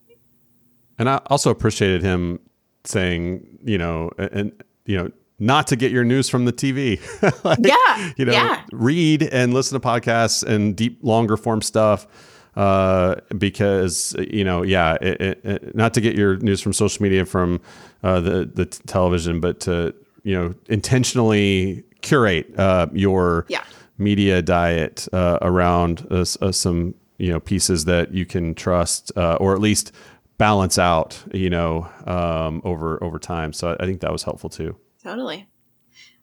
And 0.97 1.09
I 1.09 1.17
also 1.27 1.51
appreciated 1.51 2.01
him 2.01 2.39
saying, 2.85 3.59
you 3.63 3.77
know, 3.77 4.09
and 4.17 4.51
you 4.85 4.97
know, 4.97 5.11
not 5.37 5.67
to 5.67 5.75
get 5.75 5.91
your 5.91 6.03
news 6.03 6.29
from 6.29 6.45
the 6.45 6.53
TV. 6.53 6.99
like, 7.43 7.59
yeah, 7.61 8.11
you 8.17 8.25
know, 8.25 8.31
yeah. 8.31 8.63
read 8.71 9.23
and 9.23 9.53
listen 9.53 9.79
to 9.79 9.85
podcasts 9.85 10.43
and 10.43 10.75
deep, 10.75 10.99
longer 11.01 11.37
form 11.37 11.61
stuff. 11.61 12.07
Uh, 12.55 13.15
because 13.37 14.15
you 14.31 14.43
know, 14.43 14.61
yeah, 14.61 14.93
it, 15.01 15.21
it, 15.21 15.41
it, 15.43 15.75
not 15.75 15.93
to 15.93 16.01
get 16.01 16.15
your 16.15 16.37
news 16.37 16.61
from 16.61 16.71
social 16.71 17.03
media 17.03 17.25
from 17.25 17.59
uh, 18.03 18.21
the 18.21 18.45
the 18.45 18.65
television, 18.65 19.41
but 19.41 19.59
to 19.59 19.93
you 20.23 20.33
know, 20.33 20.55
intentionally 20.69 21.83
curate 22.01 22.57
uh, 22.57 22.87
your 22.93 23.45
yeah. 23.49 23.63
media 23.97 24.41
diet 24.41 25.07
uh, 25.13 25.37
around 25.41 26.07
uh, 26.09 26.25
uh, 26.41 26.51
some 26.51 26.95
you 27.17 27.29
know 27.29 27.39
pieces 27.39 27.85
that 27.85 28.13
you 28.13 28.25
can 28.25 28.55
trust, 28.55 29.11
or 29.15 29.53
at 29.53 29.61
least 29.61 29.91
balance 30.37 30.77
out, 30.77 31.21
you 31.33 31.49
know, 31.49 31.87
um, 32.05 32.61
over 32.63 33.01
over 33.03 33.19
time. 33.19 33.53
So 33.53 33.75
I 33.79 33.85
think 33.85 34.01
that 34.01 34.11
was 34.11 34.23
helpful 34.23 34.49
too. 34.49 34.75
Totally. 35.03 35.47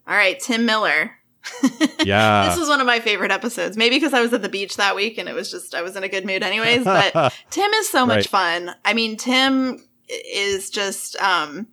All 0.07 0.15
right, 0.15 0.39
Tim 0.39 0.65
Miller. 0.65 1.11
Yeah. 2.03 2.45
this 2.49 2.59
was 2.59 2.69
one 2.69 2.81
of 2.81 2.87
my 2.87 2.99
favorite 2.99 3.31
episodes. 3.31 3.77
Maybe 3.77 3.97
because 3.97 4.13
I 4.13 4.21
was 4.21 4.33
at 4.33 4.41
the 4.41 4.49
beach 4.49 4.77
that 4.77 4.95
week 4.95 5.17
and 5.17 5.27
it 5.29 5.35
was 5.35 5.49
just 5.49 5.75
I 5.75 5.81
was 5.81 5.95
in 5.95 6.03
a 6.03 6.09
good 6.09 6.25
mood 6.25 6.43
anyways, 6.43 6.83
but 6.83 7.33
Tim 7.49 7.71
is 7.71 7.89
so 7.89 8.05
much 8.05 8.15
right. 8.15 8.65
fun. 8.67 8.75
I 8.85 8.93
mean, 8.93 9.17
Tim 9.17 9.83
is 10.07 10.69
just 10.69 11.15
um 11.17 11.67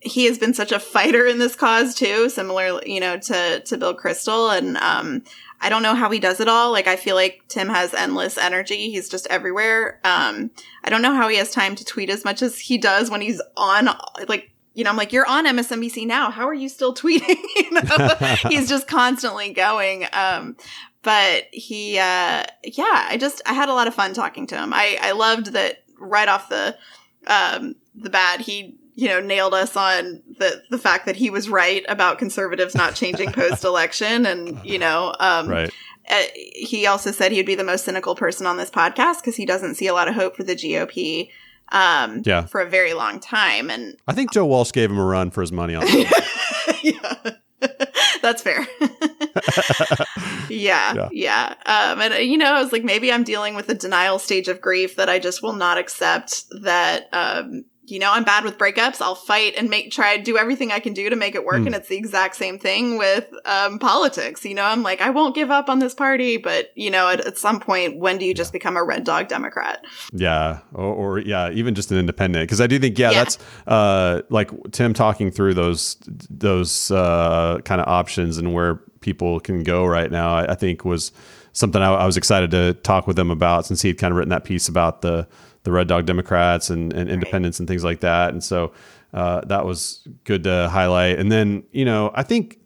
he 0.00 0.26
has 0.26 0.38
been 0.38 0.54
such 0.54 0.72
a 0.72 0.78
fighter 0.78 1.26
in 1.26 1.38
this 1.38 1.56
cause 1.56 1.94
too, 1.94 2.28
similar, 2.28 2.80
you 2.84 3.00
know, 3.00 3.18
to 3.18 3.60
to 3.60 3.76
Bill 3.76 3.96
Kristol. 3.96 4.56
and 4.56 4.76
um 4.78 5.22
I 5.60 5.70
don't 5.70 5.82
know 5.82 5.94
how 5.94 6.10
he 6.10 6.20
does 6.20 6.40
it 6.40 6.48
all. 6.48 6.70
Like 6.70 6.86
I 6.86 6.96
feel 6.96 7.16
like 7.16 7.42
Tim 7.48 7.68
has 7.68 7.92
endless 7.92 8.38
energy. 8.38 8.90
He's 8.90 9.08
just 9.08 9.26
everywhere. 9.28 9.98
Um, 10.04 10.50
I 10.84 10.90
don't 10.90 11.02
know 11.02 11.14
how 11.14 11.28
he 11.28 11.36
has 11.38 11.50
time 11.50 11.74
to 11.74 11.84
tweet 11.84 12.10
as 12.10 12.24
much 12.24 12.42
as 12.42 12.58
he 12.58 12.78
does 12.78 13.10
when 13.10 13.20
he's 13.20 13.42
on 13.56 13.88
like 14.28 14.50
you 14.78 14.84
know, 14.84 14.90
I'm 14.90 14.96
like, 14.96 15.12
you're 15.12 15.26
on 15.26 15.44
MSNBC 15.44 16.06
now. 16.06 16.30
How 16.30 16.46
are 16.46 16.54
you 16.54 16.68
still 16.68 16.94
tweeting? 16.94 17.34
you 17.56 17.70
know, 17.72 18.14
he's 18.48 18.68
just 18.68 18.86
constantly 18.86 19.52
going. 19.52 20.06
Um, 20.12 20.56
but 21.02 21.46
he, 21.50 21.98
uh, 21.98 22.44
yeah, 22.62 23.06
I 23.10 23.16
just, 23.18 23.42
I 23.44 23.54
had 23.54 23.68
a 23.68 23.74
lot 23.74 23.88
of 23.88 23.94
fun 23.94 24.14
talking 24.14 24.46
to 24.46 24.56
him. 24.56 24.72
I, 24.72 24.96
I 25.02 25.12
loved 25.12 25.46
that 25.54 25.82
right 25.98 26.28
off 26.28 26.48
the, 26.48 26.78
um, 27.26 27.74
the 27.96 28.08
bat, 28.08 28.40
he 28.40 28.78
you 28.94 29.08
know, 29.08 29.20
nailed 29.20 29.54
us 29.54 29.76
on 29.76 30.22
the 30.38 30.60
the 30.70 30.78
fact 30.78 31.06
that 31.06 31.14
he 31.14 31.30
was 31.30 31.48
right 31.48 31.84
about 31.88 32.18
conservatives 32.18 32.74
not 32.74 32.96
changing 32.96 33.30
post 33.30 33.62
election, 33.62 34.26
and 34.26 34.64
you 34.64 34.76
know, 34.80 35.14
um, 35.20 35.46
right. 35.46 35.72
Uh, 36.10 36.22
he 36.34 36.84
also 36.84 37.12
said 37.12 37.30
he 37.30 37.38
would 37.38 37.46
be 37.46 37.54
the 37.54 37.62
most 37.62 37.84
cynical 37.84 38.16
person 38.16 38.44
on 38.44 38.56
this 38.56 38.70
podcast 38.70 39.20
because 39.20 39.36
he 39.36 39.46
doesn't 39.46 39.76
see 39.76 39.86
a 39.86 39.94
lot 39.94 40.08
of 40.08 40.14
hope 40.16 40.36
for 40.36 40.42
the 40.42 40.56
GOP. 40.56 41.30
Um, 41.70 42.22
yeah. 42.24 42.46
for 42.46 42.60
a 42.60 42.68
very 42.68 42.94
long 42.94 43.20
time, 43.20 43.70
and 43.70 43.96
I 44.06 44.14
think 44.14 44.32
Joe 44.32 44.46
Walsh 44.46 44.72
gave 44.72 44.90
him 44.90 44.98
a 44.98 45.04
run 45.04 45.30
for 45.30 45.42
his 45.42 45.52
money 45.52 45.74
on. 45.74 45.86
yeah, 46.82 47.32
that's 48.22 48.42
fair. 48.42 48.66
yeah, 50.48 50.94
yeah, 50.94 51.08
yeah. 51.12 51.54
Um, 51.66 52.00
and 52.00 52.14
you 52.24 52.38
know, 52.38 52.54
I 52.54 52.62
was 52.62 52.72
like, 52.72 52.84
maybe 52.84 53.12
I'm 53.12 53.24
dealing 53.24 53.54
with 53.54 53.68
a 53.68 53.74
denial 53.74 54.18
stage 54.18 54.48
of 54.48 54.60
grief 54.60 54.96
that 54.96 55.08
I 55.08 55.18
just 55.18 55.42
will 55.42 55.52
not 55.52 55.78
accept 55.78 56.44
that. 56.62 57.08
Um, 57.12 57.64
you 57.90 57.98
know, 57.98 58.12
I'm 58.12 58.24
bad 58.24 58.44
with 58.44 58.58
breakups. 58.58 59.00
I'll 59.00 59.14
fight 59.14 59.54
and 59.56 59.70
make 59.70 59.90
try 59.90 60.16
do 60.16 60.36
everything 60.36 60.72
I 60.72 60.80
can 60.80 60.92
do 60.92 61.08
to 61.08 61.16
make 61.16 61.34
it 61.34 61.44
work. 61.44 61.62
Mm. 61.62 61.66
And 61.66 61.74
it's 61.74 61.88
the 61.88 61.96
exact 61.96 62.36
same 62.36 62.58
thing 62.58 62.98
with 62.98 63.26
um, 63.44 63.78
politics. 63.78 64.44
You 64.44 64.54
know, 64.54 64.64
I'm 64.64 64.82
like, 64.82 65.00
I 65.00 65.10
won't 65.10 65.34
give 65.34 65.50
up 65.50 65.68
on 65.68 65.78
this 65.78 65.94
party, 65.94 66.36
but 66.36 66.72
you 66.74 66.90
know, 66.90 67.08
at, 67.08 67.20
at 67.20 67.38
some 67.38 67.60
point, 67.60 67.98
when 67.98 68.18
do 68.18 68.24
you 68.24 68.34
just 68.34 68.52
become 68.52 68.76
a 68.76 68.84
red 68.84 69.04
dog 69.04 69.28
Democrat? 69.28 69.84
Yeah, 70.12 70.60
or, 70.72 70.94
or 70.94 71.18
yeah, 71.18 71.50
even 71.50 71.74
just 71.74 71.90
an 71.90 71.98
independent. 71.98 72.44
Because 72.44 72.60
I 72.60 72.66
do 72.66 72.78
think, 72.78 72.98
yeah, 72.98 73.10
yeah. 73.10 73.18
that's 73.24 73.38
uh, 73.66 74.22
like 74.28 74.50
Tim 74.72 74.94
talking 74.94 75.30
through 75.30 75.54
those 75.54 75.96
those 76.30 76.90
uh, 76.90 77.58
kind 77.64 77.80
of 77.80 77.88
options 77.88 78.38
and 78.38 78.54
where 78.54 78.76
people 79.00 79.40
can 79.40 79.62
go 79.62 79.86
right 79.86 80.10
now. 80.10 80.34
I, 80.34 80.52
I 80.52 80.54
think 80.54 80.84
was 80.84 81.12
something 81.52 81.82
I, 81.82 81.92
I 81.92 82.06
was 82.06 82.16
excited 82.16 82.50
to 82.52 82.74
talk 82.74 83.06
with 83.06 83.18
him 83.18 83.30
about 83.30 83.66
since 83.66 83.82
he 83.82 83.88
had 83.88 83.98
kind 83.98 84.12
of 84.12 84.16
written 84.18 84.30
that 84.30 84.44
piece 84.44 84.68
about 84.68 85.02
the 85.02 85.26
the 85.68 85.72
Red 85.72 85.86
Dog 85.86 86.06
Democrats 86.06 86.70
and, 86.70 86.94
and 86.94 87.10
independents 87.10 87.58
and 87.58 87.68
things 87.68 87.84
like 87.84 88.00
that. 88.00 88.32
And 88.32 88.42
so 88.42 88.72
uh, 89.12 89.42
that 89.42 89.66
was 89.66 90.08
good 90.24 90.44
to 90.44 90.70
highlight. 90.70 91.18
And 91.18 91.30
then, 91.30 91.62
you 91.72 91.84
know, 91.84 92.10
I 92.14 92.22
think, 92.22 92.58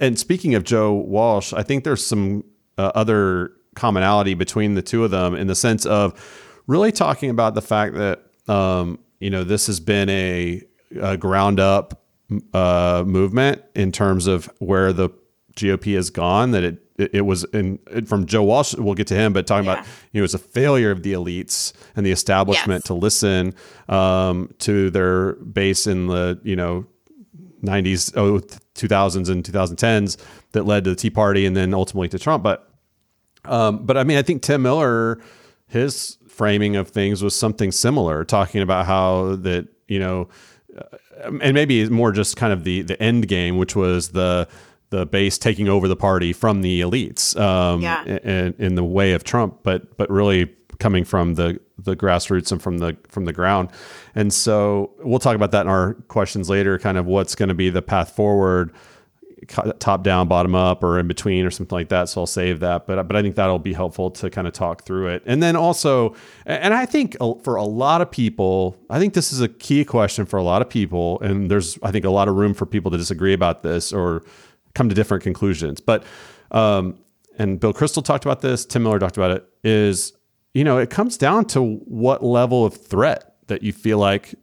and 0.00 0.18
speaking 0.18 0.54
of 0.54 0.62
Joe 0.62 0.92
Walsh, 0.92 1.54
I 1.54 1.62
think 1.62 1.84
there's 1.84 2.04
some 2.04 2.44
uh, 2.76 2.92
other 2.94 3.52
commonality 3.74 4.34
between 4.34 4.74
the 4.74 4.82
two 4.82 5.02
of 5.02 5.10
them 5.10 5.34
in 5.34 5.46
the 5.46 5.54
sense 5.54 5.86
of 5.86 6.12
really 6.66 6.92
talking 6.92 7.30
about 7.30 7.54
the 7.54 7.62
fact 7.62 7.94
that, 7.94 8.26
um, 8.48 8.98
you 9.18 9.30
know, 9.30 9.44
this 9.44 9.66
has 9.66 9.80
been 9.80 10.10
a, 10.10 10.62
a 11.00 11.16
ground 11.16 11.58
up 11.58 12.02
uh, 12.52 13.02
movement 13.06 13.62
in 13.74 13.92
terms 13.92 14.26
of 14.26 14.50
where 14.58 14.92
the 14.92 15.08
GOP 15.54 15.94
has 15.94 16.10
gone, 16.10 16.50
that 16.52 16.64
it 16.64 16.82
it, 16.98 17.26
was 17.26 17.44
in 17.44 17.78
from 18.06 18.26
Joe 18.26 18.42
Walsh. 18.42 18.74
We'll 18.74 18.94
get 18.94 19.06
to 19.08 19.14
him, 19.14 19.32
but 19.32 19.46
talking 19.46 19.66
yeah. 19.66 19.74
about 19.74 19.86
you 20.12 20.18
know, 20.18 20.20
it 20.20 20.22
was 20.22 20.34
a 20.34 20.38
failure 20.38 20.90
of 20.90 21.02
the 21.02 21.12
elites 21.12 21.72
and 21.96 22.04
the 22.04 22.10
establishment 22.10 22.82
yes. 22.82 22.86
to 22.88 22.94
listen 22.94 23.54
um, 23.88 24.52
to 24.60 24.90
their 24.90 25.34
base 25.34 25.86
in 25.86 26.06
the 26.06 26.40
you 26.42 26.56
know 26.56 26.86
90s, 27.64 28.12
oh, 28.16 28.40
2000s 28.74 29.30
and 29.30 29.44
2010s 29.44 30.16
that 30.52 30.64
led 30.64 30.84
to 30.84 30.90
the 30.90 30.96
Tea 30.96 31.10
Party 31.10 31.46
and 31.46 31.56
then 31.56 31.72
ultimately 31.72 32.08
to 32.08 32.18
Trump. 32.18 32.42
But 32.42 32.68
um, 33.44 33.84
but 33.84 33.96
I 33.96 34.04
mean, 34.04 34.18
I 34.18 34.22
think 34.22 34.42
Tim 34.42 34.62
Miller, 34.62 35.20
his 35.66 36.18
framing 36.28 36.76
of 36.76 36.88
things 36.88 37.22
was 37.22 37.34
something 37.34 37.72
similar, 37.72 38.24
talking 38.24 38.62
about 38.62 38.86
how 38.86 39.36
that 39.36 39.68
you 39.88 39.98
know, 39.98 40.28
uh, 40.76 41.32
and 41.40 41.54
maybe 41.54 41.88
more 41.88 42.12
just 42.12 42.36
kind 42.36 42.52
of 42.52 42.64
the 42.64 42.82
the 42.82 43.00
end 43.02 43.28
game, 43.28 43.58
which 43.58 43.74
was 43.74 44.10
the 44.10 44.48
the 44.92 45.06
base 45.06 45.38
taking 45.38 45.68
over 45.68 45.88
the 45.88 45.96
party 45.96 46.34
from 46.34 46.60
the 46.60 46.82
elites 46.82 47.38
um, 47.40 47.80
yeah. 47.80 48.04
in, 48.04 48.54
in 48.58 48.74
the 48.74 48.84
way 48.84 49.14
of 49.14 49.24
Trump, 49.24 49.60
but 49.62 49.96
but 49.96 50.08
really 50.10 50.54
coming 50.78 51.04
from 51.04 51.34
the 51.34 51.58
the 51.78 51.96
grassroots 51.96 52.52
and 52.52 52.62
from 52.62 52.78
the 52.78 52.96
from 53.08 53.24
the 53.24 53.32
ground. 53.32 53.70
And 54.14 54.32
so 54.32 54.92
we'll 54.98 55.18
talk 55.18 55.34
about 55.34 55.50
that 55.52 55.62
in 55.62 55.68
our 55.68 55.94
questions 56.08 56.50
later. 56.50 56.78
Kind 56.78 56.98
of 56.98 57.06
what's 57.06 57.34
going 57.34 57.48
to 57.48 57.54
be 57.54 57.70
the 57.70 57.82
path 57.82 58.14
forward 58.14 58.72
top 59.78 60.02
down, 60.02 60.28
bottom 60.28 60.54
up, 60.54 60.82
or 60.82 60.98
in 60.98 61.08
between, 61.08 61.44
or 61.44 61.50
something 61.50 61.76
like 61.76 61.88
that. 61.88 62.08
So 62.08 62.20
I'll 62.20 62.26
save 62.26 62.60
that. 62.60 62.86
But 62.86 63.02
but 63.08 63.16
I 63.16 63.22
think 63.22 63.36
that'll 63.36 63.58
be 63.58 63.72
helpful 63.72 64.10
to 64.12 64.30
kind 64.30 64.46
of 64.46 64.52
talk 64.52 64.84
through 64.84 65.08
it. 65.08 65.22
And 65.26 65.42
then 65.42 65.56
also, 65.56 66.14
and 66.46 66.74
I 66.74 66.86
think 66.86 67.16
for 67.42 67.56
a 67.56 67.64
lot 67.64 68.00
of 68.00 68.10
people, 68.10 68.76
I 68.90 68.98
think 68.98 69.14
this 69.14 69.32
is 69.32 69.40
a 69.40 69.48
key 69.48 69.84
question 69.84 70.26
for 70.26 70.38
a 70.38 70.42
lot 70.42 70.62
of 70.62 70.68
people. 70.68 71.20
And 71.20 71.50
there's 71.50 71.78
I 71.82 71.90
think 71.90 72.04
a 72.04 72.10
lot 72.10 72.28
of 72.28 72.36
room 72.36 72.54
for 72.54 72.66
people 72.66 72.90
to 72.90 72.96
disagree 72.96 73.32
about 73.32 73.62
this 73.62 73.92
or 73.92 74.22
come 74.74 74.88
to 74.88 74.94
different 74.94 75.22
conclusions. 75.22 75.80
But 75.80 76.04
um, 76.50 76.98
and 77.38 77.58
Bill 77.58 77.72
Kristol 77.72 78.04
talked 78.04 78.24
about 78.24 78.40
this. 78.40 78.64
Tim 78.64 78.82
Miller 78.82 78.98
talked 78.98 79.16
about 79.16 79.30
it. 79.30 79.48
Is 79.64 80.12
you 80.54 80.64
know 80.64 80.78
it 80.78 80.90
comes 80.90 81.16
down 81.16 81.46
to 81.46 81.62
what 81.62 82.24
level 82.24 82.64
of 82.64 82.74
threat 82.74 83.36
that 83.46 83.62
you 83.62 83.72
feel 83.72 83.98
like 83.98 84.34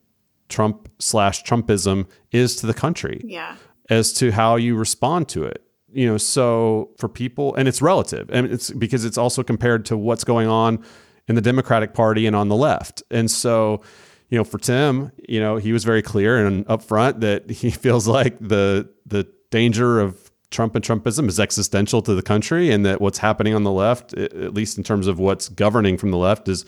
Trump 0.49 0.89
slash 0.99 1.43
Trumpism 1.43 2.07
is 2.32 2.55
to 2.57 2.67
the 2.67 2.73
country. 2.73 3.21
Yeah 3.23 3.55
as 3.89 4.13
to 4.13 4.32
how 4.32 4.55
you 4.55 4.75
respond 4.75 5.27
to 5.27 5.43
it 5.43 5.63
you 5.91 6.07
know 6.07 6.17
so 6.17 6.91
for 6.97 7.09
people 7.09 7.55
and 7.55 7.67
it's 7.67 7.82
relative 7.82 8.30
and 8.32 8.47
it's 8.47 8.69
because 8.71 9.03
it's 9.03 9.17
also 9.17 9.43
compared 9.43 9.86
to 9.86 9.97
what's 9.97 10.23
going 10.23 10.47
on 10.47 10.84
in 11.27 11.36
the 11.36 11.41
democratic 11.41 11.93
party 11.93 12.25
and 12.25 12.36
on 12.36 12.47
the 12.47 12.55
left 12.55 13.01
and 13.09 13.30
so 13.30 13.82
you 14.30 14.38
know 14.38 14.43
for 14.43 14.59
tim 14.59 15.11
you 15.27 15.39
know 15.39 15.57
he 15.57 15.73
was 15.73 15.84
very 15.84 16.01
clear 16.01 16.45
and 16.45 16.65
upfront 16.67 17.19
that 17.21 17.49
he 17.49 17.71
feels 17.86 18.07
like 18.07 18.38
the 18.39 18.88
the 19.05 19.27
danger 19.52 20.00
of 20.00 20.32
trump 20.52 20.76
and 20.76 20.84
trumpism 20.84 21.28
is 21.28 21.39
existential 21.39 22.02
to 22.02 22.16
the 22.16 22.22
country 22.22 22.72
and 22.72 22.86
that 22.86 23.00
what's 23.00 23.20
happening 23.20 23.54
on 23.54 23.64
the 23.64 23.72
left 23.72 24.14
at 24.14 24.54
least 24.54 24.78
in 24.78 24.84
terms 24.84 25.08
of 25.08 25.20
what's 25.20 25.50
governing 25.50 25.97
from 25.97 26.12
the 26.12 26.18
left 26.18 26.47
is 26.47 26.66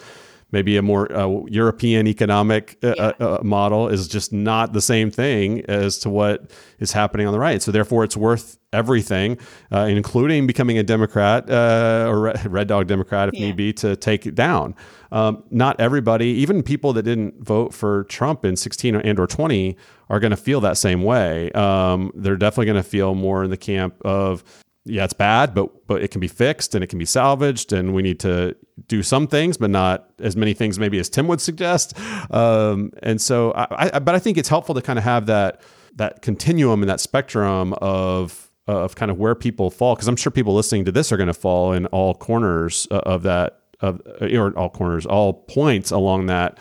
maybe 0.51 0.77
a 0.77 0.81
more 0.81 1.11
uh, 1.11 1.45
European 1.47 2.07
economic 2.07 2.77
uh, 2.83 2.93
yeah. 2.97 3.25
uh, 3.25 3.39
model 3.43 3.87
is 3.87 4.07
just 4.07 4.33
not 4.33 4.73
the 4.73 4.81
same 4.81 5.11
thing 5.11 5.61
as 5.65 5.97
to 5.99 6.09
what 6.09 6.51
is 6.79 6.91
happening 6.91 7.27
on 7.27 7.33
the 7.33 7.39
right. 7.39 7.61
So 7.61 7.71
therefore, 7.71 8.03
it's 8.03 8.17
worth 8.17 8.57
everything, 8.73 9.37
uh, 9.71 9.81
including 9.81 10.47
becoming 10.47 10.77
a 10.77 10.83
Democrat 10.83 11.49
uh, 11.49 12.05
or 12.09 12.33
Red 12.45 12.67
Dog 12.67 12.87
Democrat 12.87 13.29
if 13.29 13.35
yeah. 13.35 13.47
need 13.47 13.55
be 13.55 13.73
to 13.73 13.95
take 13.95 14.25
it 14.25 14.35
down. 14.35 14.75
Um, 15.11 15.43
not 15.49 15.79
everybody, 15.79 16.27
even 16.27 16.63
people 16.63 16.93
that 16.93 17.03
didn't 17.03 17.43
vote 17.43 17.73
for 17.73 18.05
Trump 18.05 18.45
in 18.45 18.55
16 18.55 18.95
and 18.95 19.19
or 19.19 19.27
20, 19.27 19.75
are 20.09 20.19
going 20.19 20.31
to 20.31 20.37
feel 20.37 20.61
that 20.61 20.77
same 20.77 21.03
way. 21.03 21.51
Um, 21.51 22.11
they're 22.15 22.37
definitely 22.37 22.65
going 22.65 22.83
to 22.83 22.89
feel 22.89 23.15
more 23.15 23.43
in 23.43 23.49
the 23.49 23.57
camp 23.57 23.95
of 24.05 24.43
yeah, 24.85 25.03
it's 25.03 25.13
bad, 25.13 25.53
but 25.53 25.87
but 25.87 26.01
it 26.01 26.09
can 26.09 26.19
be 26.19 26.27
fixed 26.27 26.73
and 26.73 26.83
it 26.83 26.87
can 26.87 26.99
be 26.99 27.05
salvaged, 27.05 27.71
and 27.71 27.93
we 27.93 28.01
need 28.01 28.19
to 28.21 28.55
do 28.87 29.03
some 29.03 29.27
things, 29.27 29.57
but 29.57 29.69
not 29.69 30.09
as 30.19 30.35
many 30.35 30.53
things 30.53 30.79
maybe 30.79 30.97
as 30.97 31.09
Tim 31.09 31.27
would 31.27 31.41
suggest. 31.41 31.97
Um, 32.31 32.91
and 33.03 33.21
so, 33.21 33.51
I, 33.53 33.91
I, 33.93 33.99
but 33.99 34.15
I 34.15 34.19
think 34.19 34.37
it's 34.37 34.49
helpful 34.49 34.73
to 34.75 34.81
kind 34.81 34.97
of 34.97 35.05
have 35.05 35.27
that 35.27 35.61
that 35.95 36.21
continuum 36.21 36.81
and 36.81 36.89
that 36.89 36.99
spectrum 36.99 37.73
of 37.73 38.49
of 38.67 38.95
kind 38.95 39.11
of 39.11 39.17
where 39.17 39.35
people 39.35 39.69
fall, 39.69 39.95
because 39.95 40.07
I'm 40.07 40.15
sure 40.15 40.31
people 40.31 40.55
listening 40.55 40.85
to 40.85 40.91
this 40.91 41.11
are 41.11 41.17
going 41.17 41.27
to 41.27 41.33
fall 41.33 41.73
in 41.73 41.85
all 41.87 42.13
corners 42.13 42.87
of 42.89 43.23
that 43.23 43.59
of 43.81 44.01
or 44.19 44.57
all 44.57 44.69
corners, 44.69 45.05
all 45.05 45.33
points 45.33 45.91
along 45.91 46.27
that 46.27 46.59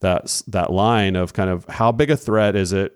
that 0.00 0.42
that 0.46 0.72
line 0.72 1.16
of 1.16 1.32
kind 1.32 1.50
of 1.50 1.64
how 1.64 1.90
big 1.90 2.10
a 2.10 2.16
threat 2.16 2.54
is 2.54 2.72
it 2.72 2.94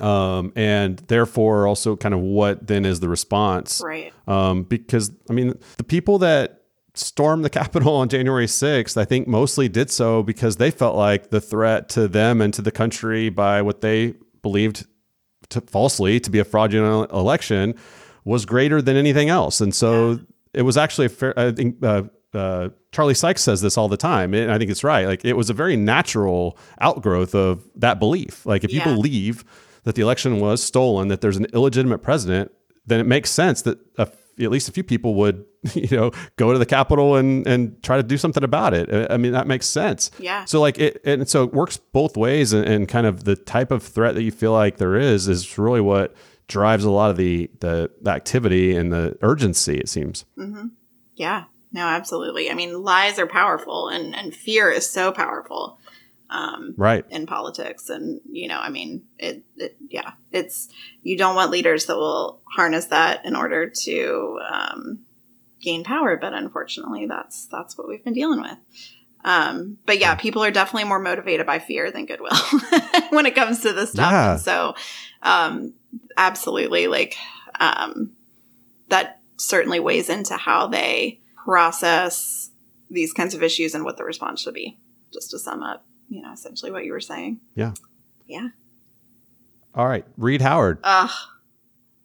um, 0.00 0.52
and 0.56 0.98
therefore 1.08 1.66
also 1.66 1.96
kind 1.96 2.14
of 2.14 2.20
what 2.20 2.66
then 2.66 2.84
is 2.84 3.00
the 3.00 3.08
response 3.08 3.80
right 3.84 4.12
um, 4.26 4.62
because 4.62 5.10
i 5.28 5.32
mean 5.32 5.58
the 5.76 5.84
people 5.84 6.18
that 6.18 6.62
stormed 6.94 7.44
the 7.44 7.50
capitol 7.60 7.94
on 7.94 8.08
january 8.08 8.46
6th 8.46 8.96
i 8.96 9.04
think 9.04 9.26
mostly 9.26 9.68
did 9.68 9.90
so 9.90 10.22
because 10.22 10.56
they 10.56 10.70
felt 10.70 10.96
like 10.96 11.30
the 11.30 11.40
threat 11.40 11.88
to 11.88 12.08
them 12.08 12.40
and 12.40 12.54
to 12.54 12.62
the 12.62 12.72
country 12.72 13.28
by 13.28 13.62
what 13.62 13.80
they 13.80 14.14
believed 14.42 14.86
to, 15.48 15.60
falsely 15.62 16.20
to 16.20 16.30
be 16.30 16.38
a 16.38 16.44
fraudulent 16.44 17.10
election 17.12 17.74
was 18.24 18.44
greater 18.44 18.82
than 18.82 18.96
anything 18.96 19.28
else 19.28 19.60
and 19.60 19.74
so 19.74 20.10
yeah. 20.10 20.18
it 20.54 20.62
was 20.62 20.76
actually 20.76 21.06
a 21.06 21.10
fair 21.10 21.38
i 21.38 21.52
think 21.52 21.82
uh, 21.84 22.02
uh, 22.34 22.68
Charlie 22.92 23.14
Sykes 23.14 23.42
says 23.42 23.60
this 23.60 23.78
all 23.78 23.88
the 23.88 23.96
time, 23.96 24.34
and 24.34 24.50
I 24.50 24.58
think 24.58 24.70
it's 24.70 24.84
right. 24.84 25.06
Like 25.06 25.24
it 25.24 25.34
was 25.34 25.50
a 25.50 25.54
very 25.54 25.76
natural 25.76 26.58
outgrowth 26.80 27.34
of 27.34 27.66
that 27.76 27.98
belief. 27.98 28.44
Like 28.44 28.64
if 28.64 28.72
you 28.72 28.82
believe 28.82 29.44
that 29.88 29.94
the 29.94 30.02
election 30.02 30.38
was 30.38 30.62
stolen, 30.62 31.08
that 31.08 31.22
there's 31.22 31.38
an 31.38 31.46
illegitimate 31.54 32.02
president, 32.02 32.52
then 32.84 33.00
it 33.00 33.06
makes 33.06 33.30
sense 33.30 33.62
that 33.62 33.78
a, 33.96 34.06
at 34.38 34.50
least 34.50 34.68
a 34.68 34.72
few 34.72 34.84
people 34.84 35.14
would, 35.14 35.46
you 35.74 35.96
know, 35.96 36.10
go 36.36 36.52
to 36.52 36.58
the 36.58 36.66
Capitol 36.66 37.16
and 37.16 37.46
and 37.46 37.82
try 37.82 37.96
to 37.96 38.02
do 38.02 38.18
something 38.18 38.44
about 38.44 38.74
it. 38.74 39.10
I 39.10 39.16
mean, 39.16 39.32
that 39.32 39.46
makes 39.46 39.66
sense. 39.66 40.10
Yeah. 40.18 40.44
So 40.44 40.60
like 40.60 40.78
it, 40.78 41.00
and 41.06 41.26
so 41.26 41.42
it 41.44 41.54
works 41.54 41.78
both 41.78 42.18
ways, 42.18 42.52
and, 42.52 42.66
and 42.68 42.86
kind 42.86 43.06
of 43.06 43.24
the 43.24 43.34
type 43.34 43.70
of 43.70 43.82
threat 43.82 44.14
that 44.14 44.24
you 44.24 44.30
feel 44.30 44.52
like 44.52 44.76
there 44.76 44.94
is 44.94 45.26
is 45.26 45.56
really 45.56 45.80
what 45.80 46.14
drives 46.48 46.84
a 46.84 46.90
lot 46.90 47.10
of 47.10 47.16
the 47.16 47.50
the, 47.60 47.90
the 48.02 48.10
activity 48.10 48.76
and 48.76 48.92
the 48.92 49.16
urgency. 49.22 49.78
It 49.78 49.88
seems. 49.88 50.26
Mm-hmm. 50.36 50.66
Yeah. 51.14 51.44
No, 51.72 51.86
absolutely. 51.86 52.50
I 52.50 52.54
mean, 52.54 52.82
lies 52.82 53.18
are 53.18 53.26
powerful, 53.26 53.88
and 53.88 54.14
and 54.14 54.34
fear 54.34 54.70
is 54.70 54.90
so 54.90 55.12
powerful 55.12 55.77
um, 56.30 56.74
right. 56.76 57.04
in 57.10 57.26
politics. 57.26 57.88
And 57.88 58.20
you 58.30 58.48
know 58.48 58.58
i 58.58 58.68
mean 58.68 59.04
it, 59.18 59.42
it, 59.56 59.76
yeah 59.88 60.12
it's 60.32 60.68
you 61.02 61.16
don't 61.16 61.34
want 61.34 61.50
leaders 61.50 61.86
that 61.86 61.96
will 61.96 62.40
harness 62.44 62.86
that 62.86 63.24
in 63.24 63.34
order 63.36 63.70
to 63.84 64.38
um, 64.50 65.00
gain 65.60 65.84
power. 65.84 66.16
But 66.16 66.34
unfortunately 66.34 67.06
that's 67.06 67.46
that's 67.46 67.76
what 67.76 67.88
we've 67.88 68.04
been 68.04 68.14
dealing 68.14 68.40
with. 68.40 68.58
Um, 69.24 69.78
but 69.84 69.98
yeah 69.98 70.14
people 70.14 70.44
are 70.44 70.50
definitely 70.50 70.88
more 70.88 71.00
motivated 71.00 71.44
by 71.44 71.58
fear 71.58 71.90
than 71.90 72.06
goodwill 72.06 72.30
when 73.10 73.26
it 73.26 73.34
comes 73.34 73.60
to 73.62 73.72
this 73.72 73.90
stuff 73.90 74.12
yeah. 74.12 74.36
so 74.36 74.74
um, 75.22 75.74
absolutely. 76.16 76.86
Like 76.86 77.16
um, 77.58 78.12
that 78.88 79.20
certainly 79.36 79.80
weighs 79.80 80.08
into 80.08 80.36
how 80.36 80.66
they 80.66 81.20
process 81.44 82.50
these 82.90 83.12
kinds 83.12 83.34
of 83.34 83.42
issues 83.42 83.74
and 83.74 83.84
what 83.84 83.96
the 83.96 84.04
response 84.04 84.40
should 84.40 84.54
be 84.54 84.78
just 85.12 85.30
to 85.30 85.38
sum 85.38 85.62
up 85.62 85.84
you 86.08 86.22
know, 86.22 86.32
essentially 86.32 86.70
what 86.70 86.84
you 86.84 86.92
were 86.92 87.00
saying. 87.00 87.40
Yeah. 87.54 87.72
Yeah. 88.26 88.48
All 89.74 89.86
right. 89.86 90.04
Reed 90.16 90.42
Howard. 90.42 90.78
Ugh. 90.82 91.10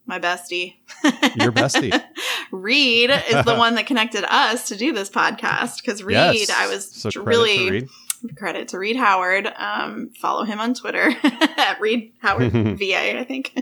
My 0.06 0.20
bestie. 0.20 0.76
Your 1.36 1.52
bestie. 1.52 2.04
Reed 2.52 3.10
is 3.10 3.46
the 3.46 3.56
one 3.58 3.76
that 3.76 3.88
connected 3.88 4.26
us 4.26 4.68
to 4.68 4.76
do 4.76 4.92
this 4.92 5.10
podcast 5.10 5.82
because 5.82 6.04
Reed, 6.04 6.16
yes. 6.16 6.50
I 6.50 6.68
was 6.68 6.92
so 6.92 7.10
really 7.24 7.68
credit 7.68 7.90
to, 8.28 8.36
credit 8.36 8.68
to 8.70 8.80
Reed 8.80 8.98
Howard. 8.98 9.48
Um, 9.56 10.12
follow 10.20 10.44
him 10.44 10.60
on 10.60 10.74
Twitter 10.74 11.10
at 11.24 11.80
Reed 11.80 12.14
Howard 12.20 12.52
VA, 12.52 13.20
I 13.20 13.24
think. 13.24 13.54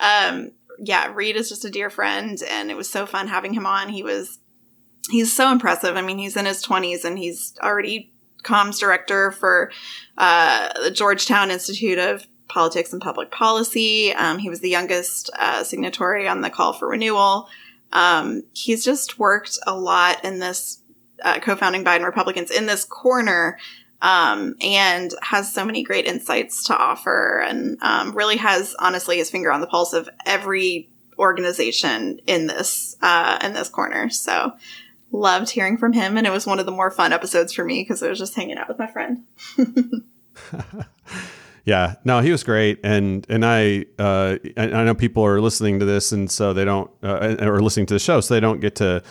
Um, 0.00 0.52
yeah, 0.78 1.12
Reed 1.12 1.36
is 1.36 1.48
just 1.48 1.64
a 1.64 1.70
dear 1.70 1.90
friend, 1.90 2.40
and 2.48 2.70
it 2.70 2.76
was 2.76 2.88
so 2.88 3.04
fun 3.04 3.26
having 3.26 3.52
him 3.52 3.66
on. 3.66 3.88
He 3.88 4.02
was 4.04 4.38
he's 5.10 5.34
so 5.34 5.50
impressive. 5.50 5.96
I 5.96 6.02
mean, 6.02 6.18
he's 6.18 6.36
in 6.36 6.46
his 6.46 6.64
20s 6.64 7.04
and 7.04 7.18
he's 7.18 7.54
already 7.62 8.12
comms 8.44 8.78
director 8.78 9.32
for 9.32 9.72
uh, 10.18 10.68
the 10.82 10.90
Georgetown 10.90 11.50
Institute 11.50 11.98
of 11.98 12.26
Politics 12.48 12.92
and 12.92 13.02
Public 13.02 13.30
Policy. 13.30 14.12
Um, 14.12 14.38
he 14.38 14.48
was 14.48 14.60
the 14.60 14.68
youngest 14.68 15.30
uh, 15.38 15.64
signatory 15.64 16.28
on 16.28 16.40
the 16.40 16.50
call 16.50 16.72
for 16.72 16.88
renewal. 16.88 17.48
Um, 17.92 18.42
he's 18.52 18.84
just 18.84 19.18
worked 19.18 19.58
a 19.66 19.76
lot 19.76 20.24
in 20.24 20.38
this, 20.38 20.80
uh, 21.22 21.40
co-founding 21.40 21.84
Biden 21.84 22.04
Republicans 22.04 22.50
in 22.50 22.66
this 22.66 22.84
corner, 22.84 23.58
um, 24.02 24.56
and 24.60 25.12
has 25.22 25.52
so 25.52 25.64
many 25.64 25.82
great 25.82 26.04
insights 26.04 26.64
to 26.64 26.76
offer, 26.76 27.42
and 27.46 27.78
um, 27.82 28.12
really 28.14 28.36
has 28.36 28.76
honestly 28.78 29.16
his 29.16 29.30
finger 29.30 29.50
on 29.50 29.60
the 29.60 29.66
pulse 29.66 29.92
of 29.92 30.08
every 30.26 30.90
organization 31.18 32.18
in 32.26 32.46
this 32.46 32.96
uh, 33.00 33.38
in 33.42 33.52
this 33.54 33.68
corner. 33.68 34.10
So 34.10 34.52
loved 35.14 35.50
hearing 35.50 35.78
from 35.78 35.92
him, 35.92 36.16
and 36.16 36.26
it 36.26 36.30
was 36.30 36.46
one 36.46 36.58
of 36.58 36.66
the 36.66 36.72
more 36.72 36.90
fun 36.90 37.12
episodes 37.12 37.52
for 37.52 37.64
me 37.64 37.82
because 37.82 38.02
I 38.02 38.08
was 38.08 38.18
just 38.18 38.34
hanging 38.34 38.58
out 38.58 38.68
with 38.68 38.78
my 38.78 38.88
friend. 38.88 39.24
yeah, 41.64 41.94
no, 42.04 42.20
he 42.20 42.32
was 42.32 42.42
great, 42.42 42.80
and 42.82 43.24
and 43.30 43.46
I 43.46 43.86
uh, 43.98 44.36
I, 44.56 44.66
know 44.66 44.94
people 44.94 45.24
are 45.24 45.40
listening 45.40 45.78
to 45.78 45.86
this, 45.86 46.12
and 46.12 46.30
so 46.30 46.52
they 46.52 46.64
don't 46.64 46.90
uh, 47.02 47.36
or 47.40 47.62
listening 47.62 47.86
to 47.86 47.94
the 47.94 48.00
show, 48.00 48.20
so 48.20 48.34
they 48.34 48.40
don't 48.40 48.60
get 48.60 48.74
to 48.76 49.02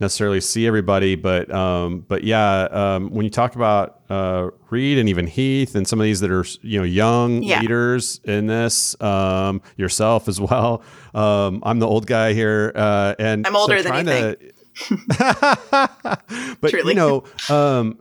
necessarily 0.00 0.40
see 0.40 0.66
everybody, 0.66 1.14
but 1.14 1.52
um, 1.52 2.06
but 2.08 2.24
yeah, 2.24 2.62
um, 2.70 3.10
when 3.10 3.24
you 3.24 3.30
talk 3.30 3.54
about 3.54 4.00
uh, 4.08 4.48
Reed 4.70 4.96
and 4.96 5.10
even 5.10 5.26
Heath 5.26 5.74
and 5.74 5.86
some 5.86 6.00
of 6.00 6.04
these 6.04 6.20
that 6.20 6.30
are 6.30 6.46
you 6.62 6.78
know 6.78 6.84
young 6.84 7.42
yeah. 7.42 7.60
leaders 7.60 8.18
in 8.24 8.46
this, 8.46 8.98
um, 9.02 9.60
yourself 9.76 10.26
as 10.26 10.40
well. 10.40 10.82
Um, 11.12 11.62
I'm 11.64 11.80
the 11.80 11.86
old 11.86 12.06
guy 12.06 12.32
here, 12.32 12.72
uh, 12.74 13.14
and 13.18 13.46
I'm 13.46 13.54
older 13.54 13.82
so 13.82 13.90
than 13.90 13.98
you 13.98 14.04
to, 14.04 14.36
think 14.36 14.54
but 15.18 16.70
Truly. 16.70 16.92
you 16.92 16.94
know, 16.94 17.24
um, 17.48 17.98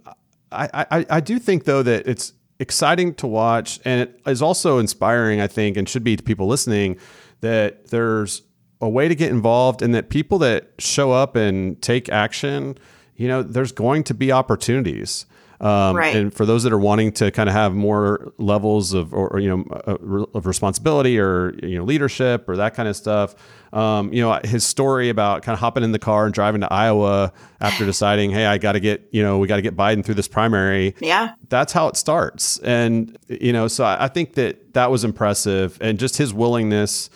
I, 0.51 0.85
I 0.91 1.05
I 1.09 1.19
do 1.19 1.39
think 1.39 1.65
though 1.65 1.83
that 1.83 2.07
it's 2.07 2.33
exciting 2.59 3.13
to 3.15 3.27
watch, 3.27 3.79
and 3.85 4.01
it 4.01 4.21
is 4.25 4.41
also 4.41 4.79
inspiring. 4.79 5.41
I 5.41 5.47
think, 5.47 5.77
and 5.77 5.87
should 5.87 6.03
be 6.03 6.15
to 6.15 6.23
people 6.23 6.47
listening 6.47 6.97
that 7.41 7.87
there's 7.87 8.41
a 8.81 8.89
way 8.89 9.07
to 9.07 9.15
get 9.15 9.29
involved, 9.29 9.81
and 9.81 9.93
that 9.93 10.09
people 10.09 10.39
that 10.39 10.71
show 10.79 11.11
up 11.11 11.35
and 11.35 11.81
take 11.81 12.09
action 12.09 12.77
you 13.19 13.27
know, 13.27 13.43
there's 13.43 13.73
going 13.73 14.05
to 14.05 14.13
be 14.13 14.31
opportunities. 14.31 15.25
Um, 15.61 15.95
Right. 15.95 16.15
And 16.15 16.33
for 16.33 16.45
those 16.45 16.63
that 16.63 16.71
are 16.71 16.79
wanting 16.79 17.11
to 17.13 17.31
kind 17.31 17.49
of 17.49 17.53
have 17.55 17.73
more 17.73 18.31
levels 18.37 18.93
of, 18.93 19.13
or, 19.13 19.27
or, 19.27 19.39
you 19.39 19.49
know, 19.49 19.65
uh, 19.85 20.25
of 20.37 20.45
responsibility 20.45 21.19
or 21.19 21.53
you 21.61 21.77
know 21.77 21.83
leadership 21.83 22.47
or 22.47 22.55
that 22.57 22.73
kind 22.75 22.87
of 22.87 22.95
stuff, 22.95 23.35
um, 23.73 24.11
you 24.13 24.21
know, 24.21 24.39
his 24.45 24.65
story 24.65 25.09
about 25.09 25.43
kind 25.43 25.53
of 25.53 25.59
hopping 25.59 25.83
in 25.83 25.91
the 25.91 25.99
car 25.99 26.25
and 26.25 26.33
driving 26.33 26.61
to 26.61 26.71
Iowa 26.73 27.33
after 27.59 27.85
deciding, 27.93 28.31
hey, 28.31 28.45
I 28.45 28.57
got 28.57 28.71
to 28.73 28.79
get, 28.79 29.07
you 29.11 29.21
know, 29.21 29.37
we 29.37 29.47
got 29.47 29.57
to 29.57 29.61
get 29.61 29.75
Biden 29.75 30.03
through 30.03 30.15
this 30.15 30.27
primary 30.29 30.95
Yeah. 31.01 31.33
that's 31.49 31.73
how 31.73 31.87
it 31.89 31.97
starts. 31.97 32.57
And, 32.59 33.17
you 33.27 33.51
know, 33.53 33.67
so 33.67 33.83
I 33.83 34.05
I 34.05 34.07
think 34.07 34.33
that 34.35 34.73
that 34.75 34.89
was 34.91 35.03
impressive. 35.03 35.77
And 35.81 35.99
just 35.99 36.17
his 36.17 36.33
willingness 36.33 37.09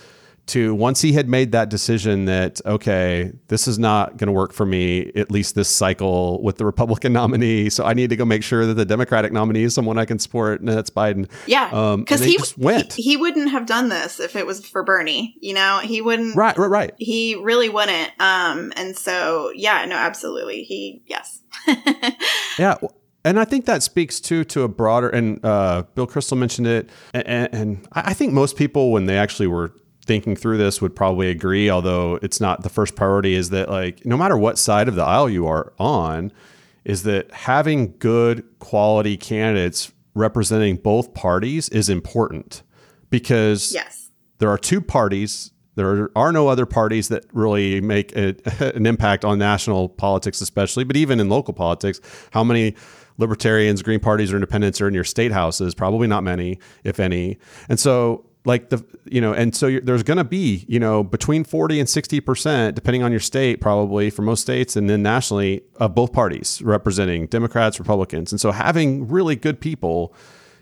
to, 0.48 0.76
once 0.76 1.02
he 1.02 1.14
had 1.14 1.30
made 1.30 1.52
that 1.54 1.70
decision 1.70 2.26
that, 2.26 2.60
okay, 2.66 3.32
this 3.48 3.68
is 3.68 3.80
not 3.80 4.18
going 4.18 4.28
to 4.28 4.34
work 4.34 4.52
for 4.52 4.66
me, 4.66 5.12
at 5.16 5.32
least 5.32 5.56
this 5.56 5.70
cycle 5.70 6.41
with 6.44 6.58
the 6.58 6.66
Republican 6.66 7.14
nominee. 7.22 7.70
So 7.70 7.86
I 7.86 7.94
need 7.94 8.10
to 8.10 8.16
go 8.16 8.26
make 8.26 8.44
sure 8.44 8.66
that 8.66 8.74
the 8.74 8.86
Democratic 8.86 9.32
nominee 9.32 9.64
is 9.64 9.74
someone 9.74 9.98
I 9.98 10.06
can 10.06 10.20
support, 10.20 10.60
and 10.60 10.70
that's 10.70 10.89
Biden. 10.89 11.30
Yeah. 11.48 11.70
Um, 11.72 12.02
Because 12.02 12.22
and 12.22 12.30
he 12.30 12.38
just 12.38 12.58
went. 12.58 12.94
He, 12.94 13.04
he 13.04 13.18
wouldn't 13.18 13.52
have 13.52 13.66
done 13.66 13.89
this 13.89 14.20
if 14.20 14.36
it 14.36 14.46
was 14.46 14.66
for 14.66 14.84
Bernie. 14.84 15.36
You 15.39 15.54
know, 15.54 15.80
he 15.84 16.02
wouldn't. 16.02 16.36
right, 16.36 16.58
right, 16.58 16.70
right. 16.70 16.94
He 16.98 17.36
really 17.36 17.70
wouldn't. 17.70 18.12
Um, 18.20 18.74
and 18.76 18.98
so, 18.98 19.52
yeah, 19.56 19.86
no, 19.86 19.96
absolutely. 19.96 20.64
He, 20.64 21.04
yes. 21.06 21.41
Yeah. 22.60 22.76
And 23.26 23.39
I 23.39 23.46
think 23.46 23.66
that 23.66 23.82
speaks 23.82 24.20
too 24.20 24.44
to 24.46 24.64
a 24.64 24.68
broader, 24.68 25.10
and 25.10 25.44
uh, 25.46 25.84
Bill 25.96 26.06
Kristol 26.06 26.38
mentioned 26.38 26.68
it. 26.68 26.89
And, 27.14 27.50
and 27.54 27.88
I 27.94 28.14
think 28.14 28.34
most 28.34 28.58
people, 28.58 28.91
when 28.91 29.06
they 29.06 29.18
actually 29.18 29.48
were 29.48 29.74
thinking 30.06 30.36
through 30.36 30.58
this, 30.58 30.82
would 30.82 30.95
probably 30.95 31.30
agree, 31.30 31.70
although 31.70 32.20
it's 32.22 32.41
not 32.41 32.64
the 32.64 32.70
first 32.70 32.95
priority, 32.95 33.36
is 33.36 33.49
that 33.51 33.70
like 33.70 34.06
no 34.06 34.18
matter 34.18 34.38
what 34.38 34.58
side 34.58 34.88
of 34.88 34.95
the 34.95 35.04
aisle 35.04 35.30
you 35.30 35.47
are 35.47 35.74
on, 35.80 36.32
is 36.86 37.04
that 37.04 37.32
having 37.32 37.95
good 37.99 38.43
quality 38.60 39.18
candidates 39.18 39.91
representing 40.14 40.76
both 40.76 41.14
parties 41.14 41.70
is 41.70 41.89
important 41.89 42.62
because 43.10 43.74
yes. 43.74 44.10
there 44.39 44.49
are 44.49 44.58
two 44.58 44.82
parties. 44.82 45.51
There 45.76 46.12
are 46.16 46.32
no 46.32 46.49
other 46.49 46.66
parties 46.66 47.08
that 47.08 47.26
really 47.34 47.82
make 47.82 48.16
a, 48.16 48.36
an 48.76 48.86
impact 48.86 49.26
on 49.26 49.39
national 49.39 49.89
politics, 49.89 50.41
especially, 50.41 50.84
but 50.84 50.95
even 50.95 51.20
in 51.20 51.30
local 51.30 51.54
politics. 51.54 51.99
How 52.32 52.43
many 52.43 52.76
libertarians, 53.18 53.82
green 53.82 53.99
parties, 53.99 54.32
or 54.32 54.36
independents 54.36 54.82
are 54.82 54.88
in 54.88 54.93
your 54.93 55.04
state 55.04 55.32
houses? 55.32 55.74
Probably 55.74 56.08
not 56.08 56.24
many, 56.24 56.60
if 56.84 56.99
any. 56.99 57.38
And 57.70 57.80
so, 57.80 58.26
like 58.46 58.70
the, 58.70 58.84
you 59.06 59.22
know, 59.22 59.34
and 59.34 59.56
so 59.56 59.68
you're, 59.68 59.82
there's 59.82 60.04
going 60.04 60.18
to 60.18 60.24
be, 60.24 60.66
you 60.68 60.80
know, 60.80 61.04
between 61.04 61.44
40 61.44 61.80
and 61.80 61.88
60%, 61.88 62.76
depending 62.76 63.04
on 63.04 63.12
your 63.12 63.20
state, 63.20 63.62
probably 63.62 64.10
for 64.10 64.22
most 64.22 64.41
states, 64.41 64.76
and 64.76 64.89
then 64.89 65.02
nationally, 65.02 65.62
of 65.78 65.96
both 65.96 66.12
parties 66.12 66.62
representing 66.62 67.28
Democrats, 67.28 67.80
Republicans. 67.80 68.32
And 68.32 68.41
so 68.41 68.52
having 68.52 69.08
really 69.08 69.36
good 69.36 69.62
people 69.62 70.14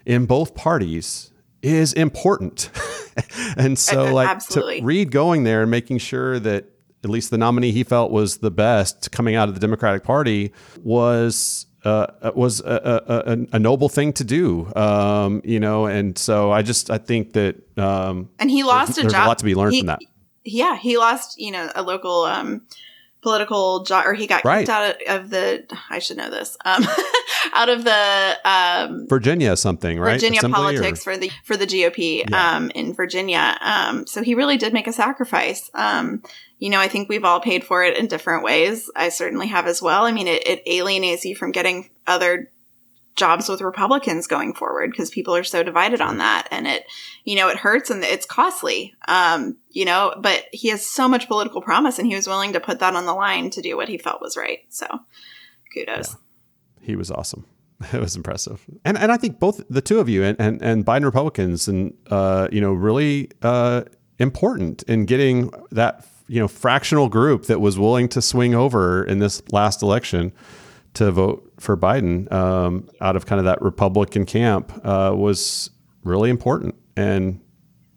in 0.05 0.25
both 0.25 0.53
parties 0.55 1.31
is 1.61 1.93
important. 1.93 2.69
and 3.57 3.77
so 3.77 4.05
like 4.13 4.29
absolutely. 4.29 4.79
to 4.79 4.85
Reed 4.85 5.11
going 5.11 5.43
there 5.43 5.63
and 5.63 5.71
making 5.71 5.99
sure 5.99 6.39
that 6.39 6.65
at 7.03 7.09
least 7.09 7.31
the 7.31 7.37
nominee 7.37 7.71
he 7.71 7.83
felt 7.83 8.11
was 8.11 8.37
the 8.37 8.51
best 8.51 9.11
coming 9.11 9.35
out 9.35 9.47
of 9.49 9.55
the 9.55 9.59
Democratic 9.59 10.03
Party 10.03 10.53
was 10.83 11.65
uh, 11.83 12.31
was 12.35 12.59
a, 12.61 13.01
a, 13.07 13.31
a, 13.33 13.37
a 13.53 13.59
noble 13.59 13.89
thing 13.89 14.13
to 14.13 14.23
do, 14.23 14.71
um, 14.75 15.41
you 15.43 15.59
know, 15.59 15.85
and 15.87 16.17
so 16.17 16.51
I 16.51 16.61
just 16.61 16.89
I 16.91 16.97
think 16.99 17.33
that 17.33 17.55
um, 17.77 18.29
And 18.39 18.49
he 18.51 18.63
lost 18.63 18.97
a 18.97 19.01
there's 19.01 19.13
job. 19.13 19.25
a 19.25 19.29
lot 19.29 19.37
to 19.39 19.45
be 19.45 19.55
learned 19.55 19.73
He- 19.73 19.79
from 19.81 19.87
that. 19.87 19.99
Yeah, 20.43 20.75
he 20.77 20.97
lost, 20.97 21.39
you 21.39 21.51
know, 21.51 21.69
a 21.75 21.83
local 21.83 22.23
um 22.23 22.61
political 23.21 23.83
job 23.83 24.07
or 24.07 24.13
he 24.15 24.25
got 24.25 24.43
Right. 24.43 24.59
kicked 24.65 24.69
out 24.69 24.95
of 25.07 25.29
the 25.29 25.65
I 25.91 25.99
should 25.99 26.17
know 26.17 26.31
this. 26.31 26.57
Um 26.65 26.83
out 27.53 27.69
of 27.69 27.83
the 27.83 28.37
um 28.43 29.07
Virginia 29.07 29.55
something, 29.55 29.99
right? 29.99 30.13
Virginia 30.13 30.39
Assembly 30.39 30.59
or- 30.59 30.63
politics 30.79 31.03
for 31.03 31.17
the 31.17 31.29
for 31.45 31.55
the 31.55 31.67
GOP 31.67 32.23
Yeah. 32.27 32.55
um, 32.55 32.71
in 32.71 32.93
Virginia. 32.95 33.55
Um, 33.61 34.07
so 34.07 34.23
he 34.23 34.33
really 34.33 34.57
did 34.57 34.73
make 34.73 34.87
a 34.87 34.93
sacrifice. 34.93 35.69
You 36.61 36.69
know, 36.69 36.79
I 36.79 36.89
think 36.89 37.09
we've 37.09 37.25
all 37.25 37.41
paid 37.41 37.63
for 37.63 37.83
it 37.83 37.97
in 37.97 38.05
different 38.05 38.43
ways. 38.43 38.87
I 38.95 39.09
certainly 39.09 39.47
have 39.47 39.65
as 39.65 39.81
well. 39.81 40.05
I 40.05 40.11
mean, 40.11 40.27
it, 40.27 40.47
it 40.47 40.61
alienates 40.67 41.25
you 41.25 41.35
from 41.35 41.51
getting 41.51 41.89
other 42.05 42.51
jobs 43.15 43.49
with 43.49 43.61
Republicans 43.61 44.27
going 44.27 44.53
forward 44.53 44.91
because 44.91 45.09
people 45.09 45.35
are 45.35 45.43
so 45.43 45.63
divided 45.63 46.01
on 46.01 46.19
that, 46.19 46.47
and 46.51 46.67
it 46.67 46.83
you 47.23 47.35
know 47.35 47.49
it 47.49 47.57
hurts 47.57 47.89
and 47.89 48.03
it's 48.03 48.27
costly. 48.27 48.93
Um, 49.07 49.57
you 49.71 49.85
know, 49.85 50.13
but 50.19 50.45
he 50.51 50.69
has 50.69 50.85
so 50.85 51.09
much 51.09 51.27
political 51.27 51.63
promise, 51.63 51.97
and 51.97 52.07
he 52.07 52.13
was 52.13 52.27
willing 52.27 52.53
to 52.53 52.59
put 52.59 52.77
that 52.79 52.95
on 52.95 53.07
the 53.07 53.15
line 53.15 53.49
to 53.49 53.61
do 53.63 53.75
what 53.75 53.89
he 53.89 53.97
felt 53.97 54.21
was 54.21 54.37
right. 54.37 54.59
So, 54.69 54.85
kudos. 55.73 56.15
he 56.79 56.95
was 56.95 57.09
awesome. 57.09 57.47
It 57.91 57.99
was 57.99 58.15
impressive, 58.15 58.63
and 58.85 58.99
and 58.99 59.11
I 59.11 59.17
think 59.17 59.39
both 59.39 59.63
the 59.67 59.81
two 59.81 59.99
of 59.99 60.07
you 60.07 60.23
and 60.23 60.39
and, 60.39 60.61
and 60.61 60.85
Biden 60.85 61.05
Republicans 61.05 61.67
and 61.67 61.97
uh, 62.11 62.47
you 62.51 62.61
know 62.61 62.73
really 62.73 63.31
uh, 63.41 63.85
important 64.19 64.83
in 64.83 65.05
getting 65.05 65.49
that 65.71 66.05
you 66.31 66.39
know 66.39 66.47
fractional 66.47 67.09
group 67.09 67.45
that 67.47 67.59
was 67.59 67.77
willing 67.77 68.07
to 68.07 68.21
swing 68.21 68.55
over 68.55 69.03
in 69.03 69.19
this 69.19 69.41
last 69.51 69.81
election 69.81 70.31
to 70.93 71.11
vote 71.11 71.51
for 71.59 71.75
Biden 71.75 72.31
um, 72.31 72.87
out 73.01 73.15
of 73.17 73.25
kind 73.25 73.39
of 73.39 73.45
that 73.45 73.61
Republican 73.61 74.25
camp 74.25 74.71
uh, 74.85 75.13
was 75.15 75.69
really 76.03 76.29
important 76.29 76.75
and 76.95 77.39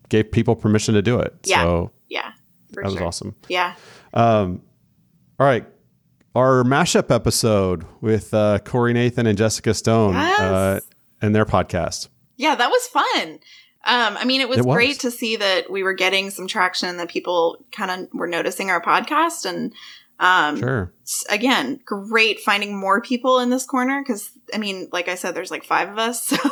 gave 0.08 0.30
people 0.32 0.56
permission 0.56 0.94
to 0.94 1.02
do 1.02 1.18
it. 1.20 1.32
Yeah. 1.44 1.62
So 1.62 1.90
Yeah, 2.08 2.32
that 2.72 2.84
was 2.84 2.94
sure. 2.94 3.04
awesome. 3.06 3.36
Yeah. 3.48 3.74
All 4.14 5.46
right. 5.46 5.66
Our 6.34 6.64
mashup 6.64 7.12
episode 7.14 7.84
with 8.00 8.34
uh, 8.34 8.58
Corey 8.64 8.92
Nathan 8.92 9.26
and 9.26 9.38
Jessica 9.38 9.74
Stone 9.74 10.14
Yes. 10.14 10.40
uh, 10.40 10.80
and 11.22 11.34
their 11.34 11.44
podcast. 11.46 12.08
Yeah, 12.36 12.56
that 12.56 12.68
was 12.68 12.86
fun. 12.88 13.38
Um, 13.86 14.16
I 14.16 14.24
mean, 14.24 14.40
it 14.40 14.48
was, 14.48 14.58
It 14.58 14.64
was. 14.66 14.74
great 14.74 15.00
to 15.00 15.10
see 15.10 15.36
that 15.36 15.70
we 15.70 15.82
were 15.82 15.92
getting 15.92 16.30
some 16.30 16.46
traction, 16.46 16.96
that 16.96 17.08
people 17.08 17.64
kind 17.72 17.90
of 17.90 18.08
were 18.14 18.26
noticing 18.26 18.70
our 18.70 18.80
podcast. 18.80 19.44
And 19.44 19.72
um, 20.20 20.58
Sure. 20.58 20.92
again, 21.28 21.80
great 21.84 22.40
finding 22.40 22.78
more 22.78 23.00
people 23.02 23.40
in 23.40 23.50
this 23.50 23.66
corner 23.66 24.02
because, 24.02 24.30
I 24.54 24.58
mean, 24.58 24.88
like 24.92 25.08
I 25.08 25.16
said, 25.16 25.34
there's 25.34 25.50
like 25.50 25.64
five 25.64 25.88
of 25.90 25.98
us. 25.98 26.32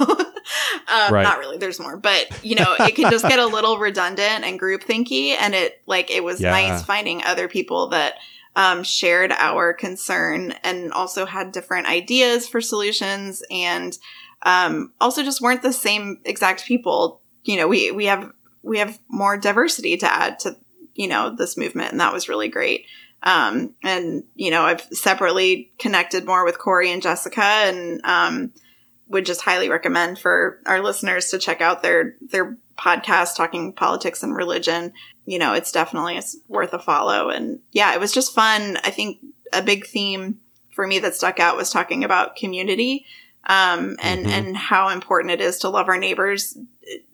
So, 0.44 0.96
um, 0.98 1.14
Right. 1.14 1.22
not 1.22 1.38
really, 1.38 1.56
there's 1.56 1.78
more, 1.78 1.96
but 1.96 2.26
you 2.44 2.56
know, 2.56 2.74
it 2.80 2.96
can 2.96 3.08
just 3.10 3.26
get 3.26 3.38
a 3.38 3.46
little 3.46 3.78
redundant 3.78 4.44
and 4.44 4.58
group 4.58 4.82
thinky. 4.82 5.36
And 5.38 5.54
it, 5.54 5.80
like, 5.86 6.10
it 6.10 6.24
was 6.24 6.40
Yeah. 6.40 6.50
nice 6.50 6.82
finding 6.84 7.22
other 7.22 7.46
people 7.48 7.88
that 7.90 8.14
um, 8.56 8.82
shared 8.82 9.30
our 9.32 9.72
concern 9.72 10.52
and 10.64 10.92
also 10.92 11.24
had 11.26 11.52
different 11.52 11.86
ideas 11.86 12.48
for 12.48 12.60
solutions 12.60 13.42
and 13.50 13.96
um, 14.42 14.92
also 15.00 15.22
just 15.22 15.40
weren't 15.40 15.62
the 15.62 15.72
same 15.72 16.18
exact 16.24 16.66
people. 16.66 17.21
You 17.44 17.56
know, 17.56 17.68
we 17.68 17.90
we 17.90 18.06
have 18.06 18.32
we 18.62 18.78
have 18.78 18.98
more 19.08 19.36
diversity 19.36 19.96
to 19.98 20.12
add 20.12 20.38
to 20.40 20.56
you 20.94 21.08
know 21.08 21.34
this 21.34 21.56
movement, 21.56 21.92
and 21.92 22.00
that 22.00 22.12
was 22.12 22.28
really 22.28 22.48
great. 22.48 22.86
Um, 23.22 23.74
and 23.82 24.24
you 24.34 24.50
know, 24.50 24.62
I've 24.62 24.82
separately 24.92 25.70
connected 25.78 26.24
more 26.26 26.44
with 26.44 26.58
Corey 26.58 26.90
and 26.90 27.02
Jessica, 27.02 27.42
and 27.42 28.00
um, 28.04 28.52
would 29.08 29.26
just 29.26 29.42
highly 29.42 29.68
recommend 29.68 30.18
for 30.18 30.60
our 30.66 30.80
listeners 30.82 31.28
to 31.30 31.38
check 31.38 31.60
out 31.60 31.82
their 31.82 32.16
their 32.20 32.56
podcast 32.78 33.36
talking 33.36 33.72
politics 33.72 34.22
and 34.22 34.34
religion. 34.34 34.92
You 35.26 35.38
know, 35.38 35.54
it's 35.54 35.70
definitely 35.72 36.16
it's 36.16 36.36
worth 36.48 36.72
a 36.72 36.78
follow. 36.78 37.28
And 37.28 37.60
yeah, 37.70 37.94
it 37.94 38.00
was 38.00 38.12
just 38.12 38.34
fun. 38.34 38.76
I 38.82 38.90
think 38.90 39.18
a 39.52 39.62
big 39.62 39.86
theme 39.86 40.40
for 40.74 40.86
me 40.86 40.98
that 41.00 41.14
stuck 41.14 41.38
out 41.38 41.56
was 41.56 41.70
talking 41.70 42.02
about 42.02 42.34
community 42.34 43.04
um, 43.44 43.96
and 44.00 44.26
Mhm. 44.26 44.30
and 44.30 44.56
how 44.56 44.88
important 44.88 45.30
it 45.32 45.40
is 45.40 45.58
to 45.58 45.68
love 45.68 45.88
our 45.88 45.98
neighbors 45.98 46.56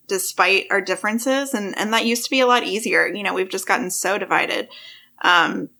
despite 0.06 0.66
our 0.70 0.80
differences. 0.80 1.54
And 1.54 1.76
and 1.78 1.92
that 1.92 2.06
used 2.06 2.24
to 2.24 2.30
be 2.30 2.40
a 2.40 2.46
lot 2.46 2.64
easier. 2.64 3.06
You 3.06 3.22
know, 3.22 3.34
we've 3.34 3.48
just 3.50 3.66
gotten 3.68 3.90
so 3.90 4.18
divided. 4.18 4.68
Um, 5.22 5.70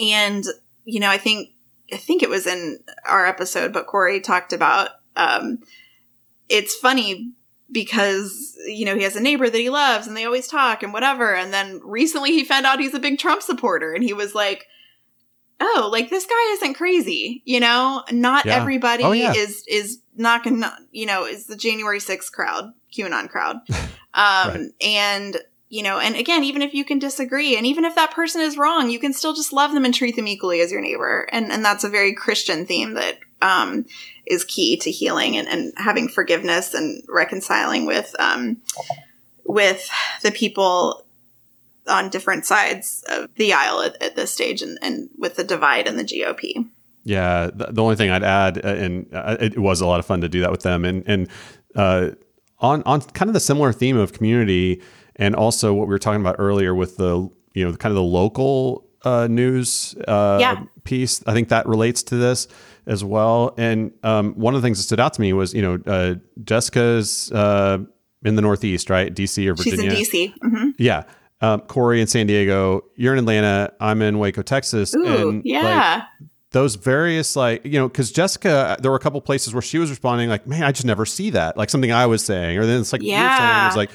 and 0.00 0.44
you 0.84 1.00
know, 1.00 1.10
I 1.10 1.18
think 1.18 1.50
I 1.92 1.96
think 1.96 2.22
it 2.22 2.28
was 2.30 2.46
in 2.46 2.80
our 3.06 3.26
episode, 3.26 3.72
but 3.72 3.86
Corey 3.86 4.20
talked 4.20 4.52
about 4.52 4.90
um, 5.16 5.60
it's 6.48 6.74
funny 6.74 7.32
because 7.72 8.56
you 8.66 8.84
know 8.84 8.94
he 8.94 9.02
has 9.02 9.16
a 9.16 9.20
neighbor 9.20 9.48
that 9.50 9.58
he 9.58 9.70
loves 9.70 10.06
and 10.06 10.16
they 10.16 10.24
always 10.24 10.46
talk 10.46 10.84
and 10.84 10.92
whatever 10.92 11.34
and 11.34 11.52
then 11.52 11.80
recently 11.82 12.30
he 12.30 12.44
found 12.44 12.64
out 12.64 12.78
he's 12.78 12.94
a 12.94 13.00
big 13.00 13.18
trump 13.18 13.42
supporter 13.42 13.92
and 13.92 14.04
he 14.04 14.12
was 14.12 14.36
like 14.36 14.68
oh 15.60 15.88
like 15.90 16.08
this 16.08 16.26
guy 16.26 16.52
isn't 16.52 16.74
crazy 16.74 17.42
you 17.44 17.58
know 17.58 18.04
not 18.12 18.44
Yeah. 18.46 18.54
everybody 18.54 19.02
Oh, 19.02 19.10
yeah. 19.10 19.32
is 19.34 19.64
is 19.66 19.98
not 20.16 20.44
gonna 20.44 20.78
you 20.92 21.06
know 21.06 21.24
is 21.26 21.46
the 21.46 21.56
january 21.56 21.98
6th 21.98 22.30
crowd 22.30 22.72
qanon 22.96 23.28
crowd 23.28 23.56
um 23.68 23.86
Right. 24.14 24.70
and 24.80 25.36
you 25.68 25.82
know 25.82 25.98
and 25.98 26.16
again 26.16 26.44
even 26.44 26.62
if 26.62 26.72
you 26.74 26.84
can 26.84 26.98
disagree 26.98 27.56
and 27.56 27.66
even 27.66 27.84
if 27.84 27.94
that 27.94 28.12
person 28.12 28.40
is 28.40 28.56
wrong 28.56 28.88
you 28.90 28.98
can 28.98 29.12
still 29.12 29.34
just 29.34 29.52
love 29.52 29.72
them 29.72 29.84
and 29.84 29.94
treat 29.94 30.16
them 30.16 30.26
equally 30.28 30.60
as 30.60 30.70
your 30.72 30.80
neighbor 30.80 31.28
and 31.32 31.50
and 31.52 31.64
that's 31.64 31.84
a 31.84 31.88
very 31.88 32.14
christian 32.14 32.64
theme 32.66 32.94
that 32.94 33.18
um 33.42 33.84
is 34.26 34.44
key 34.44 34.76
to 34.76 34.90
healing 34.90 35.36
and, 35.36 35.46
and 35.48 35.72
having 35.76 36.08
forgiveness 36.08 36.72
and 36.74 37.02
reconciling 37.08 37.84
with 37.86 38.14
um 38.18 38.56
with 39.44 39.88
the 40.22 40.30
people 40.32 41.04
on 41.88 42.10
different 42.10 42.44
sides 42.44 43.04
of 43.08 43.28
the 43.36 43.52
aisle 43.52 43.80
at, 43.80 44.00
at 44.02 44.16
this 44.16 44.32
stage 44.32 44.62
and, 44.62 44.78
and 44.82 45.08
with 45.18 45.36
the 45.36 45.44
divide 45.44 45.86
in 45.86 45.96
the 45.96 46.02
GOP. 46.02 46.68
Yeah, 47.04 47.50
the, 47.54 47.66
the 47.70 47.80
only 47.80 47.94
thing 47.94 48.10
I'd 48.10 48.24
add, 48.24 48.58
uh, 48.64 48.68
and 48.68 49.06
uh, 49.14 49.36
it 49.38 49.56
was 49.56 49.80
a 49.80 49.86
lot 49.86 50.00
of 50.00 50.06
fun 50.06 50.20
to 50.22 50.28
do 50.28 50.40
that 50.40 50.50
with 50.50 50.62
them, 50.62 50.84
and 50.84 51.04
and 51.06 51.28
uh, 51.76 52.10
on 52.60 52.82
on 52.84 53.00
kind 53.00 53.28
of 53.28 53.34
the 53.34 53.40
similar 53.40 53.72
theme 53.72 53.96
of 53.96 54.12
community, 54.12 54.82
and 55.16 55.34
also 55.34 55.72
what 55.74 55.88
we 55.88 55.92
were 55.92 55.98
talking 55.98 56.20
about 56.20 56.36
earlier 56.38 56.74
with 56.74 56.96
the 56.96 57.28
you 57.54 57.64
know 57.64 57.74
kind 57.76 57.90
of 57.90 57.96
the 57.96 58.02
local 58.02 58.86
uh, 59.04 59.26
news 59.28 59.94
uh, 60.08 60.38
Yeah. 60.40 60.62
piece. 60.84 61.22
I 61.26 61.32
think 61.32 61.48
that 61.50 61.66
relates 61.66 62.02
to 62.04 62.16
this 62.16 62.48
as 62.86 63.02
well. 63.04 63.54
And 63.58 63.92
um, 64.02 64.34
one 64.34 64.54
of 64.54 64.62
the 64.62 64.66
things 64.66 64.78
that 64.78 64.84
stood 64.84 65.00
out 65.00 65.12
to 65.14 65.20
me 65.20 65.32
was 65.32 65.54
you 65.54 65.62
know 65.62 65.78
uh, 65.86 66.14
Jessica's 66.44 67.30
uh, 67.32 67.78
in 68.24 68.34
the 68.36 68.42
Northeast, 68.42 68.90
right? 68.90 69.14
DC 69.14 69.46
or 69.46 69.54
Virginia? 69.54 69.94
She's 69.96 70.12
in 70.12 70.30
DC. 70.30 70.34
hmm 70.42 70.70
Yeah. 70.78 71.04
Um, 71.42 71.60
Corey 71.60 72.00
in 72.00 72.06
San 72.06 72.26
Diego. 72.26 72.82
You're 72.96 73.12
in 73.12 73.18
Atlanta. 73.18 73.70
I'm 73.78 74.00
in 74.00 74.18
Waco, 74.18 74.40
Texas. 74.40 74.94
Ooh, 74.96 75.04
and 75.04 75.36
like, 75.36 75.42
yeah. 75.44 76.04
Those 76.56 76.74
various 76.76 77.36
like 77.36 77.64
you 77.64 77.78
know 77.78 77.86
because 77.88 78.10
jessica 78.10 78.76
there 78.80 78.90
were 78.90 78.96
a 78.96 79.00
couple 79.06 79.20
places 79.20 79.52
where 79.54 79.62
she 79.70 79.78
was 79.78 79.90
responding 79.90 80.28
like 80.30 80.46
man 80.46 80.62
i 80.62 80.72
just 80.72 80.86
never 80.86 81.04
see 81.04 81.28
that 81.30 81.56
like 81.56 81.68
something 81.70 81.92
i 81.92 82.06
was 82.06 82.24
saying 82.24 82.56
or 82.58 82.64
then 82.66 82.80
it's 82.80 82.92
like 82.94 83.02
you 83.02 83.12
were 83.12 83.18
saying 83.18 83.40
Yeah. 83.40 83.64
it 83.64 83.68
was 83.68 83.76
like 83.76 83.90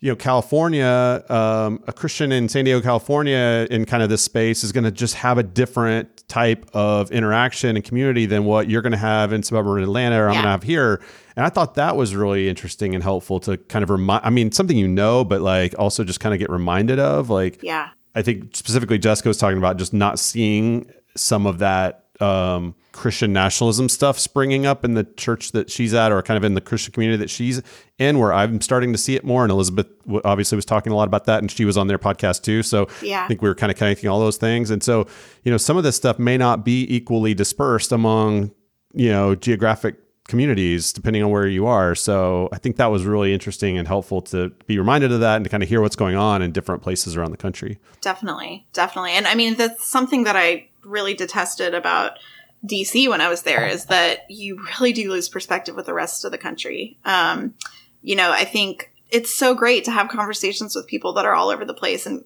you 0.00 0.10
know 0.12 0.16
california 0.16 1.24
um, 1.28 1.82
a 1.88 1.92
christian 1.92 2.30
in 2.32 2.48
san 2.48 2.64
diego 2.64 2.80
california 2.80 3.66
in 3.70 3.84
kind 3.84 4.02
of 4.02 4.08
this 4.08 4.22
space 4.22 4.62
is 4.64 4.70
going 4.72 4.84
to 4.84 4.90
just 4.92 5.14
have 5.16 5.38
a 5.38 5.42
different 5.42 6.26
type 6.28 6.68
of 6.72 7.10
interaction 7.10 7.74
and 7.76 7.84
community 7.84 8.24
than 8.26 8.44
what 8.44 8.68
you're 8.70 8.82
going 8.82 8.92
to 8.92 8.96
have 8.98 9.32
in 9.32 9.42
suburban 9.42 9.82
atlanta 9.82 10.16
or 10.20 10.28
i'm 10.28 10.34
Yeah. 10.34 10.42
going 10.42 10.44
to 10.44 10.50
have 10.50 10.62
here 10.62 11.02
and 11.36 11.44
i 11.44 11.48
thought 11.48 11.74
that 11.74 11.96
was 11.96 12.14
really 12.14 12.48
interesting 12.48 12.94
and 12.94 13.02
helpful 13.02 13.40
to 13.40 13.56
kind 13.56 13.82
of 13.82 13.90
remind 13.90 14.24
i 14.24 14.30
mean 14.30 14.52
something 14.52 14.76
you 14.76 14.88
know 14.88 15.24
but 15.24 15.40
like 15.40 15.74
also 15.78 16.04
just 16.04 16.20
kind 16.20 16.32
of 16.34 16.38
get 16.38 16.50
reminded 16.50 16.98
of 17.00 17.28
like 17.30 17.62
yeah. 17.62 17.88
I 18.14 18.22
think 18.22 18.56
specifically 18.56 18.98
Jessica 18.98 19.28
was 19.28 19.36
talking 19.36 19.58
about 19.58 19.76
just 19.76 19.92
not 19.92 20.18
seeing 20.18 20.90
some 21.16 21.46
of 21.46 21.58
that 21.58 22.04
um, 22.20 22.74
Christian 22.92 23.32
nationalism 23.32 23.88
stuff 23.88 24.18
springing 24.18 24.66
up 24.66 24.84
in 24.84 24.94
the 24.94 25.04
church 25.04 25.52
that 25.52 25.70
she's 25.70 25.94
at, 25.94 26.10
or 26.10 26.20
kind 26.22 26.36
of 26.36 26.42
in 26.44 26.54
the 26.54 26.60
Christian 26.60 26.92
community 26.92 27.16
that 27.18 27.30
she's 27.30 27.62
in, 27.98 28.18
where 28.18 28.32
I'm 28.32 28.60
starting 28.60 28.90
to 28.92 28.98
see 28.98 29.14
it 29.14 29.24
more. 29.24 29.44
And 29.44 29.52
Elizabeth 29.52 29.86
obviously 30.24 30.56
was 30.56 30.64
talking 30.64 30.92
a 30.92 30.96
lot 30.96 31.06
about 31.06 31.26
that, 31.26 31.40
and 31.40 31.50
she 31.50 31.64
was 31.64 31.76
on 31.76 31.86
their 31.86 31.98
podcast 31.98 32.42
too. 32.42 32.62
So 32.64 32.88
Yeah. 33.02 33.24
I 33.24 33.28
think 33.28 33.40
we 33.40 33.48
were 33.48 33.54
kind 33.54 33.70
of 33.70 33.78
connecting 33.78 34.10
all 34.10 34.18
those 34.18 34.36
things. 34.36 34.70
And 34.70 34.82
so, 34.82 35.06
you 35.44 35.52
know, 35.52 35.58
some 35.58 35.76
of 35.76 35.84
this 35.84 35.94
stuff 35.96 36.18
may 36.18 36.36
not 36.36 36.64
be 36.64 36.92
equally 36.92 37.34
dispersed 37.34 37.92
among, 37.92 38.50
you 38.94 39.10
know, 39.10 39.36
geographic 39.36 39.96
communities 40.26 40.92
depending 40.92 41.22
on 41.22 41.30
where 41.30 41.46
you 41.46 41.66
are. 41.66 41.94
So 41.94 42.50
I 42.52 42.58
think 42.58 42.76
that 42.76 42.86
was 42.86 43.04
really 43.04 43.32
interesting 43.32 43.78
and 43.78 43.88
helpful 43.88 44.20
to 44.22 44.50
be 44.66 44.78
reminded 44.78 45.10
of 45.10 45.20
that 45.20 45.36
and 45.36 45.44
to 45.44 45.50
kind 45.50 45.62
of 45.62 45.68
hear 45.70 45.80
what's 45.80 45.96
going 45.96 46.16
on 46.16 46.42
in 46.42 46.52
different 46.52 46.82
places 46.82 47.16
around 47.16 47.30
the 47.30 47.38
country. 47.38 47.78
Definitely, 48.02 48.66
definitely. 48.74 49.12
And 49.12 49.26
I 49.26 49.34
mean, 49.34 49.54
that's 49.54 49.88
something 49.88 50.24
that 50.24 50.36
I 50.36 50.67
really 50.88 51.14
detested 51.14 51.74
about 51.74 52.18
DC 52.66 53.08
when 53.08 53.20
I 53.20 53.28
was 53.28 53.42
there 53.42 53.66
is 53.66 53.86
that 53.86 54.28
you 54.28 54.64
really 54.78 54.92
do 54.92 55.10
lose 55.10 55.28
perspective 55.28 55.76
with 55.76 55.86
the 55.86 55.94
rest 55.94 56.24
of 56.24 56.32
the 56.32 56.38
country. 56.38 56.98
Um, 57.04 57.54
you 58.02 58.16
know, 58.16 58.32
I 58.32 58.44
think 58.44 58.92
it's 59.10 59.34
so 59.34 59.54
great 59.54 59.84
to 59.84 59.90
have 59.90 60.08
conversations 60.08 60.74
with 60.74 60.86
people 60.86 61.12
that 61.14 61.24
are 61.24 61.34
all 61.34 61.50
over 61.50 61.64
the 61.64 61.74
place 61.74 62.06
and 62.06 62.24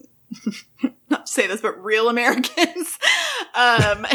not 1.11 1.27
to 1.27 1.33
say 1.33 1.47
this, 1.47 1.61
but 1.61 1.83
real 1.83 2.09
Americans. 2.09 2.99
um, 3.55 4.07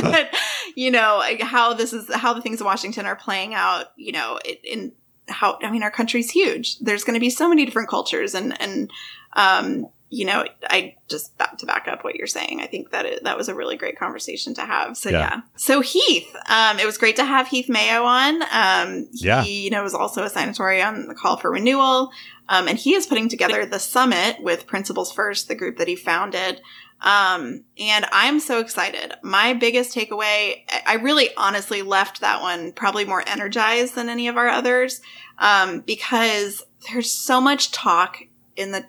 you 0.74 0.90
know, 0.90 1.22
how 1.40 1.74
this 1.74 1.92
is, 1.92 2.12
how 2.12 2.32
the 2.32 2.42
things 2.42 2.60
in 2.60 2.66
Washington 2.66 3.06
are 3.06 3.16
playing 3.16 3.54
out, 3.54 3.92
you 3.96 4.12
know, 4.12 4.38
in 4.64 4.92
how, 5.28 5.58
I 5.62 5.70
mean, 5.70 5.84
our 5.84 5.90
country's 5.90 6.30
huge. 6.30 6.78
There's 6.80 7.04
going 7.04 7.14
to 7.14 7.20
be 7.20 7.30
so 7.30 7.48
many 7.48 7.64
different 7.64 7.88
cultures 7.88 8.34
and, 8.34 8.60
and, 8.60 8.90
um, 9.34 9.86
you 10.12 10.24
know, 10.24 10.44
I 10.68 10.96
just 11.08 11.38
back 11.38 11.56
to 11.58 11.66
back 11.66 11.86
up 11.86 12.02
what 12.02 12.16
you're 12.16 12.26
saying. 12.26 12.60
I 12.60 12.66
think 12.66 12.90
that 12.90 13.06
it, 13.06 13.22
that 13.24 13.38
was 13.38 13.48
a 13.48 13.54
really 13.54 13.76
great 13.76 13.96
conversation 13.96 14.54
to 14.54 14.62
have. 14.62 14.96
So 14.96 15.08
Yeah. 15.08 15.18
yeah. 15.20 15.40
So 15.56 15.80
Heath, 15.80 16.28
um, 16.48 16.80
it 16.80 16.84
was 16.84 16.98
great 16.98 17.14
to 17.16 17.24
have 17.24 17.46
Heath 17.46 17.68
Mayo 17.68 18.02
on. 18.02 18.42
Um, 18.42 19.08
Yeah. 19.12 19.44
he, 19.44 19.62
you 19.62 19.70
know, 19.70 19.84
was 19.84 19.94
also 19.94 20.24
a 20.24 20.28
signatory 20.28 20.82
on 20.82 21.06
the 21.06 21.14
call 21.14 21.36
for 21.36 21.50
renewal. 21.52 22.10
Um, 22.48 22.66
and 22.66 22.76
he 22.76 22.94
is 22.94 23.06
putting 23.06 23.28
together 23.28 23.64
the 23.64 23.78
summit 23.78 24.42
with 24.42 24.66
Principles 24.66 25.12
First, 25.12 25.46
the 25.46 25.54
group 25.54 25.76
that 25.78 25.86
he 25.86 25.94
founded. 25.94 26.60
Um, 27.02 27.62
and 27.78 28.04
I'm 28.12 28.40
so 28.40 28.58
excited. 28.58 29.14
My 29.22 29.54
biggest 29.54 29.94
takeaway, 29.96 30.64
I- 30.68 30.82
I 30.86 30.94
really 30.94 31.30
honestly 31.36 31.82
left 31.82 32.20
that 32.20 32.42
one 32.42 32.72
probably 32.72 33.04
more 33.04 33.22
energized 33.26 33.94
than 33.94 34.08
any 34.08 34.26
of 34.26 34.36
our 34.36 34.48
others, 34.48 35.00
um, 35.38 35.80
because 35.80 36.62
there's 36.90 37.10
so 37.10 37.40
much 37.40 37.70
talk 37.70 38.18
in 38.56 38.72
the 38.72 38.84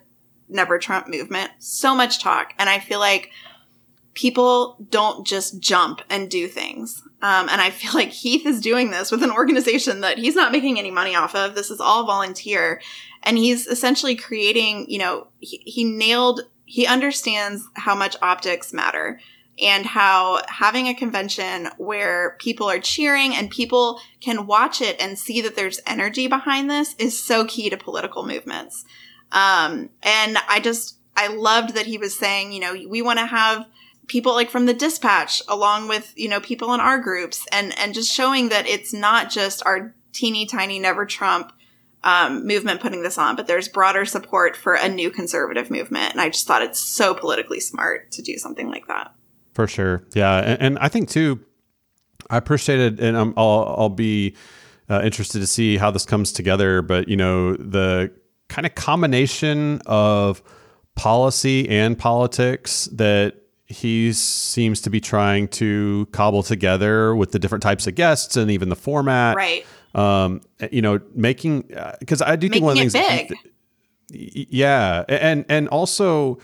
Never 0.52 0.78
Trump 0.78 1.08
movement, 1.08 1.50
so 1.58 1.94
much 1.94 2.22
talk. 2.22 2.54
And 2.58 2.68
I 2.68 2.78
feel 2.78 2.98
like 2.98 3.30
people 4.14 4.76
don't 4.90 5.26
just 5.26 5.60
jump 5.60 6.02
and 6.10 6.30
do 6.30 6.46
things. 6.46 7.02
Um, 7.22 7.48
and 7.48 7.60
I 7.60 7.70
feel 7.70 7.92
like 7.94 8.10
Heath 8.10 8.46
is 8.46 8.60
doing 8.60 8.90
this 8.90 9.10
with 9.10 9.22
an 9.22 9.30
organization 9.30 10.00
that 10.02 10.18
he's 10.18 10.36
not 10.36 10.52
making 10.52 10.78
any 10.78 10.90
money 10.90 11.14
off 11.14 11.34
of. 11.34 11.54
This 11.54 11.70
is 11.70 11.80
all 11.80 12.06
volunteer. 12.06 12.80
And 13.22 13.38
he's 13.38 13.66
essentially 13.66 14.16
creating, 14.16 14.86
you 14.88 14.98
know, 14.98 15.28
he, 15.38 15.62
he 15.64 15.84
nailed, 15.84 16.42
he 16.64 16.86
understands 16.86 17.66
how 17.74 17.94
much 17.94 18.16
optics 18.20 18.72
matter 18.72 19.20
and 19.60 19.84
how 19.84 20.42
having 20.48 20.88
a 20.88 20.94
convention 20.94 21.68
where 21.76 22.36
people 22.40 22.68
are 22.68 22.78
cheering 22.78 23.34
and 23.34 23.50
people 23.50 24.00
can 24.20 24.46
watch 24.46 24.80
it 24.80 25.00
and 25.00 25.18
see 25.18 25.40
that 25.42 25.56
there's 25.56 25.80
energy 25.86 26.26
behind 26.26 26.70
this 26.70 26.94
is 26.98 27.22
so 27.22 27.44
key 27.44 27.68
to 27.68 27.76
political 27.76 28.26
movements. 28.26 28.84
Um, 29.32 29.88
and 30.02 30.36
I 30.48 30.60
just, 30.60 30.98
I 31.16 31.28
loved 31.28 31.74
that 31.74 31.86
he 31.86 31.98
was 31.98 32.16
saying, 32.16 32.52
you 32.52 32.60
know, 32.60 32.74
we 32.88 33.02
want 33.02 33.18
to 33.18 33.26
have 33.26 33.66
people 34.06 34.34
like 34.34 34.50
from 34.50 34.66
the 34.66 34.74
dispatch 34.74 35.42
along 35.48 35.88
with, 35.88 36.12
you 36.16 36.28
know, 36.28 36.40
people 36.40 36.74
in 36.74 36.80
our 36.80 36.98
groups 36.98 37.46
and, 37.50 37.76
and 37.78 37.94
just 37.94 38.12
showing 38.12 38.50
that 38.50 38.66
it's 38.66 38.92
not 38.92 39.30
just 39.30 39.64
our 39.64 39.94
teeny 40.12 40.44
tiny 40.44 40.78
never 40.78 41.06
Trump, 41.06 41.52
um, 42.04 42.46
movement 42.46 42.80
putting 42.80 43.02
this 43.02 43.16
on, 43.16 43.36
but 43.36 43.46
there's 43.46 43.68
broader 43.68 44.04
support 44.04 44.56
for 44.56 44.74
a 44.74 44.88
new 44.88 45.10
conservative 45.10 45.70
movement. 45.70 46.12
And 46.12 46.20
I 46.20 46.28
just 46.28 46.46
thought 46.46 46.62
it's 46.62 46.80
so 46.80 47.14
politically 47.14 47.60
smart 47.60 48.12
to 48.12 48.22
do 48.22 48.36
something 48.36 48.68
like 48.68 48.86
that. 48.88 49.14
For 49.54 49.66
sure. 49.66 50.02
Yeah. 50.14 50.38
And, 50.38 50.60
and 50.60 50.78
I 50.78 50.88
think 50.88 51.08
too, 51.08 51.40
I 52.28 52.36
appreciated, 52.36 53.00
and 53.00 53.16
I'm, 53.16 53.34
I'll, 53.36 53.74
I'll 53.78 53.88
be 53.88 54.36
uh, 54.90 55.00
interested 55.02 55.40
to 55.40 55.46
see 55.46 55.76
how 55.76 55.90
this 55.90 56.04
comes 56.04 56.32
together. 56.32 56.82
But, 56.82 57.08
you 57.08 57.16
know, 57.16 57.54
the 57.54 58.12
kind 58.52 58.66
of 58.66 58.74
combination 58.74 59.80
of 59.86 60.42
policy 60.94 61.68
and 61.68 61.98
politics 61.98 62.84
that 62.92 63.34
he 63.64 64.12
seems 64.12 64.82
to 64.82 64.90
be 64.90 65.00
trying 65.00 65.48
to 65.48 66.06
cobble 66.12 66.42
together 66.42 67.16
with 67.16 67.32
the 67.32 67.38
different 67.38 67.62
types 67.62 67.86
of 67.86 67.94
guests 67.94 68.36
and 68.36 68.50
even 68.50 68.68
the 68.68 68.76
format. 68.76 69.34
Right. 69.34 69.64
Um, 69.94 70.42
you 70.70 70.82
know, 70.82 71.00
making, 71.14 71.70
because 71.98 72.20
I 72.20 72.36
do 72.36 72.50
think 72.50 72.62
one 72.62 72.78
of 72.78 72.84
the 72.84 72.90
things. 72.90 73.28
big. 73.28 73.38
Y- 74.12 74.46
yeah 74.50 75.04
and 75.08 75.46
and 75.48 75.68
also 75.68 76.38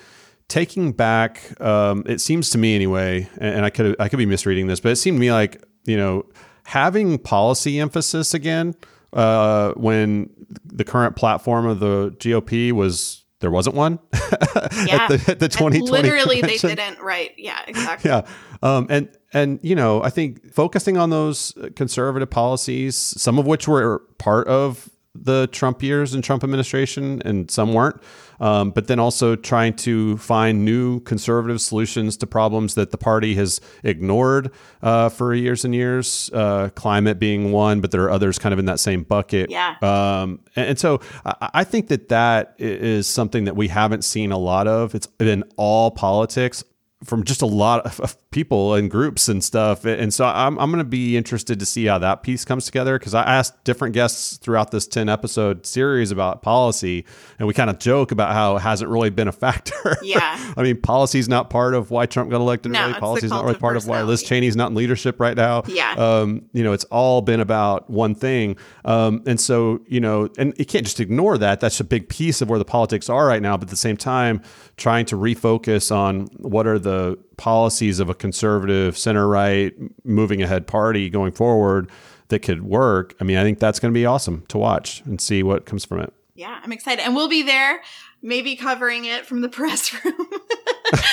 taking 0.49 0.93
back 0.93 1.61
um 1.61 2.03
it 2.07 2.19
seems 2.21 2.49
to 2.51 2.57
me 2.57 2.75
anyway 2.75 3.29
and 3.37 3.57
and 3.57 3.65
i 3.67 3.71
could 3.71 3.95
i 4.01 4.09
could 4.09 4.17
be 4.17 4.25
misreading 4.25 4.69
this 4.69 4.81
but 4.81 4.93
it 4.93 4.97
seemed 4.97 5.17
to 5.17 5.21
me 5.21 5.31
like 5.31 5.63
you 5.85 5.97
know 5.97 6.25
having 6.65 7.19
policy 7.19 7.79
emphasis 7.79 8.33
again 8.33 8.75
uh 9.13 9.73
when 9.73 10.31
the 10.65 10.85
current 10.85 11.17
platform 11.17 11.67
of 11.67 11.81
the 11.81 12.11
gop 12.19 12.73
was 12.73 13.25
there 13.41 13.51
wasn't 13.51 13.75
one 13.77 13.99
Yeah. 14.13 15.03
at 15.03 15.09
the, 15.09 15.25
at 15.29 15.39
the 15.39 15.45
And 15.47 15.53
2020 15.53 15.91
literally 15.91 16.41
they 16.41 16.57
didn't. 16.59 16.99
Right. 17.01 17.33
Yeah, 17.37 17.61
exactly. 17.67 18.11
yeah 18.11 18.23
um 18.63 18.87
and 18.91 19.09
and 19.33 19.61
you 19.63 19.75
know 19.77 20.03
i 20.03 20.11
think 20.11 20.53
focusing 20.53 20.97
on 20.97 21.11
those 21.11 21.53
conservative 21.77 22.31
policies 22.31 22.97
some 22.97 23.39
of 23.39 23.47
which 23.47 23.69
were 23.69 24.01
part 24.19 24.49
of 24.49 24.89
the 25.23 25.49
trump 25.53 25.83
years 25.83 26.15
and 26.15 26.23
trump 26.25 26.43
administration 26.45 27.21
and 27.25 27.51
some 27.51 27.73
weren't 27.75 28.01
um, 28.41 28.71
but 28.71 28.87
then 28.87 29.01
also 29.01 29.35
trying 29.35 29.75
to 29.75 30.17
find 30.19 30.65
new 30.65 31.01
conservative 31.01 31.61
solutions 31.61 32.17
to 32.17 32.27
problems 32.27 32.75
that 32.77 32.93
the 32.93 32.99
party 32.99 33.35
has 33.35 33.61
ignored 33.83 34.53
uh, 34.83 35.09
for 35.09 35.35
years 35.35 35.65
and 35.65 35.75
years 35.75 36.31
uh, 36.35 36.69
climate 36.77 37.19
being 37.19 37.51
one 37.53 37.81
but 37.81 37.91
there 37.91 38.03
are 38.05 38.11
others 38.11 38.39
kind 38.39 38.53
of 38.53 38.59
in 38.59 38.67
that 38.67 38.79
same 38.81 39.03
bucket 39.03 39.51
Yeah. 39.51 39.75
um, 39.83 40.41
and, 40.55 40.69
and 40.71 40.79
so 40.79 41.01
I, 41.25 41.51
I 41.55 41.65
think 41.65 41.89
that 41.89 42.09
that 42.11 42.55
is 42.59 43.07
something 43.07 43.45
that 43.45 43.57
we 43.57 43.69
haven't 43.69 44.03
seen 44.05 44.31
a 44.33 44.39
lot 44.39 44.67
of. 44.69 44.95
It's 44.95 45.07
been 45.07 45.45
all 45.57 45.91
politics 45.91 46.63
from 47.05 47.25
just 47.25 47.43
a 47.43 47.47
lot 47.47 48.01
of, 48.01 48.17
people 48.31 48.75
and 48.75 48.91
groups 48.91 49.27
and 49.29 49.43
stuff. 49.43 49.87
And 49.87 50.13
so 50.13 50.27
I'm, 50.27 50.59
I'm 50.59 50.71
going 50.71 50.85
to 50.85 50.89
be 50.89 51.17
interested 51.17 51.59
to 51.61 51.67
see 51.67 51.87
how 51.87 51.99
that 51.99 52.23
piece 52.23 52.45
comes 52.45 52.67
together 52.67 52.99
because 52.99 53.15
I 53.15 53.23
asked 53.23 53.65
different 53.65 53.95
guests 53.95 54.37
throughout 54.37 54.71
this 54.71 54.87
10 54.87 55.09
episode 55.09 55.65
series 55.65 56.11
about 56.11 56.43
policy, 56.43 57.07
and 57.39 57.49
we 57.49 57.55
kind 57.55 57.71
of 57.71 57.79
joke 57.79 58.13
about 58.13 58.35
how 58.35 58.57
it 58.57 58.61
hasn't 58.61 58.91
really 58.91 59.11
been 59.11 59.29
a 59.29 59.33
factor. 59.33 59.75
Yeah. 60.09 60.55
I 60.57 60.63
mean, 60.63 60.81
policy 60.81 61.19
is 61.19 61.29
not 61.29 61.51
part 61.51 61.75
of 61.75 61.91
why 61.91 62.07
Trump 62.07 62.31
got 62.31 62.41
elected. 62.41 62.73
No, 62.73 62.87
really, 62.87 63.01
policy 63.01 63.27
is 63.27 63.33
not 63.33 63.45
really 63.45 63.59
part 63.59 63.77
of 63.77 63.87
why 63.87 64.03
Liz. 64.03 64.23
Cheney's 64.23 64.57
not 64.57 64.71
in 64.71 64.75
leadership 64.75 65.21
right 65.21 65.37
now. 65.37 65.65
Yeah. 65.67 65.93
Um, 65.95 66.49
you 66.53 66.63
know, 66.63 66.73
it's 66.73 66.85
all 66.85 67.21
been 67.21 67.41
about 67.41 67.91
one 67.91 68.15
thing. 68.15 68.57
Um, 68.85 69.23
and 69.27 69.39
so, 69.39 69.81
you 69.87 70.01
know, 70.01 70.31
and 70.39 70.55
you 70.57 70.65
can't 70.65 70.85
just 70.85 71.01
ignore 71.01 71.37
that. 71.39 71.61
That's 71.61 71.81
a 71.81 71.85
big 71.85 72.09
piece 72.09 72.41
of 72.41 72.49
where 72.49 72.59
the 72.59 72.65
politics 72.65 73.11
are 73.11 73.27
right 73.27 73.43
now. 73.43 73.57
But 73.57 73.65
at 73.65 73.71
the 73.71 73.77
same 73.77 73.97
time, 73.97 74.41
trying 74.77 75.05
to 75.07 75.17
refocus 75.17 75.95
on 75.95 76.29
what 76.39 76.67
are 76.67 76.79
the 76.79 76.88
policies 77.37 78.01
of 78.01 78.09
a 78.09 78.15
conservative 78.15 78.97
center 78.97 79.29
right 79.29 79.75
moving 80.05 80.43
ahead 80.43 80.67
party 80.67 81.09
going 81.11 81.33
forward 81.33 81.91
that 82.29 82.41
could 82.41 82.63
work, 82.63 83.15
I 83.21 83.25
mean, 83.25 83.37
I 83.37 83.43
think 83.43 83.59
that's 83.59 83.81
going 83.81 83.93
to 83.93 83.99
be 83.99 84.07
awesome 84.07 84.45
to 84.49 84.59
watch 84.59 85.03
and 85.07 85.21
see 85.21 85.43
what 85.43 85.67
comes 85.67 85.85
from 85.85 86.01
it. 86.01 86.13
Yeah, 86.35 86.61
I'm 86.63 86.73
excited. 86.73 87.05
And 87.05 87.17
we'll 87.17 87.29
be 87.29 87.43
there, 87.43 87.83
maybe 88.23 88.55
covering 88.55 89.05
it 89.07 89.27
from 89.27 89.41
the 89.41 89.49
press 89.49 89.93
room. 89.93 90.15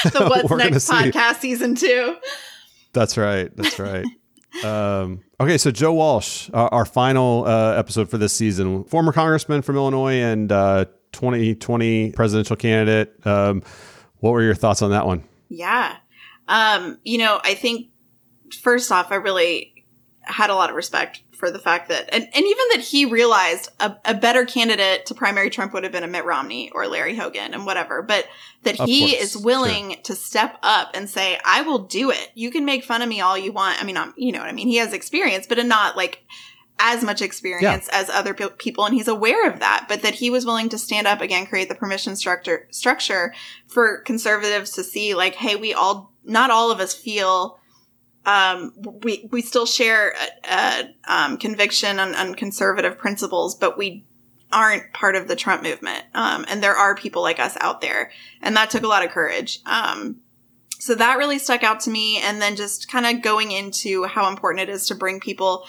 the 0.03 0.43
What's 0.47 0.49
Next 0.51 0.89
podcast 0.89 1.39
season 1.39 1.75
two. 1.75 2.17
That's 2.93 3.17
right. 3.17 3.55
That's 3.55 3.79
right. 3.79 4.05
um, 4.63 5.21
okay, 5.39 5.57
so 5.57 5.71
Joe 5.71 5.93
Walsh, 5.93 6.49
our, 6.53 6.73
our 6.73 6.85
final 6.85 7.45
uh, 7.45 7.73
episode 7.73 8.09
for 8.09 8.17
this 8.17 8.33
season, 8.33 8.83
former 8.85 9.11
congressman 9.11 9.61
from 9.61 9.75
Illinois 9.75 10.15
and 10.15 10.51
uh, 10.51 10.85
2020 11.11 12.11
presidential 12.11 12.55
candidate. 12.55 13.25
Um, 13.25 13.63
what 14.19 14.31
were 14.31 14.43
your 14.43 14.55
thoughts 14.55 14.81
on 14.81 14.91
that 14.91 15.05
one? 15.05 15.23
Yeah. 15.55 15.97
Um, 16.47 16.99
you 17.03 17.17
know, 17.17 17.39
I 17.43 17.53
think 17.53 17.87
first 18.61 18.91
off, 18.91 19.11
I 19.11 19.15
really 19.15 19.85
had 20.21 20.49
a 20.49 20.55
lot 20.55 20.69
of 20.69 20.75
respect 20.75 21.21
for 21.33 21.51
the 21.51 21.59
fact 21.59 21.89
that, 21.89 22.09
and, 22.13 22.23
and 22.23 22.45
even 22.45 22.65
that 22.73 22.79
he 22.79 23.05
realized 23.05 23.69
a, 23.79 23.95
a 24.05 24.13
better 24.13 24.45
candidate 24.45 25.05
to 25.05 25.13
primary 25.13 25.49
Trump 25.49 25.73
would 25.73 25.83
have 25.83 25.91
been 25.91 26.03
a 26.03 26.07
Mitt 26.07 26.25
Romney 26.25 26.71
or 26.71 26.87
Larry 26.87 27.15
Hogan 27.15 27.53
and 27.53 27.65
whatever, 27.65 28.01
but 28.01 28.25
that 28.63 28.79
of 28.79 28.87
he 28.87 29.11
course. 29.11 29.35
is 29.35 29.37
willing 29.37 29.91
sure. 29.91 30.01
to 30.03 30.15
step 30.15 30.57
up 30.63 30.91
and 30.93 31.09
say, 31.09 31.39
I 31.45 31.61
will 31.61 31.79
do 31.79 32.09
it. 32.09 32.31
You 32.35 32.51
can 32.51 32.65
make 32.65 32.83
fun 32.83 33.01
of 33.01 33.09
me 33.09 33.21
all 33.21 33.37
you 33.37 33.51
want. 33.51 33.81
I 33.81 33.85
mean, 33.85 33.97
I'm, 33.97 34.13
you 34.17 34.31
know 34.31 34.39
what 34.39 34.49
I 34.49 34.53
mean? 34.53 34.67
He 34.67 34.77
has 34.77 34.93
experience, 34.93 35.45
but 35.47 35.63
not 35.65 35.95
like 35.95 36.25
as 36.79 37.03
much 37.03 37.21
experience 37.21 37.89
yeah. 37.91 37.99
as 37.99 38.09
other 38.09 38.33
pe- 38.33 38.49
people. 38.57 38.85
And 38.85 38.93
he's 38.93 39.07
aware 39.07 39.49
of 39.49 39.59
that, 39.59 39.85
but 39.87 40.01
that 40.01 40.15
he 40.15 40.29
was 40.29 40.45
willing 40.45 40.69
to 40.69 40.77
stand 40.77 41.07
up 41.07 41.21
again, 41.21 41.45
create 41.45 41.69
the 41.69 41.75
permission 41.75 42.15
structure, 42.15 42.67
structure 42.71 43.33
for 43.67 43.99
conservatives 44.01 44.71
to 44.71 44.83
see 44.83 45.15
like, 45.15 45.35
Hey, 45.35 45.55
we 45.55 45.73
all, 45.73 46.13
not 46.23 46.51
all 46.51 46.71
of 46.71 46.79
us 46.79 46.93
feel 46.93 47.59
um, 48.25 48.73
we 49.03 49.27
we 49.31 49.43
still 49.43 49.67
share 49.67 50.13
a, 50.43 50.51
a 50.51 50.95
um, 51.07 51.37
conviction 51.37 51.99
on, 51.99 52.15
on, 52.15 52.33
conservative 52.33 52.97
principles, 52.97 53.53
but 53.53 53.77
we 53.77 54.03
aren't 54.51 54.91
part 54.93 55.15
of 55.15 55.27
the 55.27 55.35
Trump 55.35 55.61
movement. 55.61 56.03
Um, 56.15 56.43
and 56.47 56.63
there 56.63 56.75
are 56.75 56.95
people 56.95 57.21
like 57.21 57.39
us 57.39 57.55
out 57.61 57.81
there, 57.81 58.09
and 58.41 58.55
that 58.57 58.71
took 58.71 58.81
a 58.81 58.87
lot 58.87 59.05
of 59.05 59.11
courage. 59.11 59.59
Um, 59.67 60.21
so 60.79 60.95
that 60.95 61.17
really 61.17 61.39
stuck 61.39 61.63
out 61.63 61.79
to 61.81 61.89
me. 61.89 62.19
And 62.19 62.41
then 62.41 62.55
just 62.55 62.87
kind 62.87 63.05
of 63.05 63.23
going 63.23 63.51
into 63.51 64.03
how 64.05 64.29
important 64.29 64.69
it 64.69 64.71
is 64.71 64.87
to 64.87 64.95
bring 64.95 65.19
people 65.19 65.65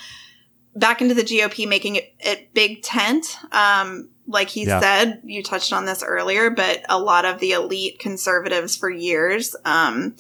back 0.77 1.01
into 1.01 1.15
the 1.15 1.23
GOP, 1.23 1.67
making 1.67 1.97
it, 1.97 2.15
it 2.21 2.55
big 2.55 2.83
tent. 2.83 3.37
Um, 3.51 4.11
like 4.29 4.49
he 4.49 4.65
yeah. 4.65 4.81
said, 4.81 5.23
you 5.25 5.43
touched 5.43 5.73
on 5.73 5.87
this 5.87 6.03
earlier, 6.03 6.51
but 6.51 6.85
a 6.89 6.99
lot 6.99 7.25
of 7.25 7.41
the 7.41 7.53
elite 7.53 7.99
conservatives 7.99 8.77
for 8.77 8.91
years, 8.91 9.57
um, 9.65 10.15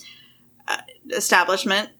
uh, 0.66 0.78
establishment 1.11 1.90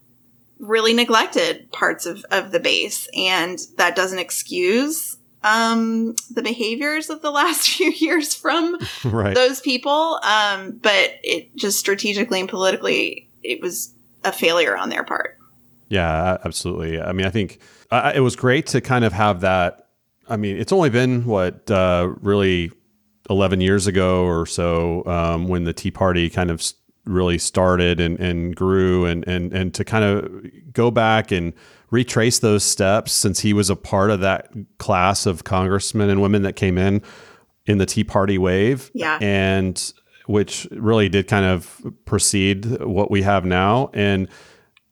really 0.59 0.94
neglected 0.94 1.70
parts 1.70 2.07
of, 2.07 2.24
of 2.30 2.50
the 2.50 2.61
base. 2.61 3.09
And 3.14 3.59
that 3.76 3.94
doesn't 3.94 4.18
excuse 4.18 5.18
um, 5.42 6.14
the 6.30 6.42
behaviors 6.42 7.11
of 7.11 7.22
the 7.22 7.30
last 7.32 7.68
few 7.68 7.90
years 7.90 8.34
from 8.34 8.78
right. 9.04 9.34
those 9.34 9.61
people. 9.61 10.18
Um, 10.22 10.72
but 10.82 11.14
it 11.22 11.54
just 11.57 11.78
strategically 11.78 12.40
and 12.40 12.48
politically, 12.48 13.28
it 13.42 13.61
was 13.61 13.92
a 14.24 14.32
failure 14.32 14.76
on 14.76 14.88
their 14.88 15.04
part. 15.04 15.38
Yeah, 15.88 16.38
absolutely. 16.44 17.00
I 17.00 17.12
mean, 17.12 17.26
I 17.26 17.30
think 17.30 17.61
uh, 17.91 18.12
it 18.14 18.20
was 18.20 18.37
great 18.37 18.66
to 18.68 18.80
kind 18.80 19.05
of 19.05 19.12
have 19.12 19.41
that. 19.41 19.89
I 20.28 20.37
mean, 20.37 20.57
it's 20.57 20.72
only 20.72 20.91
been 20.91 21.24
what 21.24 21.70
uh, 21.70 22.12
really 22.20 22.72
11 23.30 23.61
years 23.61 23.87
ago 23.87 24.24
or 24.24 24.47
so 24.47 25.05
um, 25.07 25.49
when 25.49 25.64
the 25.64 25.72
Tea 25.72 25.91
Party 25.91 26.30
kind 26.30 26.51
of 26.51 26.62
really 27.05 27.39
started 27.39 28.01
and, 28.01 28.18
and 28.18 28.55
grew 28.57 29.05
and, 29.05 29.26
and, 29.28 29.53
and 29.53 29.72
to 29.74 29.84
kind 29.84 30.05
of 30.05 30.72
go 30.72 30.91
back 30.91 31.30
and 31.30 31.53
retrace 31.91 32.41
those 32.41 32.64
steps 32.64 33.12
since 33.12 33.41
he 33.41 33.53
was 33.53 33.70
a 33.70 33.76
part 33.76 34.11
of 34.11 34.20
that 34.20 34.51
class 34.78 35.24
of 35.24 35.45
congressmen 35.45 36.11
and 36.11 36.20
women 36.20 36.43
that 36.43 36.55
came 36.55 36.76
in 36.76 37.01
in 37.66 37.78
the 37.78 37.87
Tea 37.87 38.05
Party 38.05 38.39
wave. 38.39 38.91
Yeah. 38.93 39.18
And 39.20 39.93
which 40.26 40.66
really 40.72 41.09
did 41.09 41.28
kind 41.28 41.47
of 41.47 41.80
precede 42.05 42.82
what 42.82 43.11
we 43.11 43.22
have 43.22 43.45
now. 43.45 43.91
And 43.95 44.28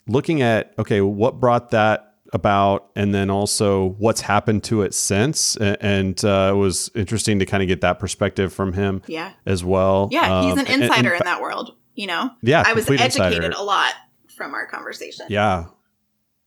looking 0.07 0.43
at, 0.43 0.73
okay, 0.79 1.01
what 1.01 1.41
brought 1.41 1.71
that 1.71 2.14
about 2.35 2.91
and 2.95 3.15
then 3.15 3.31
also 3.31 3.95
what's 3.99 4.21
happened 4.21 4.63
to 4.63 4.83
it 4.83 4.93
since 4.93 5.57
and 5.57 6.23
uh, 6.25 6.51
it 6.53 6.57
was 6.57 6.91
interesting 6.95 7.39
to 7.39 7.47
kind 7.47 7.63
of 7.63 7.69
get 7.69 7.81
that 7.81 7.99
perspective 7.99 8.53
from 8.53 8.75
him 8.75 9.01
yeah 9.07 9.33
as 9.47 9.65
well 9.65 10.09
yeah 10.13 10.43
he's 10.43 10.59
an 10.59 10.67
insider 10.67 10.83
um, 10.83 10.93
and, 10.93 11.07
and, 11.07 11.15
in 11.15 11.25
that 11.25 11.41
world 11.41 11.77
you 11.95 12.07
know? 12.07 12.31
Yeah. 12.43 12.63
I 12.67 12.73
was 12.73 12.89
educated 12.91 13.45
insider. 13.45 13.55
a 13.57 13.63
lot 13.63 13.93
from 14.37 14.55
our 14.55 14.67
conversation. 14.67 15.27
Yeah. 15.29 15.67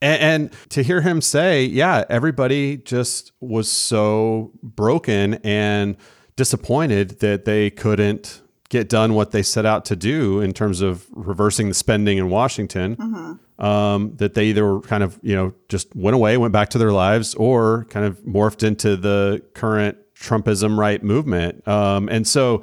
And, 0.00 0.22
and, 0.22 0.70
to 0.70 0.82
hear 0.82 1.00
him 1.00 1.20
say, 1.20 1.64
yeah, 1.64 2.04
everybody 2.08 2.76
just 2.76 3.32
was 3.40 3.70
so 3.70 4.52
broken 4.62 5.34
and 5.42 5.96
disappointed 6.36 7.18
that 7.20 7.46
they 7.46 7.70
couldn't 7.70 8.42
get 8.68 8.88
done 8.88 9.14
what 9.14 9.32
they 9.32 9.42
set 9.42 9.66
out 9.66 9.84
to 9.86 9.96
do 9.96 10.40
in 10.40 10.52
terms 10.52 10.82
of 10.82 11.06
reversing 11.10 11.68
the 11.68 11.74
spending 11.74 12.18
in 12.18 12.30
Washington. 12.30 12.94
Mm-hmm. 12.96 13.32
Um, 13.58 14.14
that 14.18 14.34
they 14.34 14.46
either 14.46 14.78
kind 14.80 15.02
of, 15.02 15.18
you 15.20 15.34
know, 15.34 15.52
just 15.68 15.94
went 15.96 16.14
away, 16.14 16.36
went 16.36 16.52
back 16.52 16.68
to 16.70 16.78
their 16.78 16.92
lives, 16.92 17.34
or 17.34 17.86
kind 17.90 18.06
of 18.06 18.18
morphed 18.20 18.62
into 18.62 18.96
the 18.96 19.42
current 19.54 19.98
Trumpism 20.14 20.78
right 20.78 21.02
movement. 21.02 21.66
Um, 21.66 22.08
and 22.08 22.24
so, 22.24 22.62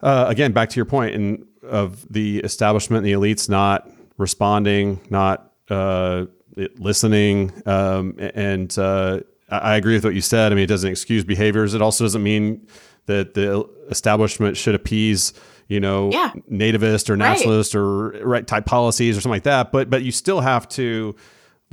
uh, 0.00 0.24
again, 0.28 0.52
back 0.52 0.70
to 0.70 0.76
your 0.76 0.86
point, 0.86 1.14
and 1.14 1.44
of 1.62 2.06
the 2.10 2.38
establishment 2.38 3.04
and 3.04 3.06
the 3.06 3.12
elites 3.12 3.48
not 3.48 3.90
responding, 4.16 5.00
not 5.10 5.52
uh, 5.68 6.26
listening. 6.78 7.52
Um, 7.66 8.14
and 8.18 8.76
uh, 8.78 9.20
I 9.50 9.76
agree 9.76 9.94
with 9.94 10.04
what 10.04 10.14
you 10.14 10.20
said. 10.20 10.52
I 10.52 10.54
mean, 10.54 10.64
it 10.64 10.68
doesn't 10.68 10.90
excuse 10.90 11.24
behaviors. 11.24 11.74
It 11.74 11.82
also 11.82 12.04
doesn't 12.04 12.22
mean 12.22 12.66
that 13.06 13.34
the 13.34 13.68
establishment 13.90 14.56
should 14.56 14.74
appease, 14.74 15.32
you 15.68 15.80
know, 15.80 16.10
yeah. 16.12 16.32
nativist 16.50 17.10
or 17.10 17.16
nationalist 17.16 17.74
right. 17.74 17.80
or 17.80 18.08
right 18.24 18.46
type 18.46 18.66
policies 18.66 19.16
or 19.16 19.20
something 19.20 19.34
like 19.36 19.44
that. 19.44 19.72
But 19.72 19.90
but 19.90 20.02
you 20.02 20.12
still 20.12 20.40
have 20.40 20.68
to 20.70 21.14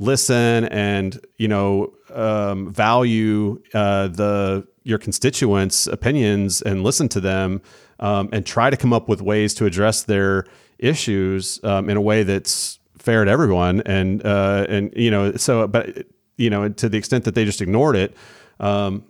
listen 0.00 0.64
and 0.66 1.24
you 1.38 1.46
know 1.46 1.94
um, 2.12 2.72
value 2.72 3.62
uh, 3.72 4.08
the 4.08 4.66
your 4.82 4.98
constituents' 4.98 5.86
opinions 5.86 6.60
and 6.62 6.82
listen 6.82 7.08
to 7.08 7.20
them 7.20 7.62
um, 8.00 8.28
and 8.32 8.44
try 8.44 8.70
to 8.70 8.76
come 8.76 8.92
up 8.92 9.08
with 9.08 9.22
ways 9.22 9.54
to 9.54 9.66
address 9.66 10.02
their 10.02 10.44
issues 10.78 11.62
um, 11.64 11.88
in 11.88 11.96
a 11.96 12.00
way 12.00 12.22
that's 12.22 12.78
fair 12.98 13.24
to 13.24 13.30
everyone. 13.30 13.80
And 13.82 14.24
uh, 14.24 14.66
and 14.68 14.92
you 14.96 15.10
know, 15.10 15.36
so 15.36 15.66
but 15.66 16.06
you 16.36 16.50
know, 16.50 16.68
to 16.68 16.88
the 16.88 16.98
extent 16.98 17.24
that 17.24 17.34
they 17.34 17.44
just 17.44 17.60
ignored 17.60 17.96
it, 17.96 18.16
um, 18.60 19.04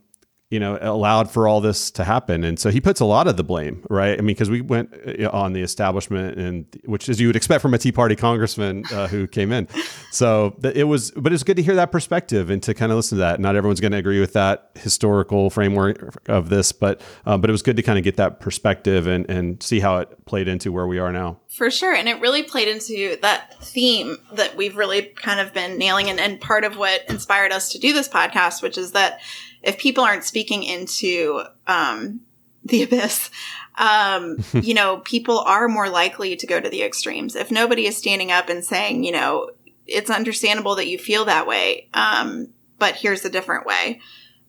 you 0.54 0.60
know, 0.60 0.78
allowed 0.80 1.28
for 1.28 1.48
all 1.48 1.60
this 1.60 1.90
to 1.90 2.04
happen. 2.04 2.44
And 2.44 2.60
so 2.60 2.70
he 2.70 2.80
puts 2.80 3.00
a 3.00 3.04
lot 3.04 3.26
of 3.26 3.36
the 3.36 3.42
blame, 3.42 3.84
right? 3.90 4.16
I 4.16 4.22
mean, 4.22 4.36
because 4.36 4.50
we 4.50 4.60
went 4.60 4.94
uh, 5.04 5.28
on 5.32 5.52
the 5.52 5.62
establishment, 5.62 6.38
and 6.38 6.64
which 6.84 7.08
is 7.08 7.20
you 7.20 7.26
would 7.26 7.34
expect 7.34 7.60
from 7.60 7.74
a 7.74 7.78
Tea 7.78 7.90
Party 7.90 8.14
congressman 8.14 8.84
uh, 8.92 9.08
who 9.08 9.26
came 9.26 9.50
in. 9.50 9.66
So 10.12 10.56
it 10.62 10.84
was, 10.84 11.10
but 11.10 11.32
it 11.32 11.34
was 11.34 11.42
good 11.42 11.56
to 11.56 11.62
hear 11.64 11.74
that 11.74 11.90
perspective 11.90 12.50
and 12.50 12.62
to 12.62 12.72
kind 12.72 12.92
of 12.92 12.96
listen 12.96 13.18
to 13.18 13.20
that. 13.20 13.40
Not 13.40 13.56
everyone's 13.56 13.80
going 13.80 13.90
to 13.90 13.98
agree 13.98 14.20
with 14.20 14.32
that 14.34 14.70
historical 14.76 15.50
framework 15.50 16.22
of 16.28 16.50
this, 16.50 16.70
but 16.70 17.00
um, 17.26 17.40
but 17.40 17.50
it 17.50 17.52
was 17.52 17.62
good 17.62 17.74
to 17.74 17.82
kind 17.82 17.98
of 17.98 18.04
get 18.04 18.16
that 18.18 18.38
perspective 18.38 19.08
and 19.08 19.28
and 19.28 19.60
see 19.60 19.80
how 19.80 19.98
it 19.98 20.24
played 20.24 20.46
into 20.46 20.70
where 20.70 20.86
we 20.86 21.00
are 21.00 21.10
now. 21.10 21.40
For 21.48 21.68
sure, 21.68 21.92
and 21.92 22.08
it 22.08 22.20
really 22.20 22.44
played 22.44 22.68
into 22.68 23.16
that 23.22 23.60
theme 23.60 24.18
that 24.34 24.56
we've 24.56 24.76
really 24.76 25.02
kind 25.02 25.40
of 25.40 25.52
been 25.52 25.78
nailing, 25.78 26.10
and, 26.10 26.20
and 26.20 26.40
part 26.40 26.62
of 26.62 26.76
what 26.76 27.02
inspired 27.08 27.50
us 27.50 27.70
to 27.72 27.80
do 27.80 27.92
this 27.92 28.08
podcast, 28.08 28.62
which 28.62 28.78
is 28.78 28.92
that 28.92 29.18
if 29.64 29.78
people 29.78 30.04
aren't 30.04 30.24
speaking 30.24 30.62
into 30.62 31.42
um, 31.66 32.20
the 32.64 32.82
abyss, 32.82 33.30
um, 33.76 34.38
you 34.52 34.74
know, 34.74 34.98
people 34.98 35.38
are 35.40 35.68
more 35.68 35.88
likely 35.88 36.36
to 36.36 36.46
go 36.46 36.60
to 36.60 36.68
the 36.68 36.82
extremes. 36.82 37.34
If 37.36 37.50
nobody 37.50 37.86
is 37.86 37.96
standing 37.96 38.30
up 38.30 38.48
and 38.48 38.64
saying, 38.64 39.04
you 39.04 39.12
know, 39.12 39.50
it's 39.86 40.10
understandable 40.10 40.76
that 40.76 40.88
you 40.88 40.98
feel 40.98 41.26
that 41.26 41.46
way, 41.46 41.88
um, 41.94 42.48
but 42.78 42.96
here's 42.96 43.24
a 43.24 43.30
different 43.30 43.66
way. 43.66 44.00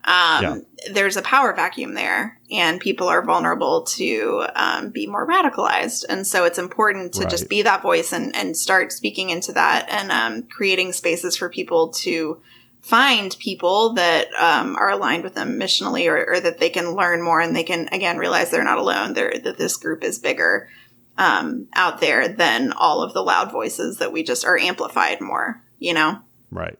Um, 0.05 0.43
yeah. 0.43 0.57
There's 0.91 1.18
a 1.18 1.24
power 1.24 1.53
vacuum 1.53 1.95
there, 1.95 2.39
and 2.51 2.80
people 2.80 3.07
are 3.07 3.26
vulnerable 3.26 3.84
to 3.95 4.45
um, 4.55 4.91
be 4.91 5.07
more 5.07 5.28
radicalized. 5.28 6.05
And 6.07 6.28
so 6.28 6.45
it's 6.45 6.59
important 6.59 7.13
to 7.16 7.22
right. 7.22 7.30
just 7.30 7.49
be 7.49 7.63
that 7.63 7.82
voice 7.82 8.13
and, 8.13 8.36
and 8.36 8.55
start 8.55 8.91
speaking 8.91 9.32
into 9.32 9.51
that 9.53 9.88
and 9.89 10.11
um, 10.11 10.43
creating 10.43 10.93
spaces 10.93 11.36
for 11.36 11.49
people 11.49 11.89
to 11.89 12.39
find 12.86 13.36
people 13.40 13.94
that 13.94 14.32
um, 14.36 14.76
are 14.76 14.92
aligned 14.92 15.24
with 15.24 15.34
them 15.34 15.60
missionally 15.60 16.08
or, 16.08 16.34
or, 16.34 16.40
that 16.40 16.60
they 16.60 16.70
can 16.70 16.92
learn 16.92 17.20
more 17.20 17.42
and 17.42 17.56
they 17.56 17.64
can 17.64 17.88
again 17.92 18.16
realize 18.16 18.52
they're 18.52 18.64
not 18.64 18.78
alone 18.78 19.14
they're, 19.14 19.40
that 19.40 19.58
this 19.58 19.76
group 19.76 20.04
is 20.04 20.20
bigger 20.20 20.70
um, 21.18 21.68
out 21.74 22.00
there 22.00 22.28
than 22.28 22.72
all 22.74 23.02
of 23.02 23.12
the 23.14 23.24
loud 23.24 23.52
voices 23.52 23.98
that 23.98 24.14
we 24.14 24.22
just 24.22 24.46
are 24.46 24.56
amplified 24.60 25.20
more 25.20 25.64
you 25.80 25.96
know? 25.96 26.20
Right. 26.52 26.78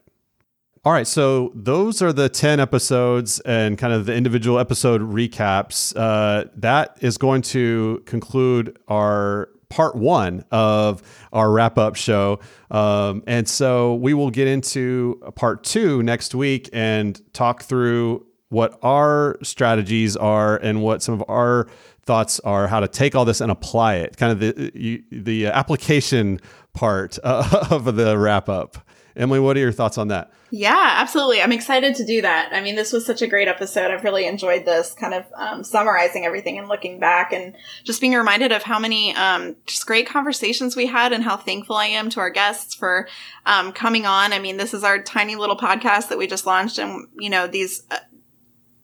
All 0.84 0.92
right 0.92 1.08
so 1.08 1.50
those 1.56 2.00
are 2.00 2.12
the 2.12 2.28
10 2.28 2.60
episodes 2.60 3.40
and 3.40 3.76
kind 3.76 3.92
of 3.92 4.06
the 4.06 4.14
individual 4.14 4.60
episode 4.60 5.00
recaps. 5.00 5.92
Uh, 5.96 6.48
that 6.54 6.96
is 7.00 7.18
going 7.18 7.42
to 7.42 8.00
conclude 8.06 8.78
our 8.86 9.48
part 9.76 9.94
one 9.94 10.42
of 10.50 11.02
our 11.34 11.50
wrap 11.50 11.76
up 11.76 11.96
show. 11.96 12.40
Um, 12.70 13.22
and 13.26 13.46
so 13.46 13.96
we 13.96 14.14
will 14.14 14.30
get 14.30 14.48
into 14.48 15.20
part 15.34 15.64
two 15.64 16.02
next 16.02 16.34
week 16.34 16.70
and 16.72 17.20
talk 17.34 17.62
through 17.62 18.24
what 18.48 18.78
our 18.82 19.36
strategies 19.42 20.16
are 20.16 20.56
and 20.56 20.82
what 20.82 21.02
some 21.02 21.12
of 21.12 21.22
our 21.28 21.68
thoughts 22.04 22.40
are 22.40 22.68
how 22.68 22.80
to 22.80 22.88
take 22.88 23.14
all 23.14 23.26
this 23.26 23.40
and 23.42 23.50
apply 23.50 23.96
it 23.96 24.16
kind 24.16 24.32
of 24.32 24.38
the 24.38 25.02
the 25.10 25.46
application 25.46 26.40
part 26.72 27.18
of 27.18 27.96
the 27.96 28.16
wrap 28.16 28.48
up 28.48 28.78
emily 29.16 29.40
what 29.40 29.56
are 29.56 29.60
your 29.60 29.72
thoughts 29.72 29.98
on 29.98 30.08
that? 30.08 30.30
Yeah 30.50 30.94
absolutely. 30.96 31.42
I'm 31.42 31.52
excited 31.52 31.94
to 31.96 32.04
do 32.04 32.22
that. 32.22 32.52
I 32.52 32.60
mean 32.60 32.76
this 32.76 32.92
was 32.92 33.04
such 33.04 33.22
a 33.22 33.26
great 33.26 33.48
episode. 33.48 33.90
I've 33.90 34.04
really 34.04 34.26
enjoyed 34.26 34.64
this 34.64 34.94
kind 34.94 35.14
of 35.14 35.24
um, 35.34 35.64
summarizing 35.64 36.24
everything 36.24 36.58
and 36.58 36.68
looking 36.68 37.00
back 37.00 37.32
and 37.32 37.54
just 37.84 38.00
being 38.00 38.14
reminded 38.14 38.52
of 38.52 38.62
how 38.62 38.78
many 38.78 39.14
um, 39.16 39.56
just 39.66 39.86
great 39.86 40.06
conversations 40.06 40.76
we 40.76 40.86
had 40.86 41.12
and 41.12 41.24
how 41.24 41.36
thankful 41.36 41.76
i 41.76 41.86
am 41.86 42.10
to 42.10 42.20
our 42.20 42.30
guests 42.30 42.74
for 42.74 43.08
um, 43.44 43.72
coming 43.72 44.06
on. 44.06 44.32
I 44.32 44.38
mean 44.38 44.56
this 44.56 44.74
is 44.74 44.84
our 44.84 45.02
tiny 45.02 45.36
little 45.36 45.56
podcast 45.56 46.08
that 46.08 46.18
we 46.18 46.26
just 46.26 46.46
launched 46.46 46.78
and 46.78 47.08
you 47.18 47.30
know 47.30 47.46
these 47.46 47.82
uh, 47.90 47.98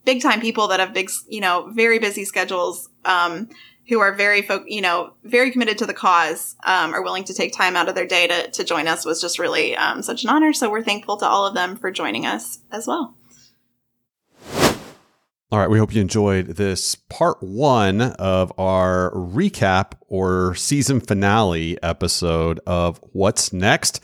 big 0.04 0.22
time 0.22 0.40
people 0.40 0.68
that 0.68 0.80
have 0.80 0.92
big, 0.92 1.10
you 1.28 1.40
know, 1.40 1.70
very 1.72 1.98
busy 1.98 2.24
schedules, 2.24 2.88
um, 3.04 3.48
who 3.92 4.00
are 4.00 4.14
very, 4.14 4.40
fo- 4.40 4.64
you 4.66 4.80
know, 4.80 5.12
very 5.22 5.50
committed 5.50 5.76
to 5.76 5.84
the 5.84 5.92
cause, 5.92 6.56
um, 6.64 6.94
are 6.94 7.02
willing 7.02 7.24
to 7.24 7.34
take 7.34 7.54
time 7.54 7.76
out 7.76 7.90
of 7.90 7.94
their 7.94 8.06
day 8.06 8.26
to, 8.26 8.50
to 8.50 8.64
join 8.64 8.88
us 8.88 9.04
was 9.04 9.20
just 9.20 9.38
really, 9.38 9.76
um, 9.76 10.02
such 10.02 10.24
an 10.24 10.30
honor. 10.30 10.54
So 10.54 10.70
we're 10.70 10.82
thankful 10.82 11.18
to 11.18 11.26
all 11.26 11.44
of 11.44 11.54
them 11.54 11.76
for 11.76 11.90
joining 11.90 12.24
us 12.24 12.60
as 12.70 12.86
well. 12.86 13.14
All 15.50 15.58
right, 15.58 15.68
we 15.68 15.78
hope 15.78 15.94
you 15.94 16.00
enjoyed 16.00 16.46
this 16.46 16.94
part 16.94 17.42
one 17.42 18.00
of 18.00 18.58
our 18.58 19.12
recap 19.12 19.92
or 20.08 20.54
season 20.54 20.98
finale 21.00 21.76
episode 21.82 22.58
of 22.66 22.98
What's 23.12 23.52
Next. 23.52 24.02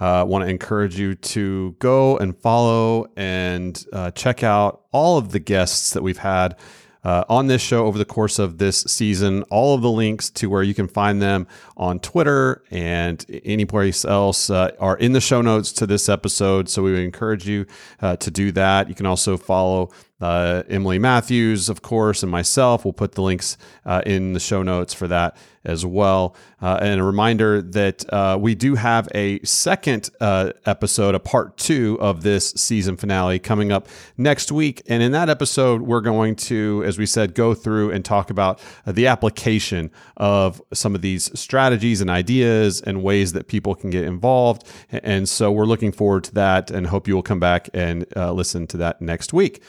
I 0.00 0.20
uh, 0.20 0.24
want 0.24 0.44
to 0.44 0.50
encourage 0.50 0.98
you 0.98 1.14
to 1.14 1.76
go 1.78 2.18
and 2.18 2.36
follow 2.36 3.06
and 3.16 3.84
uh, 3.92 4.10
check 4.10 4.42
out 4.42 4.86
all 4.90 5.16
of 5.16 5.30
the 5.30 5.38
guests 5.38 5.92
that 5.92 6.02
we've 6.02 6.18
had 6.18 6.56
uh, 7.04 7.24
on 7.28 7.46
this 7.46 7.62
show 7.62 7.86
over 7.86 7.98
the 7.98 8.04
course 8.04 8.38
of 8.38 8.58
this 8.58 8.82
season. 8.82 9.42
All 9.44 9.74
of 9.74 9.82
the 9.82 9.90
links 9.90 10.30
to 10.30 10.48
where 10.48 10.62
you 10.62 10.74
can 10.74 10.88
find 10.88 11.22
them 11.22 11.46
on 11.76 12.00
Twitter 12.00 12.62
and 12.70 13.24
anywhere 13.44 13.90
else 14.06 14.50
uh, 14.50 14.70
are 14.80 14.96
in 14.96 15.12
the 15.12 15.20
show 15.20 15.40
notes 15.40 15.72
to 15.74 15.86
this 15.86 16.08
episode. 16.08 16.68
So 16.68 16.82
we 16.82 16.92
would 16.92 17.00
encourage 17.00 17.48
you 17.48 17.66
uh, 18.00 18.16
to 18.16 18.30
do 18.30 18.52
that. 18.52 18.88
You 18.88 18.94
can 18.94 19.06
also 19.06 19.36
follow 19.36 19.90
uh, 20.20 20.64
Emily 20.68 20.98
Matthews, 20.98 21.68
of 21.68 21.82
course, 21.82 22.22
and 22.22 22.32
myself. 22.32 22.84
We'll 22.84 22.92
put 22.92 23.12
the 23.12 23.22
links 23.22 23.56
uh, 23.84 24.02
in 24.04 24.32
the 24.32 24.40
show 24.40 24.62
notes 24.62 24.92
for 24.92 25.06
that 25.08 25.36
as 25.64 25.84
well. 25.84 26.34
Uh, 26.60 26.78
and 26.80 27.00
a 27.00 27.04
reminder 27.04 27.62
that 27.62 28.04
uh, 28.12 28.36
we 28.40 28.54
do 28.54 28.74
have 28.74 29.08
a 29.14 29.38
second 29.44 30.10
uh, 30.20 30.52
episode, 30.66 31.14
a 31.14 31.20
part 31.20 31.56
two 31.56 31.98
of 32.00 32.22
this 32.22 32.50
season 32.52 32.96
finale 32.96 33.38
coming 33.38 33.70
up 33.70 33.86
next 34.16 34.50
week. 34.50 34.82
And 34.88 35.02
in 35.02 35.12
that 35.12 35.28
episode, 35.28 35.82
we're 35.82 36.00
going 36.00 36.34
to, 36.36 36.82
as 36.84 36.98
we 36.98 37.06
said, 37.06 37.34
go 37.34 37.54
through 37.54 37.92
and 37.92 38.04
talk 38.04 38.30
about 38.30 38.60
uh, 38.86 38.92
the 38.92 39.06
application 39.06 39.90
of 40.16 40.60
some 40.72 40.94
of 40.94 41.02
these 41.02 41.38
strategies 41.38 42.00
and 42.00 42.10
ideas 42.10 42.80
and 42.80 43.02
ways 43.02 43.34
that 43.34 43.46
people 43.46 43.74
can 43.74 43.90
get 43.90 44.04
involved. 44.04 44.64
And 44.90 45.28
so 45.28 45.52
we're 45.52 45.64
looking 45.66 45.92
forward 45.92 46.24
to 46.24 46.34
that 46.34 46.70
and 46.70 46.88
hope 46.88 47.06
you 47.06 47.14
will 47.14 47.22
come 47.22 47.40
back 47.40 47.68
and 47.72 48.04
listen 48.16 48.66
to 48.68 48.76
that 48.78 49.00
next 49.00 49.32
week. 49.32 49.62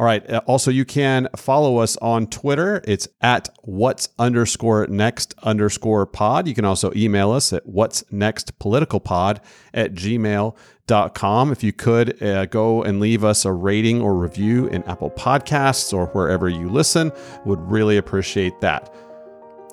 All 0.00 0.06
right. 0.06 0.28
Uh, 0.30 0.40
also, 0.46 0.70
you 0.70 0.86
can 0.86 1.28
follow 1.36 1.76
us 1.76 1.98
on 1.98 2.26
Twitter. 2.26 2.80
It's 2.86 3.06
at 3.20 3.50
what's 3.64 4.08
underscore 4.18 4.86
next 4.86 5.34
underscore 5.42 6.06
pod. 6.06 6.48
You 6.48 6.54
can 6.54 6.64
also 6.64 6.90
email 6.96 7.32
us 7.32 7.52
at 7.52 7.66
what's 7.66 8.02
next 8.10 8.58
political 8.58 8.98
pod 8.98 9.42
at 9.74 9.92
gmail.com. 9.92 11.52
If 11.52 11.62
you 11.62 11.74
could 11.74 12.22
uh, 12.22 12.46
go 12.46 12.82
and 12.82 12.98
leave 12.98 13.24
us 13.24 13.44
a 13.44 13.52
rating 13.52 14.00
or 14.00 14.14
review 14.14 14.68
in 14.68 14.82
Apple 14.84 15.10
Podcasts 15.10 15.92
or 15.92 16.06
wherever 16.06 16.48
you 16.48 16.70
listen, 16.70 17.12
would 17.44 17.60
really 17.70 17.98
appreciate 17.98 18.58
that. 18.62 18.90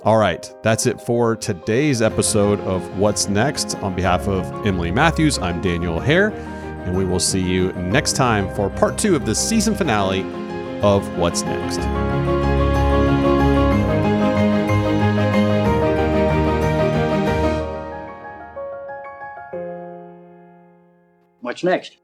All 0.04 0.18
right, 0.18 0.54
that's 0.62 0.88
it 0.88 1.00
for 1.00 1.38
today's 1.38 2.02
episode 2.02 2.60
of 2.62 2.98
What's 2.98 3.30
Next. 3.30 3.76
On 3.78 3.96
behalf 3.96 4.28
of 4.28 4.46
Emily 4.66 4.92
Matthews, 4.92 5.40
I'm 5.40 5.62
Daniel 5.62 6.02
Hare 6.02 6.32
and 6.88 6.96
we 6.96 7.04
will 7.04 7.20
see 7.20 7.42
you 7.42 7.74
next 7.74 8.14
time 8.14 8.54
for 8.56 8.70
part 8.70 8.98
two 8.98 9.14
of 9.14 9.26
the 9.26 9.36
season 9.36 9.76
finale 9.76 10.22
of 10.82 11.06
What's 11.18 11.42
Next. 11.44 11.80
What's 21.42 21.64
next? 21.64 21.98